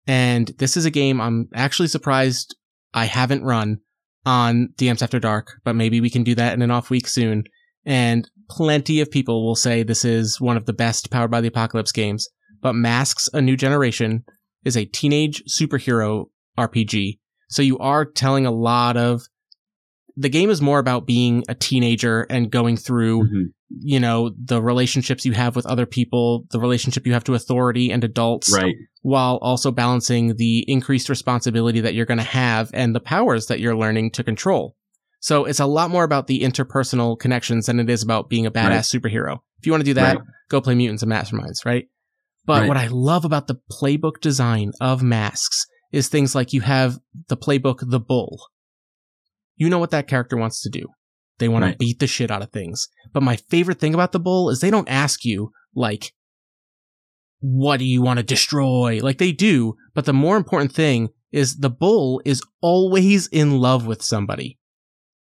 and 0.07 0.47
this 0.57 0.75
is 0.77 0.85
a 0.85 0.91
game 0.91 1.21
I'm 1.21 1.47
actually 1.53 1.87
surprised 1.89 2.55
I 2.93 3.05
haven't 3.05 3.43
run 3.43 3.79
on 4.25 4.69
DMs 4.77 5.03
After 5.03 5.19
Dark, 5.19 5.59
but 5.63 5.75
maybe 5.75 6.01
we 6.01 6.09
can 6.09 6.23
do 6.23 6.33
that 6.35 6.53
in 6.53 6.61
an 6.63 6.71
off 6.71 6.89
week 6.89 7.07
soon. 7.07 7.43
And 7.85 8.27
plenty 8.49 8.99
of 9.01 9.11
people 9.11 9.45
will 9.45 9.55
say 9.55 9.83
this 9.83 10.03
is 10.05 10.41
one 10.41 10.57
of 10.57 10.65
the 10.65 10.73
best 10.73 11.11
Powered 11.11 11.29
by 11.29 11.41
the 11.41 11.49
Apocalypse 11.49 11.91
games. 11.91 12.27
but 12.61 12.73
Masks: 12.73 13.29
A 13.31 13.41
New 13.41 13.55
Generation 13.55 14.23
is 14.63 14.75
a 14.75 14.85
teenage 14.85 15.43
superhero 15.47 16.25
RPG. 16.57 17.19
So 17.49 17.61
you 17.61 17.77
are 17.77 18.05
telling 18.05 18.47
a 18.47 18.51
lot 18.51 18.97
of 18.97 19.21
the 20.17 20.29
game 20.29 20.49
is 20.49 20.61
more 20.61 20.79
about 20.79 21.05
being 21.05 21.43
a 21.47 21.53
teenager 21.53 22.21
and 22.21 22.49
going 22.49 22.77
through, 22.77 23.23
Mhm. 23.27 23.43
You 23.69 23.99
know, 23.99 24.31
the 24.43 24.61
relationships 24.61 25.25
you 25.25 25.33
have 25.33 25.55
with 25.55 25.65
other 25.65 25.85
people, 25.85 26.45
the 26.51 26.59
relationship 26.59 27.05
you 27.07 27.13
have 27.13 27.23
to 27.23 27.33
authority 27.33 27.91
and 27.91 28.03
adults, 28.03 28.51
Right. 28.51 28.75
while 29.01 29.37
also 29.41 29.71
balancing 29.71 30.35
the 30.37 30.63
increased 30.69 31.09
responsibility 31.09 31.81
that 31.81 31.93
you're 31.95 32.05
going 32.05 32.19
to 32.19 32.23
have 32.23 32.69
and 32.73 32.95
the 32.95 32.99
powers 32.99 33.47
that 33.47 33.59
you're 33.59 33.75
learning 33.75 34.11
to 34.11 34.23
control. 34.23 34.75
So 35.19 35.45
it's 35.45 35.59
a 35.59 35.65
lot 35.65 35.89
more 35.89 36.03
about 36.03 36.27
the 36.27 36.41
interpersonal 36.41 37.17
connections 37.17 37.65
than 37.65 37.79
it 37.79 37.89
is 37.89 38.03
about 38.03 38.29
being 38.29 38.45
a 38.45 38.51
badass 38.51 38.93
superhero. 38.95 39.39
If 39.59 39.65
you 39.65 39.71
want 39.71 39.81
to 39.81 39.85
do 39.85 39.95
that, 39.95 40.17
Right. 40.17 40.25
go 40.49 40.61
play 40.61 40.75
Mutants 40.75 41.01
and 41.01 41.11
Masterminds, 41.11 41.65
right? 41.65 41.87
But 42.45 42.61
Right. 42.61 42.67
what 42.67 42.77
I 42.77 42.87
love 42.87 43.25
about 43.25 43.47
the 43.47 43.59
playbook 43.71 44.21
design 44.21 44.71
of 44.79 45.01
masks 45.01 45.65
is 45.91 46.07
things 46.07 46.35
like 46.35 46.53
you 46.53 46.61
have 46.61 46.99
the 47.29 47.37
playbook 47.37 47.79
The 47.89 47.99
Bull. 47.99 48.37
You 49.55 49.69
know 49.69 49.79
what 49.79 49.89
that 49.91 50.07
character 50.07 50.37
wants 50.37 50.61
to 50.61 50.69
do. 50.69 50.85
They 51.37 51.47
want 51.49 51.63
Right. 51.63 51.71
to 51.73 51.77
beat 51.77 51.99
the 51.99 52.07
shit 52.07 52.31
out 52.31 52.41
of 52.41 52.51
things. 52.51 52.87
But 53.13 53.23
my 53.23 53.35
favorite 53.35 53.79
thing 53.79 53.93
about 53.93 54.11
the 54.13 54.19
Bull 54.19 54.49
is 54.49 54.59
they 54.59 54.71
don't 54.71 54.89
ask 54.89 55.25
you, 55.25 55.51
like, 55.73 56.13
what 57.39 57.77
do 57.77 57.85
you 57.85 58.01
want 58.01 58.17
to 58.17 58.23
destroy? 58.23 58.99
Like 59.01 59.17
they 59.17 59.31
do, 59.31 59.75
but 59.93 60.05
the 60.05 60.13
more 60.13 60.37
important 60.37 60.71
thing 60.71 61.09
is 61.31 61.57
the 61.57 61.69
Bull 61.69 62.21
is 62.25 62.41
always 62.61 63.27
in 63.27 63.59
love 63.59 63.85
with 63.85 64.01
somebody. 64.01 64.57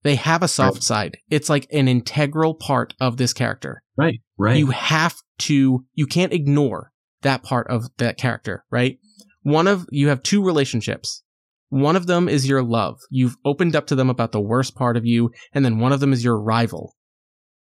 They 0.02 0.14
have 0.14 0.42
a 0.42 0.48
soft 0.48 0.76
Right. 0.76 0.82
side. 0.84 1.18
It's 1.30 1.48
like 1.48 1.66
an 1.72 1.88
integral 1.88 2.54
part 2.54 2.94
of 3.00 3.16
this 3.16 3.32
character. 3.32 3.82
Right. 3.96 4.20
Right. 4.38 4.56
You 4.56 4.68
have 4.68 5.16
to, 5.40 5.84
you 5.94 6.06
can't 6.06 6.32
ignore 6.32 6.92
that 7.22 7.42
part 7.42 7.66
of 7.68 7.86
that 7.98 8.16
character, 8.16 8.64
right? 8.70 8.98
One 9.42 9.66
of, 9.66 9.86
you 9.90 10.08
have 10.08 10.22
two 10.22 10.44
relationships. 10.44 11.22
One 11.68 11.96
of 11.96 12.06
them 12.06 12.28
is 12.28 12.48
your 12.48 12.62
love. 12.62 12.98
You've 13.10 13.36
opened 13.44 13.74
up 13.74 13.86
to 13.88 13.94
them 13.96 14.08
about 14.08 14.32
the 14.32 14.40
worst 14.40 14.74
part 14.76 14.96
of 14.96 15.04
you, 15.04 15.30
and 15.52 15.64
then 15.64 15.78
one 15.78 15.92
of 15.92 16.00
them 16.00 16.12
is 16.12 16.22
your 16.24 16.40
rival. 16.40 16.94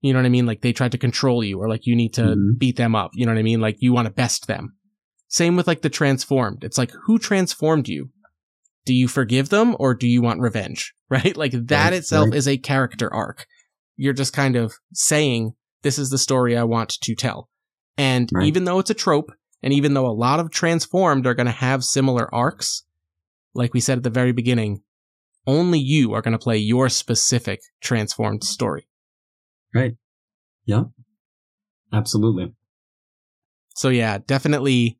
You 0.01 0.13
know 0.13 0.19
what 0.19 0.25
I 0.27 0.29
mean? 0.29 0.45
Like 0.45 0.61
they 0.61 0.73
tried 0.73 0.91
to 0.91 0.97
control 0.99 1.43
you, 1.43 1.59
or 1.59 1.67
like 1.67 1.85
you 1.87 1.95
need 1.95 2.13
to 2.15 2.21
Mhm. 2.35 2.57
beat 2.59 2.77
them 2.77 2.95
up. 2.95 3.11
You 3.15 3.25
know 3.25 3.31
what 3.33 3.39
I 3.39 3.43
mean? 3.43 3.61
Like 3.61 3.77
you 3.79 3.93
want 3.93 4.07
to 4.07 4.13
best 4.13 4.45
them. 4.47 4.75
Same 5.27 5.55
with 5.55 5.65
like 5.67 5.81
the 5.81 5.89
transformed. 5.89 6.63
It's 6.63 6.77
like, 6.77 6.91
who 7.05 7.17
transformed 7.17 7.87
you? 7.87 8.09
Do 8.85 8.93
you 8.93 9.07
forgive 9.07 9.49
them 9.49 9.75
or 9.79 9.95
do 9.95 10.07
you 10.07 10.21
want 10.21 10.41
revenge? 10.41 10.93
Right? 11.09 11.37
Like 11.37 11.51
that 11.51 11.91
Right, 11.91 11.93
itself 11.93 12.29
right. 12.31 12.35
is 12.37 12.47
a 12.47 12.57
character 12.57 13.13
arc. 13.13 13.45
You're 13.95 14.13
just 14.13 14.33
kind 14.33 14.55
of 14.55 14.73
saying, 14.91 15.53
this 15.83 15.99
is 15.99 16.09
the 16.09 16.17
story 16.17 16.57
I 16.57 16.63
want 16.63 16.89
to 17.01 17.13
tell. 17.15 17.47
And 17.95 18.27
Right. 18.33 18.47
even 18.47 18.63
though 18.65 18.79
it's 18.79 18.89
a 18.89 18.95
trope, 18.95 19.31
and 19.61 19.71
even 19.71 19.93
though 19.93 20.07
a 20.07 20.11
lot 20.17 20.39
of 20.39 20.49
transformed 20.49 21.27
are 21.27 21.35
going 21.35 21.45
to 21.45 21.51
have 21.51 21.83
similar 21.83 22.33
arcs, 22.33 22.84
like 23.55 23.73
we 23.73 23.79
said 23.79 23.97
at 23.97 24.03
the 24.03 24.09
very 24.09 24.31
beginning, 24.31 24.81
only 25.47 25.79
you 25.79 26.13
are 26.13 26.21
going 26.21 26.33
to 26.33 26.39
play 26.39 26.57
your 26.57 26.89
specific 26.89 27.61
transformed 27.81 28.43
story. 28.43 28.87
Right. 29.73 29.95
Yeah. 30.65 30.83
Absolutely. 31.93 32.53
So 33.75 33.89
yeah, 33.89 34.19
definitely 34.25 34.99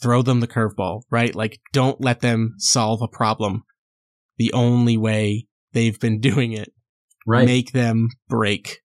throw 0.00 0.22
them 0.22 0.40
the 0.40 0.48
curveball, 0.48 1.02
right? 1.10 1.34
Like 1.34 1.60
don't 1.72 2.00
let 2.00 2.20
them 2.20 2.54
solve 2.58 3.02
a 3.02 3.08
problem 3.08 3.64
the 4.36 4.52
only 4.52 4.96
way 4.96 5.46
they've 5.72 5.98
been 5.98 6.20
doing 6.20 6.52
it. 6.52 6.72
Right. 7.26 7.46
Make 7.46 7.72
them 7.72 8.08
break. 8.28 8.78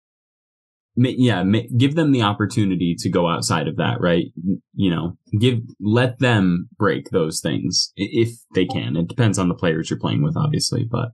Yeah. 0.96 1.44
Give 1.78 1.96
them 1.96 2.12
the 2.12 2.24
opportunity 2.24 2.96
to 3.00 3.10
go 3.10 3.28
outside 3.28 3.68
of 3.68 3.78
that. 3.78 4.00
Right. 4.00 4.26
You 4.74 4.90
know, 4.92 5.18
give, 5.40 5.60
let 5.80 6.20
them 6.20 6.70
break 6.78 7.10
those 7.10 7.40
things 7.42 7.92
if 7.96 8.30
they 8.56 8.66
can. 8.66 8.96
It 8.96 9.08
depends 9.08 9.38
on 9.40 9.48
the 9.48 9.56
players 9.56 9.90
you're 9.90 10.00
playing 10.00 10.24
with, 10.24 10.38
obviously, 10.38 10.86
but. 10.90 11.10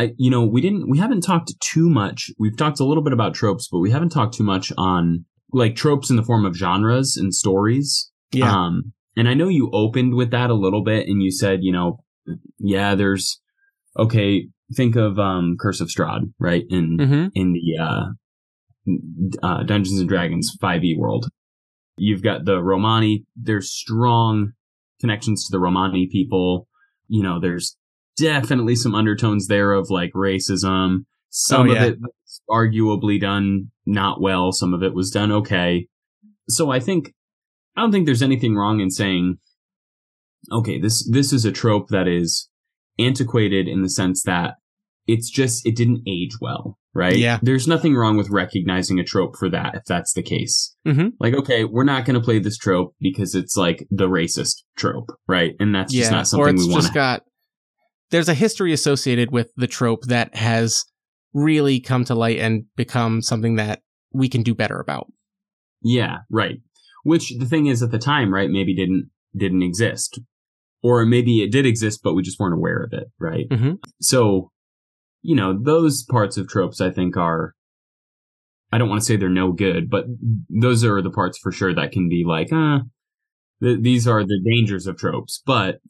I, 0.00 0.12
you 0.16 0.30
know, 0.30 0.44
we 0.44 0.60
didn't, 0.60 0.88
we 0.88 0.98
haven't 0.98 1.22
talked 1.22 1.52
too 1.58 1.90
much. 1.90 2.30
We've 2.38 2.56
talked 2.56 2.78
a 2.78 2.84
little 2.84 3.02
bit 3.02 3.12
about 3.12 3.34
tropes, 3.34 3.66
but 3.66 3.80
we 3.80 3.90
haven't 3.90 4.10
talked 4.10 4.34
too 4.34 4.44
much 4.44 4.72
on 4.78 5.24
like 5.52 5.74
tropes 5.74 6.08
in 6.08 6.14
the 6.14 6.22
form 6.22 6.46
of 6.46 6.54
genres 6.54 7.16
and 7.16 7.34
stories. 7.34 8.08
Yeah. 8.30 8.48
Um, 8.48 8.92
and 9.16 9.28
I 9.28 9.34
know 9.34 9.48
you 9.48 9.70
opened 9.72 10.14
with 10.14 10.30
that 10.30 10.50
a 10.50 10.54
little 10.54 10.84
bit 10.84 11.08
and 11.08 11.20
you 11.20 11.32
said, 11.32 11.60
you 11.62 11.72
know, 11.72 11.98
yeah, 12.60 12.94
there's, 12.94 13.40
okay, 13.98 14.46
think 14.76 14.94
of, 14.94 15.18
um, 15.18 15.56
Curse 15.58 15.80
of 15.80 15.88
Strahd, 15.88 16.32
right? 16.38 16.62
In, 16.70 16.96
mm-hmm. 16.96 17.26
in 17.34 17.54
the, 17.54 17.82
uh, 17.82 18.04
uh, 19.42 19.62
Dungeons 19.64 20.00
and 20.00 20.08
Dragons 20.08 20.56
5e 20.62 20.96
world. 20.98 21.26
You've 21.96 22.22
got 22.22 22.44
the 22.44 22.62
Romani. 22.62 23.24
There's 23.36 23.70
strong 23.72 24.52
connections 25.00 25.46
to 25.46 25.52
the 25.52 25.58
Romani 25.60 26.08
people. 26.10 26.68
You 27.08 27.22
know, 27.22 27.40
there's 27.40 27.76
definitely 28.16 28.76
some 28.76 28.94
undertones 28.94 29.46
there 29.46 29.72
of 29.72 29.90
like 29.90 30.12
racism. 30.12 31.04
Some 31.30 31.68
Oh, 31.68 31.72
yeah. 31.72 31.84
of 31.84 31.92
it 31.92 31.98
was 32.00 32.40
arguably 32.48 33.20
done 33.20 33.70
not 33.86 34.20
well. 34.20 34.52
Some 34.52 34.72
of 34.74 34.82
it 34.82 34.94
was 34.94 35.10
done 35.10 35.32
okay. 35.32 35.88
So 36.48 36.70
I 36.70 36.80
think, 36.80 37.12
I 37.76 37.80
don't 37.80 37.92
think 37.92 38.06
there's 38.06 38.22
anything 38.22 38.54
wrong 38.56 38.80
in 38.80 38.90
saying, 38.90 39.38
okay, 40.50 40.80
this, 40.80 41.08
this 41.10 41.32
is 41.32 41.44
a 41.44 41.52
trope 41.52 41.88
that 41.88 42.08
is 42.08 42.48
antiquated 42.98 43.68
in 43.68 43.82
the 43.82 43.90
sense 43.90 44.22
that 44.24 44.54
it's 45.08 45.30
just, 45.30 45.66
it 45.66 45.74
didn't 45.74 46.02
age 46.06 46.32
well, 46.40 46.78
right? 46.94 47.16
Yeah. 47.16 47.38
There's 47.42 47.66
nothing 47.66 47.96
wrong 47.96 48.16
with 48.16 48.28
recognizing 48.30 49.00
a 49.00 49.04
trope 49.04 49.36
for 49.36 49.48
that 49.48 49.74
if 49.74 49.84
that's 49.86 50.12
the 50.12 50.22
case. 50.22 50.76
Mhm. 50.86 51.12
Like, 51.18 51.34
okay, 51.34 51.64
we're 51.64 51.84
not 51.84 52.04
going 52.04 52.14
to 52.14 52.24
play 52.24 52.38
this 52.38 52.58
trope 52.58 52.94
because 53.00 53.34
it's 53.34 53.56
like 53.56 53.86
the 53.90 54.08
racist 54.08 54.62
trope, 54.76 55.10
right? 55.26 55.54
And 55.58 55.74
that's 55.74 55.92
just 55.92 56.10
yeah. 56.10 56.16
not 56.16 56.22
or 56.22 56.26
something 56.26 56.54
it's 56.54 56.66
we 56.66 56.72
want 56.72 56.82
just 56.82 56.94
got, 56.94 57.22
there's 58.10 58.28
a 58.28 58.34
history 58.34 58.72
associated 58.72 59.32
with 59.32 59.50
the 59.56 59.66
trope 59.66 60.04
that 60.04 60.34
has 60.36 60.84
really 61.34 61.80
come 61.80 62.04
to 62.04 62.14
light 62.14 62.38
and 62.38 62.64
become 62.76 63.22
something 63.22 63.56
that 63.56 63.80
we 64.12 64.28
can 64.28 64.42
do 64.42 64.54
better 64.54 64.78
about. 64.78 65.06
Yeah, 65.82 66.18
right. 66.30 66.60
Which 67.04 67.32
the 67.38 67.46
thing 67.46 67.66
is 67.66 67.82
at 67.82 67.90
the 67.90 67.98
time, 67.98 68.32
right, 68.32 68.50
maybe 68.50 68.74
didn't 68.74 69.10
didn't 69.36 69.62
exist. 69.62 70.20
Or 70.82 71.04
maybe 71.04 71.42
it 71.42 71.52
did 71.52 71.66
exist 71.66 72.00
but 72.02 72.14
we 72.14 72.22
just 72.22 72.38
weren't 72.38 72.54
aware 72.54 72.82
of 72.82 72.92
it, 72.92 73.08
right? 73.18 73.48
Mhm. 73.48 73.78
So, 74.00 74.50
you 75.22 75.34
know, 75.34 75.58
those 75.60 76.04
parts 76.04 76.36
of 76.36 76.48
tropes 76.48 76.80
I 76.80 76.90
think 76.90 77.16
are 77.16 77.54
I 78.70 78.78
don't 78.78 78.88
want 78.88 79.00
to 79.00 79.04
say 79.04 79.16
they're 79.16 79.28
no 79.28 79.52
good, 79.52 79.88
but 79.88 80.04
those 80.50 80.84
are 80.84 81.00
the 81.00 81.10
parts 81.10 81.38
for 81.38 81.50
sure 81.50 81.74
that 81.74 81.92
can 81.92 82.08
be 82.08 82.24
like, 82.26 82.52
uh 82.52 82.80
th- 83.62 83.80
these 83.80 84.06
are 84.06 84.24
the 84.24 84.40
dangers 84.44 84.86
of 84.86 84.96
tropes. 84.96 85.42
But 85.44 85.80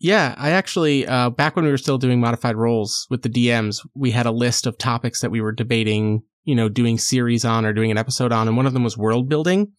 Yeah, 0.00 0.34
I 0.38 0.50
actually, 0.50 1.06
uh, 1.06 1.30
back 1.30 1.56
when 1.56 1.64
we 1.64 1.70
were 1.70 1.78
still 1.78 1.98
doing 1.98 2.20
modified 2.20 2.56
roles 2.56 3.06
with 3.10 3.22
the 3.22 3.28
DMs, 3.28 3.86
we 3.94 4.10
had 4.10 4.26
a 4.26 4.32
list 4.32 4.66
of 4.66 4.78
topics 4.78 5.20
that 5.20 5.30
we 5.30 5.40
were 5.40 5.52
debating, 5.52 6.22
you 6.44 6.54
know, 6.54 6.68
doing 6.68 6.98
series 6.98 7.44
on 7.44 7.64
or 7.64 7.72
doing 7.72 7.90
an 7.90 7.98
episode 7.98 8.32
on, 8.32 8.48
and 8.48 8.56
one 8.56 8.66
of 8.66 8.72
them 8.72 8.84
was 8.84 8.98
world 8.98 9.28
building. 9.28 9.72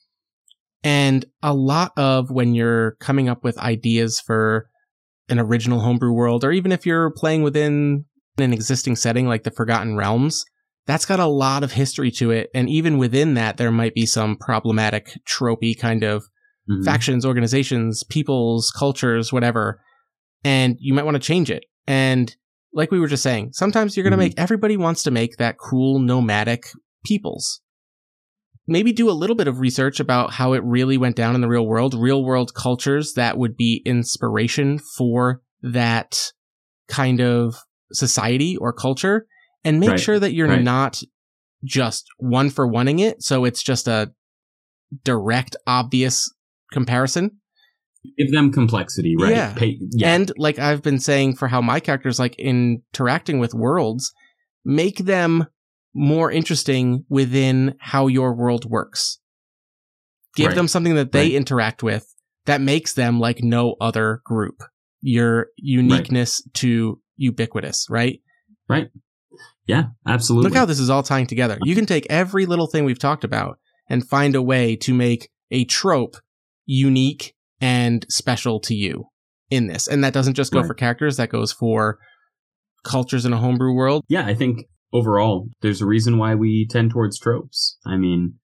And 0.84 1.26
a 1.42 1.54
lot 1.54 1.94
of 1.98 2.30
when 2.30 2.54
you're 2.54 2.92
coming 3.00 3.28
up 3.28 3.44
with 3.44 3.58
ideas 3.58 4.20
for 4.20 4.70
an 5.30 5.40
original 5.40 5.80
homebrew 5.80 6.14
world, 6.14 6.44
or 6.44 6.52
even 6.52 6.72
if 6.72 6.86
you're 6.86 7.12
playing 7.12 7.42
within 7.42 8.06
an 8.38 8.54
existing 8.54 8.96
setting 8.96 9.28
like 9.28 9.44
the 9.44 9.52
Forgotten 9.52 9.96
Realms, 9.96 10.46
that's 10.86 11.06
got 11.06 11.20
a 11.20 11.26
lot 11.26 11.64
of 11.64 11.72
history 11.74 12.12
to 12.12 12.32
it. 12.32 12.50
And 12.54 12.70
even 12.70 12.98
within 12.98 13.34
that, 13.36 13.58
there 13.58 13.72
might 13.72 13.94
be 13.96 14.06
some 14.06 14.36
problematic, 14.38 15.18
tropey 15.28 15.78
kind 15.78 16.04
of 16.04 16.26
mhm, 16.70 16.84
factions, 16.84 17.26
organizations, 17.26 18.04
peoples, 18.04 18.72
cultures, 18.72 19.34
whatever, 19.34 19.82
and 20.44 20.78
you 20.80 20.94
might 20.94 21.06
want 21.06 21.16
to 21.16 21.20
change 21.20 21.50
it. 21.50 21.66
And 21.88 22.36
like 22.74 22.92
we 22.92 23.00
were 23.00 23.08
just 23.08 23.24
saying, 23.24 23.54
sometimes 23.54 23.96
you're 23.96 24.04
going 24.04 24.12
to 24.12 24.18
Mhm. 24.18 24.30
make 24.30 24.40
everybody 24.40 24.78
wants 24.78 25.02
to 25.04 25.12
make 25.12 25.38
that 25.38 25.58
cool 25.58 26.00
nomadic 26.00 26.66
peoples. 27.06 27.62
Maybe 28.68 28.92
do 28.92 29.10
a 29.10 29.14
little 29.14 29.36
bit 29.36 29.48
of 29.48 29.60
research 29.60 30.00
about 30.00 30.34
how 30.34 30.54
it 30.54 30.64
really 30.64 30.98
went 30.98 31.16
down 31.16 31.36
in 31.36 31.42
the 31.42 31.48
real 31.48 31.66
world, 31.68 31.94
real 31.94 32.24
world 32.24 32.54
cultures 32.56 33.14
that 33.14 33.38
would 33.38 33.56
be 33.56 33.82
inspiration 33.86 34.80
for 34.98 35.42
that 35.62 36.32
kind 36.88 37.22
of 37.22 37.56
society 37.92 38.56
or 38.58 38.74
culture 38.74 39.26
and 39.64 39.80
make 39.80 39.90
Right, 39.92 40.00
sure 40.00 40.20
that 40.20 40.34
you're 40.34 40.48
right. 40.48 40.62
not 40.64 41.02
just 41.64 42.06
one 42.18 42.50
for 42.50 42.68
oneing 42.68 43.00
it. 43.00 43.24
So 43.24 43.46
it's 43.46 43.64
just 43.64 43.88
a 43.88 44.12
direct, 45.04 45.56
obvious 45.68 46.32
comparison. 46.72 47.32
give 48.18 48.32
them 48.32 48.52
complexity, 48.52 49.16
right? 49.20 49.32
Yeah. 49.32 49.54
Pay, 49.56 49.80
yeah. 49.92 50.14
And 50.14 50.32
like 50.38 50.60
I've 50.60 50.84
been 50.84 51.00
saying 51.00 51.36
for 51.38 51.48
how 51.48 51.62
my 51.62 51.80
characters 51.80 52.20
like 52.20 52.36
interacting 52.38 53.40
with 53.40 53.54
worlds, 53.56 54.14
make 54.64 54.98
them 55.00 55.48
more 55.94 56.30
interesting 56.32 57.06
within 57.10 57.76
how 57.80 58.08
your 58.08 58.36
world 58.36 58.66
works. 58.70 59.20
Give 60.36 60.48
Right. 60.48 60.56
them 60.56 60.68
something 60.68 60.96
that 60.96 61.14
they 61.14 61.30
interact 61.32 61.82
with 61.82 62.14
that 62.46 62.62
makes 62.62 62.94
them 62.94 63.20
like 63.20 63.42
no 63.42 63.76
other 63.82 64.22
group. 64.26 64.62
Your 65.02 65.48
uniqueness 65.58 66.42
to 66.56 67.00
ubiquitous, 67.18 67.88
right? 67.90 68.20
Right. 68.68 68.88
Yeah, 69.68 69.86
absolutely. 70.08 70.50
Look 70.50 70.58
how 70.58 70.66
this 70.66 70.80
is 70.80 70.90
all 70.90 71.04
tying 71.04 71.28
together. 71.28 71.58
You 71.64 71.76
can 71.76 71.86
take 71.86 72.06
every 72.10 72.46
little 72.46 72.68
thing 72.68 72.86
we've 72.86 73.00
talked 73.00 73.24
about 73.24 73.58
and 73.90 74.08
find 74.08 74.36
a 74.36 74.42
way 74.42 74.76
to 74.78 74.94
make 74.94 75.30
a 75.52 75.66
trope 75.66 76.16
unique 76.66 77.34
and 77.62 78.06
special 78.10 78.60
to 78.62 78.76
you 78.76 79.06
in 79.50 79.68
this. 79.68 79.88
And 79.88 80.04
that 80.04 80.14
doesn't 80.14 80.34
just 80.36 80.52
go 80.52 80.60
Right. 80.60 80.68
for 80.68 80.74
characters, 80.74 81.18
that 81.18 81.30
goes 81.30 81.52
for 81.52 81.98
cultures 82.84 83.26
in 83.26 83.34
a 83.34 83.38
homebrew 83.38 83.74
world. 83.74 84.04
Yeah, 84.08 84.26
I 84.26 84.34
think 84.36 84.66
overall 84.94 85.50
there's 85.62 85.82
a 85.82 85.86
reason 85.86 86.18
why 86.18 86.36
we 86.36 86.68
tend 86.70 86.92
towards 86.92 87.20
tropes. 87.20 87.78
I 87.86 87.98
mean, 87.98 88.36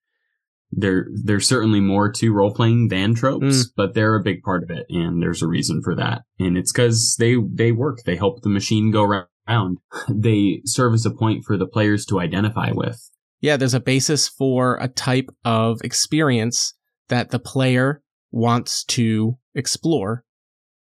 there 0.72 1.08
there's 1.24 1.48
certainly 1.48 1.80
more 1.82 2.12
to 2.14 2.32
role 2.34 2.54
playing 2.54 2.88
than 2.90 3.14
tropes, 3.16 3.66
Mm. 3.66 3.72
but 3.76 3.94
they're 3.94 4.16
a 4.16 4.24
big 4.24 4.42
part 4.42 4.64
of 4.64 4.70
it, 4.70 4.86
and 4.90 5.22
there's 5.22 5.42
a 5.42 5.48
reason 5.48 5.82
for 5.84 5.96
that. 5.96 6.22
And 6.40 6.58
it's 6.58 6.72
because 6.72 7.16
they 7.20 7.36
they 7.54 7.72
work. 7.72 8.00
They 8.06 8.16
help 8.16 8.42
the 8.42 8.50
machine 8.50 8.92
go 8.92 9.04
round. 9.04 9.78
They 10.10 10.62
serve 10.66 10.94
as 10.94 11.06
a 11.06 11.12
point 11.12 11.44
for 11.46 11.58
the 11.58 11.68
players 11.68 12.06
to 12.08 12.20
identify 12.20 12.72
with. 12.72 12.98
Yeah, 13.42 13.58
there's 13.58 13.74
a 13.74 13.80
basis 13.80 14.28
for 14.30 14.78
a 14.80 14.88
type 14.88 15.30
of 15.44 15.82
experience 15.84 16.74
that 17.10 17.32
the 17.32 17.40
player 17.40 18.02
wants 18.32 18.84
to 18.86 19.38
explore. 19.56 20.24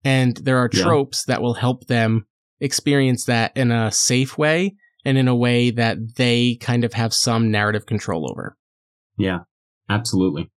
And 0.04 0.36
there 0.36 0.58
are 0.58 0.70
Yeah. 0.72 0.82
tropes 0.82 1.24
that 1.24 1.42
will 1.42 1.54
help 1.54 1.86
them 1.86 2.26
experience 2.60 3.24
that 3.24 3.56
in 3.56 3.70
a 3.72 3.90
safe 3.90 4.38
way 4.38 4.76
and 5.04 5.16
in 5.18 5.26
a 5.26 5.34
way 5.34 5.70
that 5.70 5.96
they 6.16 6.56
kind 6.60 6.84
of 6.84 6.92
have 6.92 7.12
some 7.14 7.50
narrative 7.50 7.86
control 7.86 8.30
over. 8.30 8.56
Yeah, 9.16 9.40
absolutely. 9.90 10.50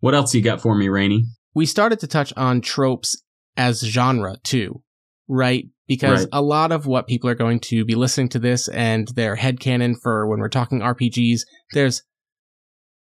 What 0.00 0.14
else 0.14 0.32
you 0.34 0.42
got 0.42 0.60
for 0.60 0.76
me, 0.76 0.88
Rene? 0.88 1.24
we 1.54 1.66
started 1.66 1.98
to 1.98 2.06
touch 2.06 2.32
on 2.36 2.60
tropes 2.60 3.20
as 3.56 3.80
genre 3.80 4.36
too, 4.44 4.80
right? 5.26 5.64
Because 5.88 6.20
Right. 6.20 6.28
a 6.32 6.42
lot 6.42 6.70
of 6.70 6.86
what 6.86 7.08
people 7.08 7.28
are 7.28 7.34
going 7.34 7.58
to 7.60 7.84
be 7.84 7.96
listening 7.96 8.28
to 8.28 8.38
this 8.38 8.68
and 8.68 9.08
their 9.08 9.34
headcanon 9.34 9.96
for 10.00 10.28
when 10.28 10.38
we're 10.38 10.50
talking 10.50 10.82
RPGs, 10.82 11.40
there's 11.72 12.02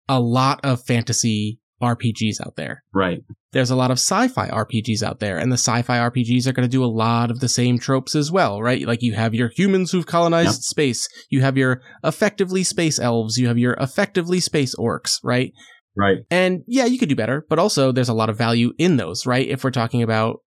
a 0.07 0.21
lot 0.21 0.61
of 0.63 0.85
fantasy 0.85 1.59
RPGs 1.81 2.45
out 2.45 2.55
there. 2.55 2.83
Right. 2.93 3.19
There's 3.51 3.69
a 3.69 3.75
lot 3.75 3.91
of 3.91 3.97
sci-fi 3.97 4.49
RPGs 4.49 5.03
out 5.03 5.19
there, 5.19 5.37
and 5.37 5.51
the 5.51 5.57
sci-fi 5.57 5.97
RPGs 5.97 6.47
are 6.47 6.53
going 6.53 6.67
to 6.67 6.71
do 6.71 6.83
a 6.83 6.87
lot 6.87 7.31
of 7.31 7.39
the 7.39 7.49
same 7.49 7.79
tropes 7.79 8.15
as 8.15 8.31
well, 8.31 8.61
right? 8.61 8.85
Like 8.85 9.01
you 9.01 9.13
have 9.13 9.33
your 9.33 9.49
humans 9.49 9.91
who've 9.91 10.05
colonized 10.05 10.47
Yep. 10.47 10.61
space, 10.61 11.09
you 11.29 11.41
have 11.41 11.57
your 11.57 11.81
effectively 12.03 12.63
space 12.63 12.99
elves, 12.99 13.37
you 13.37 13.47
have 13.47 13.57
your 13.57 13.73
effectively 13.73 14.39
space 14.39 14.75
orcs, 14.75 15.19
right? 15.23 15.51
Right. 15.97 16.17
And 16.29 16.63
yeah, 16.67 16.85
you 16.85 16.97
could 16.97 17.09
do 17.09 17.15
better, 17.15 17.45
but 17.49 17.59
also 17.59 17.91
there's 17.91 18.09
a 18.09 18.13
lot 18.13 18.29
of 18.29 18.37
value 18.37 18.73
in 18.77 18.97
those, 18.97 19.25
right? 19.25 19.47
If 19.47 19.63
we're 19.63 19.71
talking 19.71 20.03
about 20.03 20.41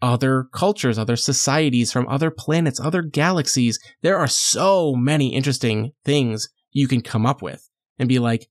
other 0.00 0.46
cultures, 0.54 0.98
other 0.98 1.16
societies 1.16 1.92
from 1.92 2.08
other 2.08 2.30
planets, 2.30 2.80
other 2.80 3.02
galaxies, 3.02 3.78
there 4.02 4.18
are 4.18 4.26
so 4.26 4.94
many 4.94 5.34
interesting 5.34 5.92
things 6.04 6.48
you 6.72 6.88
can 6.88 7.00
come 7.00 7.24
up 7.26 7.40
with 7.42 7.68
and 7.98 8.08
be 8.08 8.18
like, 8.18 8.48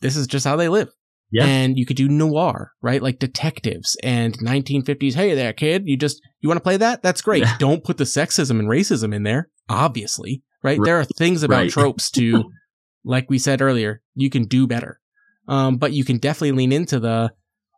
this 0.00 0.16
is 0.16 0.26
just 0.26 0.46
how 0.46 0.56
they 0.56 0.68
live. 0.68 0.88
Yeah. 1.30 1.44
And 1.44 1.76
you 1.76 1.84
could 1.84 1.96
do 1.96 2.08
noir, 2.08 2.72
right? 2.80 3.02
Like 3.02 3.18
detectives 3.18 3.96
and 4.02 4.38
1950s. 4.38 5.14
Hey 5.14 5.34
there, 5.34 5.52
kid. 5.52 5.82
You 5.86 5.96
just, 5.96 6.22
you 6.40 6.48
want 6.48 6.56
to 6.58 6.62
play 6.62 6.78
that? 6.78 7.02
That's 7.02 7.20
great. 7.20 7.44
Don't 7.58 7.84
put 7.84 7.98
the 7.98 8.04
sexism 8.04 8.58
and 8.58 8.68
racism 8.68 9.14
in 9.14 9.24
there, 9.24 9.50
obviously, 9.68 10.42
right? 10.62 10.78
Right. 10.78 10.84
There 10.86 10.98
are 11.00 11.04
things 11.04 11.42
about 11.42 11.56
Right. 11.62 11.70
tropes 11.70 12.10
to, 12.12 12.44
like 13.04 13.28
we 13.28 13.38
said 13.38 13.60
earlier, 13.60 14.00
you 14.14 14.30
can 14.30 14.44
do 14.44 14.66
better. 14.66 15.00
Um, 15.46 15.76
but 15.76 15.92
you 15.92 16.04
can 16.04 16.18
definitely 16.18 16.52
lean 16.52 16.72
into 16.72 16.98
the 16.98 17.32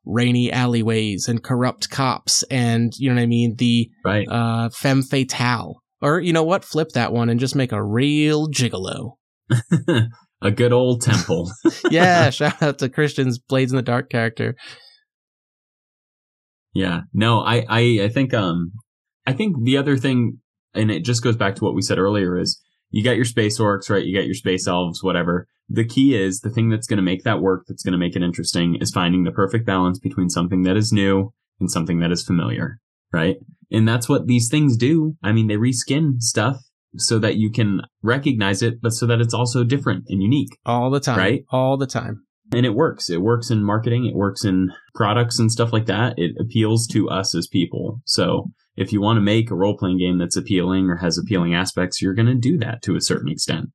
rainy 0.07 0.51
alleyways 0.53 1.27
and 1.29 1.43
corrupt 1.43 1.91
cops 1.91 2.43
and, 2.45 2.93
you 2.99 3.09
know 3.09 3.17
what 3.17 3.23
I 3.23 3.27
mean? 3.27 3.57
The, 3.57 3.91
Right. 4.05 4.27
uh, 4.29 4.71
femme 4.71 5.03
fatale. 5.03 5.83
Or, 6.03 6.19
you 6.21 6.33
know 6.33 6.45
what? 6.45 6.65
Flip 6.65 6.89
that 6.95 7.13
one 7.13 7.29
and 7.29 7.39
just 7.41 7.55
make 7.57 7.73
a 7.73 7.83
real 7.83 8.49
gigolo. 8.49 9.17
a 10.43 10.51
good 10.51 10.73
old 10.73 11.03
temple. 11.03 11.51
Yeah. 11.91 12.31
shout 12.31 12.63
out 12.63 12.79
to 12.79 12.89
Christian's 12.89 13.39
Blades 13.39 13.73
in 13.73 13.77
the 13.77 13.83
Dark 13.83 14.11
character. 14.11 14.55
Yeah. 16.73 17.01
No, 17.13 17.41
I, 17.41 17.65
I, 17.69 17.81
I 18.05 18.09
think, 18.09 18.33
um, 18.33 18.73
I 19.27 19.33
think 19.33 19.57
the 19.65 19.77
other 19.77 19.97
thing, 19.97 20.39
and 20.73 20.91
it 20.91 21.05
just 21.05 21.23
goes 21.23 21.37
back 21.37 21.57
to 21.57 21.65
what 21.65 21.75
we 21.75 21.83
said 21.83 21.99
earlier 21.99 22.39
is 22.39 22.61
you 22.91 23.03
got 23.03 23.17
your 23.17 23.25
space 23.25 23.59
orcs, 23.59 23.91
right? 23.91 24.05
You 24.05 24.17
got 24.17 24.27
your 24.27 24.35
space 24.35 24.67
elves, 24.69 25.03
whatever. 25.03 25.49
The 25.69 25.85
key 25.85 26.17
is 26.17 26.41
the 26.41 26.51
thing 26.51 26.69
that's 26.69 26.87
going 26.87 26.99
to 26.99 27.03
make 27.03 27.25
that 27.25 27.41
work, 27.41 27.65
that's 27.69 27.83
going 27.83 27.93
to 27.93 27.99
make 27.99 28.17
it 28.17 28.23
interesting 28.23 28.77
is 28.81 28.91
finding 28.91 29.25
the 29.25 29.31
perfect 29.33 29.67
balance 29.67 29.99
between 29.99 30.29
something 30.29 30.63
that 30.63 30.77
is 30.77 30.93
new 30.93 31.33
and 31.59 31.71
something 31.71 32.01
that 32.01 32.13
is 32.13 32.25
familiar, 32.25 32.79
right? 33.13 33.37
And 33.71 33.87
that's 33.87 34.09
what 34.09 34.27
these 34.27 34.49
things 34.49 34.77
do. 34.77 35.17
I 35.23 35.33
mean, 35.33 35.49
they 35.49 35.57
reskin 35.57 36.21
stuff 36.21 36.57
so 36.97 37.19
that 37.19 37.37
you 37.37 37.51
can 37.51 37.81
recognize 38.03 38.63
it, 38.63 38.81
but 38.83 38.91
so 38.91 39.07
that 39.07 39.21
it's 39.21 39.35
also 39.35 39.65
different 39.65 40.05
and 40.09 40.23
unique. 40.23 40.59
All 40.67 40.91
the 40.91 41.01
time. 41.01 41.19
Right? 41.19 41.45
All 41.51 41.77
the 41.77 41.87
time. 41.87 42.25
and 42.53 42.67
it 42.67 42.75
works. 42.75 43.09
It 43.11 43.21
works 43.23 43.51
in 43.51 43.63
marketing. 43.63 44.07
It 44.07 44.15
works 44.15 44.45
in 44.45 44.73
products 44.95 45.39
and 45.39 45.53
stuff 45.53 45.73
like 45.73 45.87
that. 45.87 46.15
It 46.17 46.33
appeals 46.41 46.87
to 46.89 47.09
us 47.09 47.35
as 47.35 47.47
people. 47.47 48.01
So 48.05 48.51
if 48.77 48.93
you 48.93 49.01
want 49.01 49.19
to 49.19 49.21
make 49.21 49.51
a 49.51 49.55
role 49.55 49.77
playing 49.77 49.99
game 49.99 50.19
that's 50.19 50.37
appealing 50.37 50.89
or 50.89 50.97
has 50.97 51.19
appealing 51.19 51.55
aspects, 51.55 52.03
you're 52.03 52.15
going 52.15 52.27
to 52.27 52.35
do 52.35 52.59
that 52.59 52.83
to 52.83 52.97
a 52.97 53.01
certain 53.01 53.31
extent. 53.31 53.67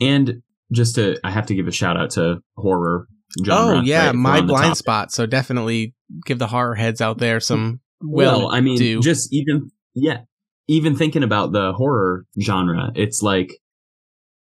And 0.00 0.42
just 0.72 0.94
to, 0.96 1.18
I 1.24 1.30
have 1.30 1.46
to 1.46 1.54
give 1.54 1.66
a 1.66 1.72
shout 1.72 1.96
out 1.96 2.10
to 2.10 2.38
horror. 2.56 3.08
Genre, 3.44 3.78
oh, 3.78 3.80
yeah. 3.80 4.06
right? 4.06 4.14
My 4.14 4.40
blind 4.42 4.64
topic. 4.64 4.78
spot. 4.78 5.12
So 5.12 5.26
definitely 5.26 5.94
give 6.24 6.38
the 6.38 6.46
horror 6.46 6.76
heads 6.76 7.00
out 7.00 7.18
there 7.18 7.40
some 7.40 7.80
Well, 8.00 8.48
I 8.48 8.60
mean, 8.60 8.78
do. 8.78 9.00
just 9.00 9.32
even 9.32 9.70
yeah, 9.94 10.18
even 10.66 10.96
thinking 10.96 11.22
about 11.22 11.52
the 11.52 11.72
horror 11.72 12.24
genre, 12.40 12.90
it's 12.94 13.22
like 13.22 13.58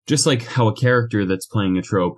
just 0.08 0.26
like 0.26 0.43
how 0.43 0.68
a 0.68 0.76
character 0.76 1.26
that's 1.26 1.47
playing 1.47 1.78
a 1.78 1.82
trope, 1.82 2.16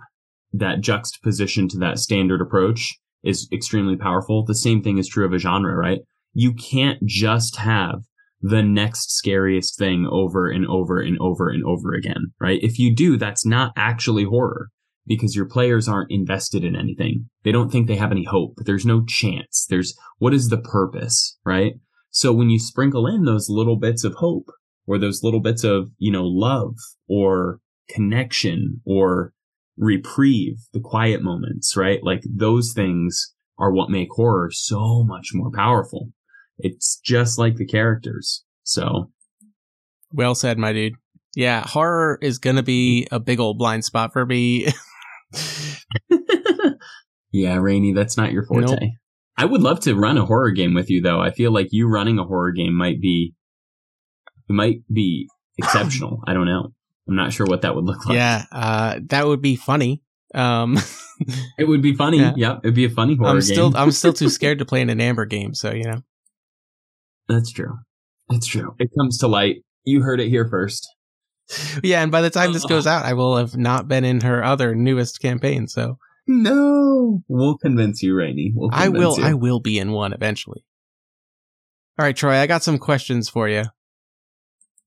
that 0.54 0.82
juxtaposition 0.82 1.68
to 1.70 1.78
that 1.80 2.00
standard 2.00 2.42
approach 2.42 2.98
is 3.24 3.48
extremely 3.52 3.98
powerful. 3.98 4.46
The 4.46 4.56
same 4.56 4.82
thing 4.82 4.98
is 4.98 5.08
true 5.08 5.26
of 5.26 5.34
a 5.34 5.40
genre, 5.40 5.76
right? 5.76 6.00
You 6.34 6.54
can't 6.54 7.00
just 7.06 7.58
have 7.58 8.02
the 8.42 8.64
next 8.64 9.12
scariest 9.12 9.78
thing 9.78 10.08
over 10.10 10.50
and 10.50 10.66
over 10.68 11.02
and 11.02 11.18
over 11.20 11.50
and 11.50 11.64
over 11.66 11.94
again, 11.94 12.32
right? 12.40 12.60
If 12.62 12.80
you 12.80 12.96
do, 12.96 13.18
that's 13.18 13.46
not 13.46 13.74
actually 13.76 14.24
horror 14.24 14.70
because 15.06 15.36
your 15.36 15.48
players 15.48 15.90
aren't 15.90 16.12
invested 16.12 16.64
in 16.64 16.76
anything. 16.76 17.30
They 17.44 17.52
don't 17.52 17.72
think 17.72 17.88
they 17.88 17.96
have 17.96 18.12
any 18.12 18.24
hope. 18.24 18.54
There's 18.58 18.86
no 18.86 19.04
chance. 19.06 19.66
There's 19.70 19.96
what 20.20 20.34
is 20.34 20.50
the 20.50 20.60
purpose, 20.60 21.38
right? 21.44 21.74
So 22.20 22.34
when 22.34 22.50
you 22.50 22.60
sprinkle 22.60 23.08
in 23.08 23.24
those 23.24 23.48
little 23.48 23.78
bits 23.78 24.04
of 24.04 24.14
hope 24.16 24.52
or 24.86 24.98
those 24.98 25.24
little 25.24 25.40
bits 25.40 25.64
of, 25.64 25.92
you 26.00 26.12
know, 26.12 26.26
love 26.26 26.76
or 27.08 27.62
connection 27.88 28.82
or 28.86 29.32
reprieve, 29.78 30.58
the 30.74 30.82
quiet 30.82 31.24
moments, 31.24 31.78
right? 31.78 32.04
Like 32.04 32.24
those 32.30 32.74
things 32.76 33.34
are 33.58 33.72
what 33.72 33.90
make 33.90 34.10
horror 34.12 34.50
so 34.52 35.06
much 35.06 35.30
more 35.34 35.50
powerful. 35.50 36.10
It's 36.58 37.00
just 37.06 37.40
like 37.40 37.56
the 37.56 37.66
characters. 37.66 38.44
So 38.64 39.12
Well 40.12 40.36
said, 40.36 40.58
my 40.58 40.74
dude. 40.74 40.96
Yeah, 41.38 41.66
horror 41.66 42.20
is 42.22 42.38
gonna 42.38 42.64
be 42.64 43.08
a 43.14 43.22
big 43.22 43.40
old 43.40 43.58
blind 43.58 43.86
spot 43.86 44.12
for 44.12 44.26
me. 44.26 44.68
yeah, 47.32 47.56
Rene, 47.60 47.94
that's 47.94 48.18
not 48.18 48.34
your 48.34 48.44
forte. 48.44 48.66
Nope. 48.66 48.80
I 49.40 49.46
would 49.46 49.62
love 49.62 49.80
to 49.82 49.96
run 49.96 50.18
a 50.18 50.26
horror 50.26 50.52
game 50.52 50.74
with 50.74 50.90
you 50.90 51.02
though. 51.02 51.22
I 51.22 51.32
feel 51.32 51.52
like 51.52 51.70
you 51.72 51.88
running 51.88 52.20
a 52.20 52.24
horror 52.26 52.52
game 52.52 52.74
might 52.76 53.00
be 53.02 53.34
it 54.50 54.54
might 54.54 54.82
be 54.92 55.28
exceptional. 55.58 56.22
I 56.28 56.34
don't 56.34 56.46
know. 56.46 56.74
I'm 57.08 57.16
not 57.16 57.34
sure 57.34 57.48
what 57.48 57.62
that 57.64 57.74
would 57.76 57.86
look 57.86 58.06
like. 58.06 58.16
yeah, 58.16 58.46
uh, 58.52 59.00
that 59.08 59.26
would 59.26 59.42
be 59.42 59.56
funny. 59.56 60.02
Um, 60.36 60.78
It 61.58 61.68
would 61.68 61.82
be 61.82 61.94
funny. 61.96 62.20
Yeah. 62.20 62.34
Yep, 62.36 62.60
it'd 62.64 62.76
be 62.76 62.86
a 62.86 62.90
funny 62.90 63.16
horror 63.18 63.32
I'm 63.32 63.36
game. 63.36 63.42
still 63.42 63.76
I'm 63.76 63.92
still 63.92 64.14
too 64.14 64.30
scared 64.40 64.60
to 64.60 64.66
play 64.66 64.80
in 64.82 64.90
an 64.90 65.02
Amber 65.02 65.26
game, 65.26 65.54
so 65.54 65.74
you 65.74 65.84
know. 65.84 66.02
That's 67.28 67.52
true. 67.52 67.78
That's 68.30 68.48
true. 68.48 68.74
It 68.80 68.90
comes 68.98 69.18
to 69.20 69.28
light. 69.28 69.58
You 69.84 70.02
heard 70.02 70.20
it 70.22 70.30
here 70.30 70.48
first. 70.48 70.88
Yeah, 71.84 72.02
and 72.04 72.12
by 72.12 72.22
the 72.22 72.30
time 72.30 72.54
this 72.54 72.66
goes 72.66 72.88
out, 72.88 73.06
I 73.06 73.14
will 73.14 73.36
have 73.38 73.58
not 73.58 73.88
been 73.88 74.06
in 74.06 74.22
her 74.22 74.44
other 74.44 74.76
newest 74.76 75.20
campaign, 75.20 75.68
so 75.68 75.98
No, 76.32 77.24
we'll 77.28 77.58
convince 77.58 78.04
you, 78.04 78.14
Rene. 78.14 78.52
We'll 78.54 78.70
I 78.72 78.90
will 78.90 79.18
You. 79.18 79.26
I 79.26 79.34
will 79.34 79.60
be 79.60 79.80
in 79.80 79.92
one 79.92 80.14
eventually. 80.14 80.64
All 81.98 82.06
right, 82.06 82.16
Troy, 82.16 82.36
I 82.36 82.46
got 82.46 82.62
some 82.62 82.78
questions 82.78 83.28
for 83.28 83.50
you. 83.50 83.64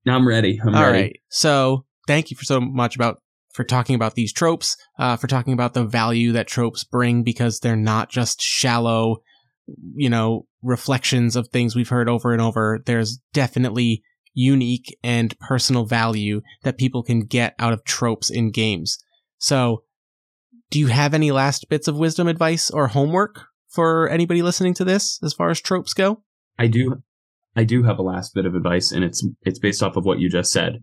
I'm 0.07 0.27
ready. 0.27 0.61
I'm 0.63 0.73
All 0.73 0.85
ready. 0.85 1.03
right. 1.03 1.21
So 1.31 1.85
thank 2.07 2.31
you 2.31 2.37
for 2.37 2.45
so 2.45 2.61
much 2.61 2.95
about 2.95 3.21
for 3.53 3.65
talking 3.65 3.97
about 3.97 4.15
these 4.15 4.33
tropes, 4.33 4.77
uh, 5.01 5.17
for 5.17 5.27
talking 5.27 5.53
about 5.53 5.75
the 5.75 5.85
value 5.85 6.31
that 6.31 6.47
tropes 6.47 6.85
bring 6.85 7.25
because 7.25 7.59
they're 7.59 7.75
not 7.75 8.09
just 8.09 8.41
shallow, 8.41 9.17
you 9.97 10.09
know, 10.09 10.47
reflections 10.63 11.35
of 11.35 11.49
things 11.49 11.75
we've 11.75 11.89
heard 11.89 12.09
over 12.09 12.33
and 12.33 12.41
over. 12.41 12.81
There's 12.87 13.19
definitely 13.33 14.05
unique 14.33 14.97
and 15.03 15.37
personal 15.41 15.87
value 15.87 16.41
that 16.63 16.79
people 16.79 17.03
can 17.03 17.27
get 17.27 17.57
out 17.59 17.73
of 17.73 17.83
tropes 17.83 18.31
in 18.31 18.53
games. 18.53 18.97
So 19.39 19.83
do 20.73 20.81
you 20.81 20.87
have 20.87 21.13
any 21.13 21.31
last 21.31 21.69
bits 21.69 21.87
of 21.87 21.99
wisdom 21.99 22.27
advice 22.27 22.71
or 22.71 22.89
homework 22.89 23.45
for 23.69 24.09
anybody 24.09 24.41
listening 24.41 24.73
to 24.75 24.85
this 24.85 25.21
as 25.23 25.35
far 25.35 25.51
as 25.51 25.61
tropes 25.61 25.93
go? 25.93 26.23
I 26.59 26.67
do. 26.67 27.03
I 27.55 27.65
do 27.65 27.83
have 27.83 27.99
a 27.99 28.03
last 28.03 28.35
bit 28.35 28.47
of 28.47 28.55
advice, 28.55 28.91
and 28.91 29.05
it's 29.05 29.25
it's 29.43 29.59
based 29.59 29.83
off 29.83 29.97
of 29.97 30.07
what 30.07 30.19
you 30.19 30.31
just 30.31 30.51
said. 30.51 30.83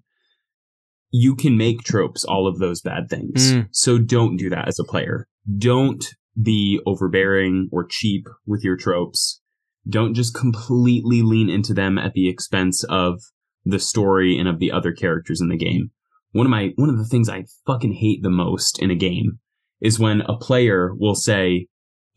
You 1.10 1.36
can 1.36 1.58
make 1.58 1.82
tropes 1.82 2.24
all 2.24 2.48
of 2.48 2.60
those 2.60 2.82
bad 2.82 3.10
things. 3.10 3.52
Mm. 3.52 3.70
So 3.72 3.98
don't 3.98 4.38
do 4.38 4.52
that 4.52 4.68
as 4.68 4.78
a 4.78 4.84
player. 4.84 5.28
Don't 5.58 6.06
be 6.40 6.80
overbearing 6.86 7.68
or 7.72 7.88
cheap 7.90 8.28
with 8.46 8.64
your 8.64 8.78
tropes. 8.78 9.42
Don't 9.90 10.14
just 10.14 10.36
completely 10.36 11.24
lean 11.24 11.50
into 11.50 11.74
them 11.74 11.98
at 11.98 12.14
the 12.14 12.30
expense 12.30 12.84
of 12.84 13.22
the 13.66 13.80
story 13.80 14.38
and 14.38 14.48
of 14.48 14.60
the 14.60 14.72
other 14.72 14.92
characters 14.92 15.42
in 15.42 15.50
the 15.50 15.58
game. 15.58 15.90
One 16.32 16.46
of 16.46 16.52
my 16.52 16.74
one 16.76 16.90
of 16.90 17.00
the 17.00 17.08
things 17.08 17.28
I 17.28 17.46
fucking 17.66 17.94
hate 17.94 18.22
the 18.22 18.30
most 18.30 18.80
in 18.80 18.92
a 18.92 18.96
game 18.96 19.40
is 19.82 20.00
when 20.00 20.22
a 20.22 20.38
player 20.38 20.94
will 20.96 21.16
say, 21.16 21.68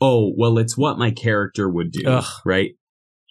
"Oh, 0.01 0.33
well, 0.37 0.59
it's 0.59 0.77
what 0.77 0.99
my 0.99 1.11
character 1.11 1.69
would 1.69 1.93
do." 1.93 2.07
Ugh. 2.07 2.41
Right? 2.45 2.73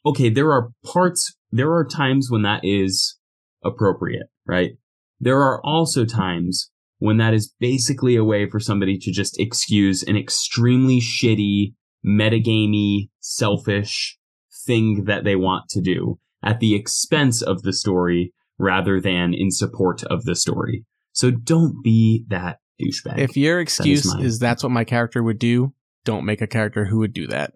Okay, 0.06 0.30
there 0.30 0.52
are 0.52 0.70
parts 0.84 1.36
there 1.52 1.74
are 1.74 1.86
times 1.86 2.28
when 2.30 2.44
that 2.44 2.62
is 2.64 3.18
appropriate, 3.64 4.28
right? 4.46 4.72
There 5.20 5.40
are 5.40 5.64
also 5.66 6.06
times 6.06 6.72
when 7.00 7.18
that 7.18 7.34
is 7.34 7.54
basically 7.60 8.16
a 8.16 8.24
way 8.24 8.50
for 8.50 8.60
somebody 8.60 8.98
to 8.98 9.12
just 9.12 9.40
excuse 9.40 10.04
an 10.04 10.16
extremely 10.16 11.00
shitty, 11.00 11.74
metagamey, 12.06 13.10
selfish 13.20 14.18
thing 14.66 15.06
that 15.06 15.24
they 15.24 15.36
want 15.36 15.68
to 15.70 15.82
do 15.82 16.20
at 16.44 16.60
the 16.60 16.76
expense 16.76 17.42
of 17.42 17.64
the 17.64 17.74
story 17.74 18.34
rather 18.58 19.02
than 19.02 19.34
in 19.34 19.52
support 19.52 20.04
of 20.04 20.24
the 20.24 20.36
story. 20.36 20.86
So 21.12 21.32
don't 21.32 21.84
be 21.84 22.26
that 22.30 22.60
douchebag. 22.82 23.18
If 23.20 23.38
your 23.38 23.60
excuse 23.60 24.06
mine. 24.14 24.24
is 24.26 24.40
that's 24.40 24.64
what 24.64 24.72
my 24.72 24.84
character 24.84 25.22
would 25.24 25.40
do, 25.40 25.74
don't 26.06 26.26
make 26.26 26.42
a 26.42 26.48
character 26.48 26.86
who 26.86 27.00
would 27.00 27.14
do 27.14 27.28
that. 27.28 27.54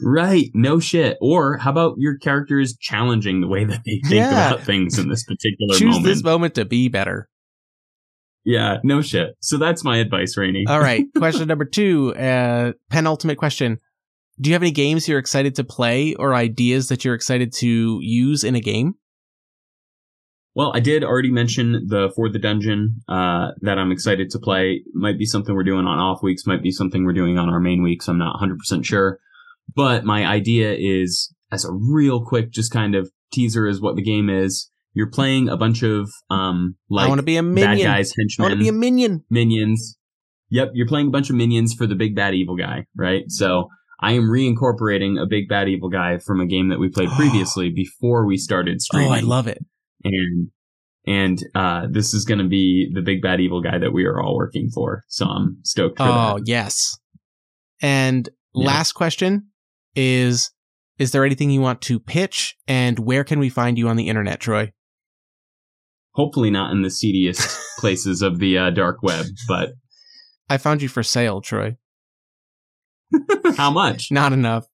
right, 0.00 0.50
no 0.54 0.80
shit. 0.80 1.16
Or 1.20 1.58
how 1.58 1.70
about 1.70 1.94
your 1.98 2.18
character 2.18 2.58
is 2.58 2.76
challenging 2.76 3.40
the 3.40 3.48
way 3.48 3.64
that 3.64 3.82
they 3.84 4.00
think 4.02 4.14
Yeah. 4.14 4.48
about 4.52 4.64
things 4.66 4.98
in 4.98 5.08
this 5.08 5.24
particular 5.24 5.74
Choose 5.74 5.94
moment? 5.96 6.04
this 6.04 6.22
moment 6.24 6.54
to 6.56 6.64
be 6.64 6.88
better. 6.88 7.28
yeah, 8.44 8.78
no 8.82 9.00
shit. 9.00 9.36
So 9.40 9.56
that's 9.58 9.84
my 9.84 9.98
advice, 9.98 10.36
Rene. 10.36 10.64
All 10.68 10.80
right. 10.80 11.06
question 11.16 11.46
number 11.46 11.64
two, 11.64 12.14
uh, 12.16 12.72
penultimate 12.90 13.38
question. 13.38 13.78
Do 14.40 14.50
you 14.50 14.54
have 14.54 14.62
any 14.62 14.72
games 14.72 15.06
you're 15.06 15.18
excited 15.20 15.54
to 15.56 15.64
play 15.64 16.14
or 16.14 16.34
ideas 16.34 16.88
that 16.88 17.04
you're 17.04 17.14
excited 17.14 17.52
to 17.58 18.00
use 18.02 18.42
in 18.42 18.56
a 18.56 18.60
game? 18.60 18.94
Well, 20.54 20.72
I 20.74 20.80
did 20.80 21.02
already 21.02 21.30
mention 21.30 21.86
the 21.88 22.12
For 22.14 22.28
the 22.28 22.38
Dungeon 22.38 23.02
uh, 23.08 23.52
that 23.62 23.78
I'm 23.78 23.90
excited 23.90 24.28
to 24.30 24.38
play. 24.38 24.82
Might 24.92 25.18
be 25.18 25.24
something 25.24 25.54
we're 25.54 25.64
doing 25.64 25.86
on 25.86 25.98
off 25.98 26.22
weeks, 26.22 26.46
might 26.46 26.62
be 26.62 26.70
something 26.70 27.04
we're 27.04 27.14
doing 27.14 27.38
on 27.38 27.48
our 27.48 27.60
main 27.60 27.82
weeks. 27.82 28.06
I'm 28.08 28.18
not 28.18 28.38
100% 28.40 28.84
sure. 28.84 29.18
But 29.74 30.04
my 30.04 30.26
idea 30.26 30.74
is, 30.78 31.32
as 31.50 31.64
a 31.64 31.72
real 31.72 32.24
quick, 32.24 32.50
just 32.50 32.70
kind 32.70 32.94
of 32.94 33.10
teaser 33.32 33.66
is 33.66 33.80
what 33.80 33.96
the 33.96 34.02
game 34.02 34.28
is. 34.28 34.70
You're 34.94 35.10
playing 35.10 35.48
a 35.48 35.56
bunch 35.56 35.82
of 35.82 36.10
um, 36.28 36.76
like 36.90 37.06
I 37.06 37.08
want 37.08 37.20
to 37.20 37.24
be 37.24 37.38
a 37.38 37.42
bad 37.42 37.54
minion. 37.54 37.86
guys, 37.86 38.12
I 38.38 38.42
want 38.42 38.52
to 38.52 38.58
be 38.58 38.68
a 38.68 38.72
minion. 38.72 39.24
minions. 39.30 39.96
Yep, 40.50 40.72
you're 40.74 40.86
playing 40.86 41.06
a 41.06 41.10
bunch 41.10 41.30
of 41.30 41.36
minions 41.36 41.72
for 41.72 41.86
the 41.86 41.94
big 41.94 42.14
bad 42.14 42.34
evil 42.34 42.56
guy, 42.56 42.84
right? 42.94 43.22
So 43.28 43.68
I 44.02 44.12
am 44.12 44.24
reincorporating 44.24 45.18
a 45.18 45.26
big 45.26 45.48
bad 45.48 45.68
evil 45.70 45.88
guy 45.88 46.18
from 46.18 46.40
a 46.40 46.46
game 46.46 46.68
that 46.68 46.78
we 46.78 46.90
played 46.90 47.08
previously 47.16 47.70
before 47.70 48.26
we 48.26 48.36
started 48.36 48.82
streaming 48.82 49.08
Oh, 49.08 49.12
I 49.12 49.20
love 49.20 49.46
it. 49.46 49.64
And 50.04 50.48
and 51.06 51.38
uh, 51.54 51.86
this 51.90 52.14
is 52.14 52.24
going 52.24 52.38
to 52.38 52.46
be 52.48 52.88
the 52.94 53.02
big 53.02 53.22
bad 53.22 53.40
evil 53.40 53.60
guy 53.60 53.76
that 53.78 53.92
we 53.92 54.04
are 54.04 54.20
all 54.20 54.36
working 54.36 54.70
for. 54.72 55.02
So 55.08 55.26
I'm 55.26 55.58
stoked 55.64 55.98
for 55.98 56.04
Oh, 56.04 56.34
that. 56.38 56.42
yes. 56.46 56.96
And 57.80 58.28
Yeah. 58.54 58.66
last 58.66 58.92
question 58.92 59.48
is 59.96 60.50
Is 60.98 61.10
there 61.10 61.24
anything 61.24 61.50
you 61.50 61.60
want 61.60 61.80
to 61.82 61.98
pitch? 61.98 62.54
And 62.68 62.98
where 63.00 63.24
can 63.24 63.38
we 63.40 63.48
find 63.48 63.76
you 63.78 63.88
on 63.88 63.96
the 63.96 64.08
internet, 64.08 64.38
Troy? 64.40 64.72
Hopefully 66.14 66.50
not 66.50 66.70
in 66.70 66.82
the 66.82 66.90
seediest 66.90 67.58
places 67.78 68.22
of 68.22 68.38
the 68.38 68.56
uh, 68.58 68.70
dark 68.70 69.02
web, 69.02 69.26
but 69.48 69.70
I 70.48 70.58
found 70.58 70.82
you 70.82 70.88
for 70.88 71.02
sale, 71.02 71.40
Troy. 71.40 71.76
how 73.56 73.70
much? 73.70 74.10
Not 74.12 74.32
enough. 74.32 74.66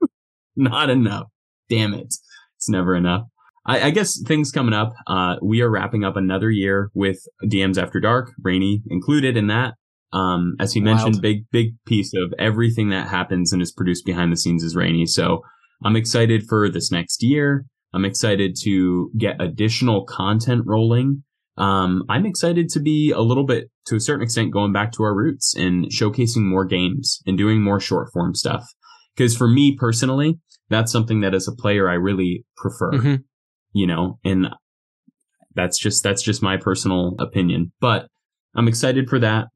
Not 0.56 0.90
enough. 0.90 1.28
Damn 1.70 1.94
it. 1.94 2.14
It's 2.56 2.68
never 2.68 2.94
enough. 2.94 3.24
I, 3.64 3.82
I 3.82 3.90
guess 3.90 4.20
things 4.26 4.50
coming 4.50 4.74
up. 4.74 4.92
Uh, 5.06 5.36
we 5.42 5.60
are 5.62 5.70
wrapping 5.70 6.04
up 6.04 6.16
another 6.16 6.50
year 6.50 6.90
with 6.94 7.18
DMs 7.44 7.80
After 7.80 8.00
Dark, 8.00 8.32
Rene 8.42 8.80
included 8.88 9.36
in 9.36 9.46
that. 9.48 9.74
Um, 10.12 10.56
as 10.60 10.72
he 10.74 10.80
mentioned, 10.80 11.22
big, 11.22 11.44
big 11.50 11.74
piece 11.86 12.12
of 12.14 12.34
everything 12.38 12.90
that 12.90 13.08
happens 13.08 13.52
and 13.52 13.62
is 13.62 13.72
produced 13.72 14.04
behind 14.04 14.30
the 14.32 14.36
scenes 14.36 14.62
is 14.62 14.76
Rene. 14.76 15.06
So 15.06 15.40
I'm 15.84 15.96
excited 15.96 16.42
for 16.48 16.68
this 16.68 16.90
next 16.92 17.22
year. 17.22 17.64
I'm 17.94 18.04
excited 18.04 18.56
to 18.62 19.10
get 19.16 19.40
additional 19.40 20.04
content 20.04 20.62
rolling. 20.66 21.22
Um, 21.56 22.04
I'm 22.08 22.26
excited 22.26 22.68
to 22.70 22.80
be 22.80 23.10
a 23.10 23.20
little 23.20 23.44
bit, 23.44 23.70
to 23.86 23.96
a 23.96 24.00
certain 24.00 24.22
extent, 24.22 24.52
going 24.52 24.72
back 24.72 24.92
to 24.92 25.02
our 25.02 25.14
roots 25.14 25.54
and 25.54 25.86
showcasing 25.86 26.42
more 26.42 26.64
games 26.64 27.20
and 27.26 27.36
doing 27.38 27.62
more 27.62 27.80
short 27.80 28.10
form 28.12 28.34
stuff. 28.34 28.66
Because 29.14 29.36
for 29.36 29.46
me 29.48 29.76
personally, 29.76 30.38
that's 30.70 30.90
something 30.90 31.20
that 31.20 31.34
as 31.34 31.46
a 31.46 31.52
player 31.54 31.88
I 31.88 31.94
really 31.94 32.44
prefer, 32.56 32.92
Mhm. 32.92 33.24
You 33.72 33.86
know, 33.86 34.18
and 34.24 34.48
that's 35.54 35.78
just 35.78 36.02
that's 36.02 36.22
just 36.22 36.42
my 36.42 36.56
personal 36.56 37.14
opinion. 37.18 37.72
But 37.80 38.06
I'm 38.54 38.68
excited 38.68 39.08
for 39.08 39.18
that. 39.18 39.48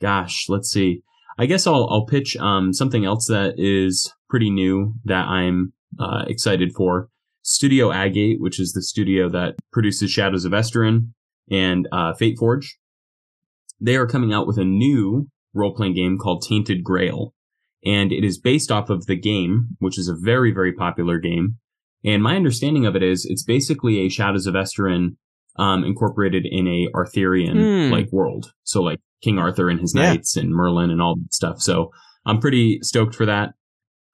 Gosh, 0.00 0.46
let's 0.48 0.70
see. 0.70 1.02
I 1.38 1.46
guess 1.46 1.66
I'll 1.66 1.88
I'll 1.90 2.06
pitch 2.06 2.36
um 2.36 2.72
something 2.72 3.04
else 3.04 3.26
that 3.28 3.54
is 3.56 4.12
pretty 4.28 4.50
new 4.50 4.94
that 5.04 5.26
I'm 5.26 5.72
uh, 5.98 6.24
excited 6.26 6.72
for. 6.76 7.08
Studio 7.42 7.92
Agate, 7.92 8.40
which 8.40 8.58
is 8.58 8.72
the 8.72 8.82
studio 8.82 9.28
that 9.28 9.54
produces 9.72 10.10
Shadows 10.10 10.44
of 10.44 10.50
Esteren 10.50 11.10
and 11.48 11.86
uh, 11.92 12.12
Fateforge, 12.12 12.66
they 13.80 13.94
are 13.94 14.06
coming 14.08 14.32
out 14.32 14.48
with 14.48 14.58
a 14.58 14.64
new 14.64 15.28
role 15.54 15.72
playing 15.72 15.94
game 15.94 16.18
called 16.18 16.44
Tainted 16.46 16.82
Grail 16.82 17.32
and 17.86 18.10
it 18.10 18.24
is 18.24 18.38
based 18.38 18.72
off 18.72 18.90
of 18.90 19.06
the 19.06 19.16
game, 19.16 19.76
which 19.78 19.96
is 19.96 20.08
a 20.08 20.16
very, 20.16 20.50
very 20.50 20.72
popular 20.72 21.18
game. 21.18 21.58
And 22.06 22.22
my 22.22 22.36
understanding 22.36 22.86
of 22.86 22.96
it 22.96 23.02
is 23.02 23.26
it's 23.28 23.42
basically 23.44 23.98
a 23.98 24.08
Shadows 24.08 24.46
of 24.46 24.54
Esteren 24.54 25.16
um, 25.58 25.84
incorporated 25.84 26.46
in 26.48 26.66
a 26.68 26.88
Arthurian 26.94 27.56
Hmm. 27.88 27.92
like 27.92 28.12
world. 28.12 28.52
So 28.62 28.80
like 28.82 29.00
King 29.22 29.38
Arthur 29.38 29.68
and 29.68 29.80
his 29.80 29.92
Yeah. 29.94 30.10
knights 30.10 30.36
and 30.36 30.50
Merlin 30.50 30.90
and 30.90 31.02
all 31.02 31.16
that 31.16 31.34
stuff. 31.34 31.60
So 31.60 31.90
I'm 32.24 32.38
pretty 32.40 32.78
stoked 32.82 33.14
for 33.14 33.26
that. 33.26 33.54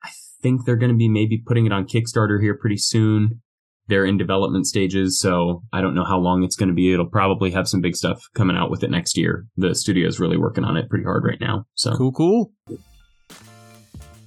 I 0.05 0.11
think 0.41 0.65
they're 0.65 0.77
going 0.77 0.93
to 0.93 0.97
be 0.97 1.09
maybe 1.09 1.39
putting 1.45 1.67
it 1.67 1.73
on 1.73 1.87
Kickstarter 1.87 2.41
here 2.41 2.57
pretty 2.57 2.77
soon. 2.79 3.41
They're 3.89 4.07
in 4.07 4.17
development 4.17 4.67
stages, 4.67 5.19
so 5.19 5.65
I 5.73 5.81
don't 5.81 5.95
know 5.97 6.05
how 6.05 6.19
long 6.19 6.45
it's 6.45 6.55
going 6.57 6.69
to 6.69 6.75
be. 6.75 6.93
It'll 6.93 7.05
probably 7.11 7.51
have 7.51 7.67
some 7.69 7.81
big 7.81 7.97
stuff 7.97 8.23
coming 8.35 8.57
out 8.57 8.71
with 8.71 8.85
it 8.85 8.91
next 8.91 9.19
year. 9.19 9.45
The 9.57 9.75
studio 9.75 10.07
is 10.07 10.21
really 10.21 10.37
working 10.39 10.63
on 10.65 10.77
it 10.77 10.89
pretty 10.89 11.05
hard 11.05 11.25
right 11.25 11.41
now. 11.41 11.65
So 11.75 11.93
Cool, 11.97 12.13
cool. 12.13 12.53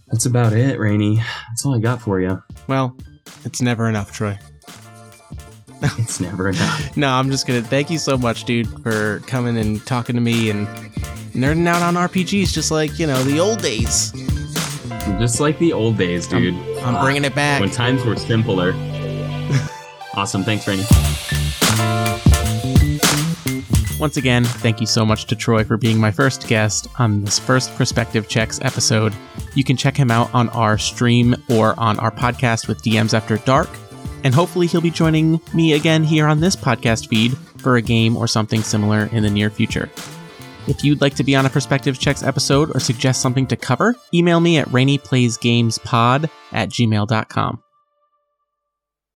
that's 0.07 0.25
about 0.25 0.53
it, 0.53 0.77
Rene. 0.77 1.15
That's 1.49 1.65
all 1.65 1.73
I 1.73 1.79
got 1.79 2.01
for 2.01 2.19
you. 2.19 2.41
Well, 2.67 2.97
it's 3.43 3.61
never 3.61 3.87
enough, 3.89 4.11
Troy. 4.11 4.37
It's 5.99 6.19
never 6.19 6.49
enough. 6.49 6.97
No, 6.97 7.09
I'm 7.09 7.29
just 7.29 7.45
gonna 7.45 7.61
thank 7.61 7.91
you 7.91 7.99
so 7.99 8.17
much, 8.17 8.45
dude, 8.45 8.67
for 8.81 9.19
coming 9.27 9.55
and 9.57 9.85
talking 9.85 10.15
to 10.15 10.21
me 10.21 10.49
and 10.49 10.65
nerding 11.33 11.67
out 11.67 11.81
on 11.83 11.93
RPGs, 11.95 12.51
just 12.53 12.71
like 12.71 12.97
you 12.97 13.05
know 13.05 13.21
the 13.23 13.39
old 13.39 13.61
days. 13.61 14.11
Just 15.19 15.39
like 15.39 15.59
the 15.59 15.73
old 15.73 15.97
days, 15.97 16.27
dude. 16.27 16.55
I'm 16.79 17.03
bringing 17.03 17.23
it 17.25 17.35
back. 17.35 17.59
when 17.61 17.69
times 17.69 18.03
were 18.03 18.15
simpler. 18.15 18.73
awesome. 20.15 20.43
Thanks, 20.43 20.67
Rene. 20.67 20.83
Once 23.97 24.17
again, 24.17 24.43
thank 24.43 24.81
you 24.81 24.85
so 24.85 25.05
much 25.05 25.25
to 25.25 25.35
Troy 25.35 25.63
for 25.63 25.77
being 25.77 25.97
my 25.97 26.11
first 26.11 26.47
guest 26.47 26.87
on 26.99 27.23
this 27.23 27.39
first 27.39 27.73
Perspective 27.75 28.27
Checks 28.27 28.59
episode. 28.61 29.13
You 29.53 29.63
can 29.63 29.77
check 29.77 29.95
him 29.95 30.11
out 30.11 30.33
on 30.33 30.49
our 30.49 30.77
stream 30.77 31.35
or 31.49 31.79
on 31.79 31.97
our 31.99 32.11
podcast 32.11 32.67
with 32.67 32.81
DMs 32.81 33.13
After 33.13 33.37
Dark. 33.37 33.69
And 34.25 34.33
hopefully, 34.33 34.67
he'll 34.67 34.81
be 34.81 34.89
joining 34.89 35.39
me 35.53 35.73
again 35.73 36.03
here 36.03 36.27
on 36.27 36.41
this 36.41 36.55
podcast 36.55 37.07
feed 37.07 37.37
for 37.57 37.77
a 37.77 37.81
game 37.81 38.17
or 38.17 38.27
something 38.27 38.63
similar 38.63 39.05
in 39.13 39.23
the 39.23 39.29
near 39.29 39.49
future. 39.49 39.89
If 40.67 40.83
you'd 40.83 40.99
like 40.99 41.15
to 41.15 41.23
be 41.23 41.35
on 41.35 41.45
a 41.45 41.49
Perspective 41.49 41.97
Checks 41.97 42.23
episode 42.23 42.75
or 42.75 42.79
suggest 42.79 43.21
something 43.21 43.47
to 43.47 43.55
cover, 43.55 43.95
email 44.13 44.39
me 44.39 44.57
at 44.57 44.67
rainyplaysgamespod 44.69 46.29
at 46.51 46.69
gmail.com. 46.69 47.61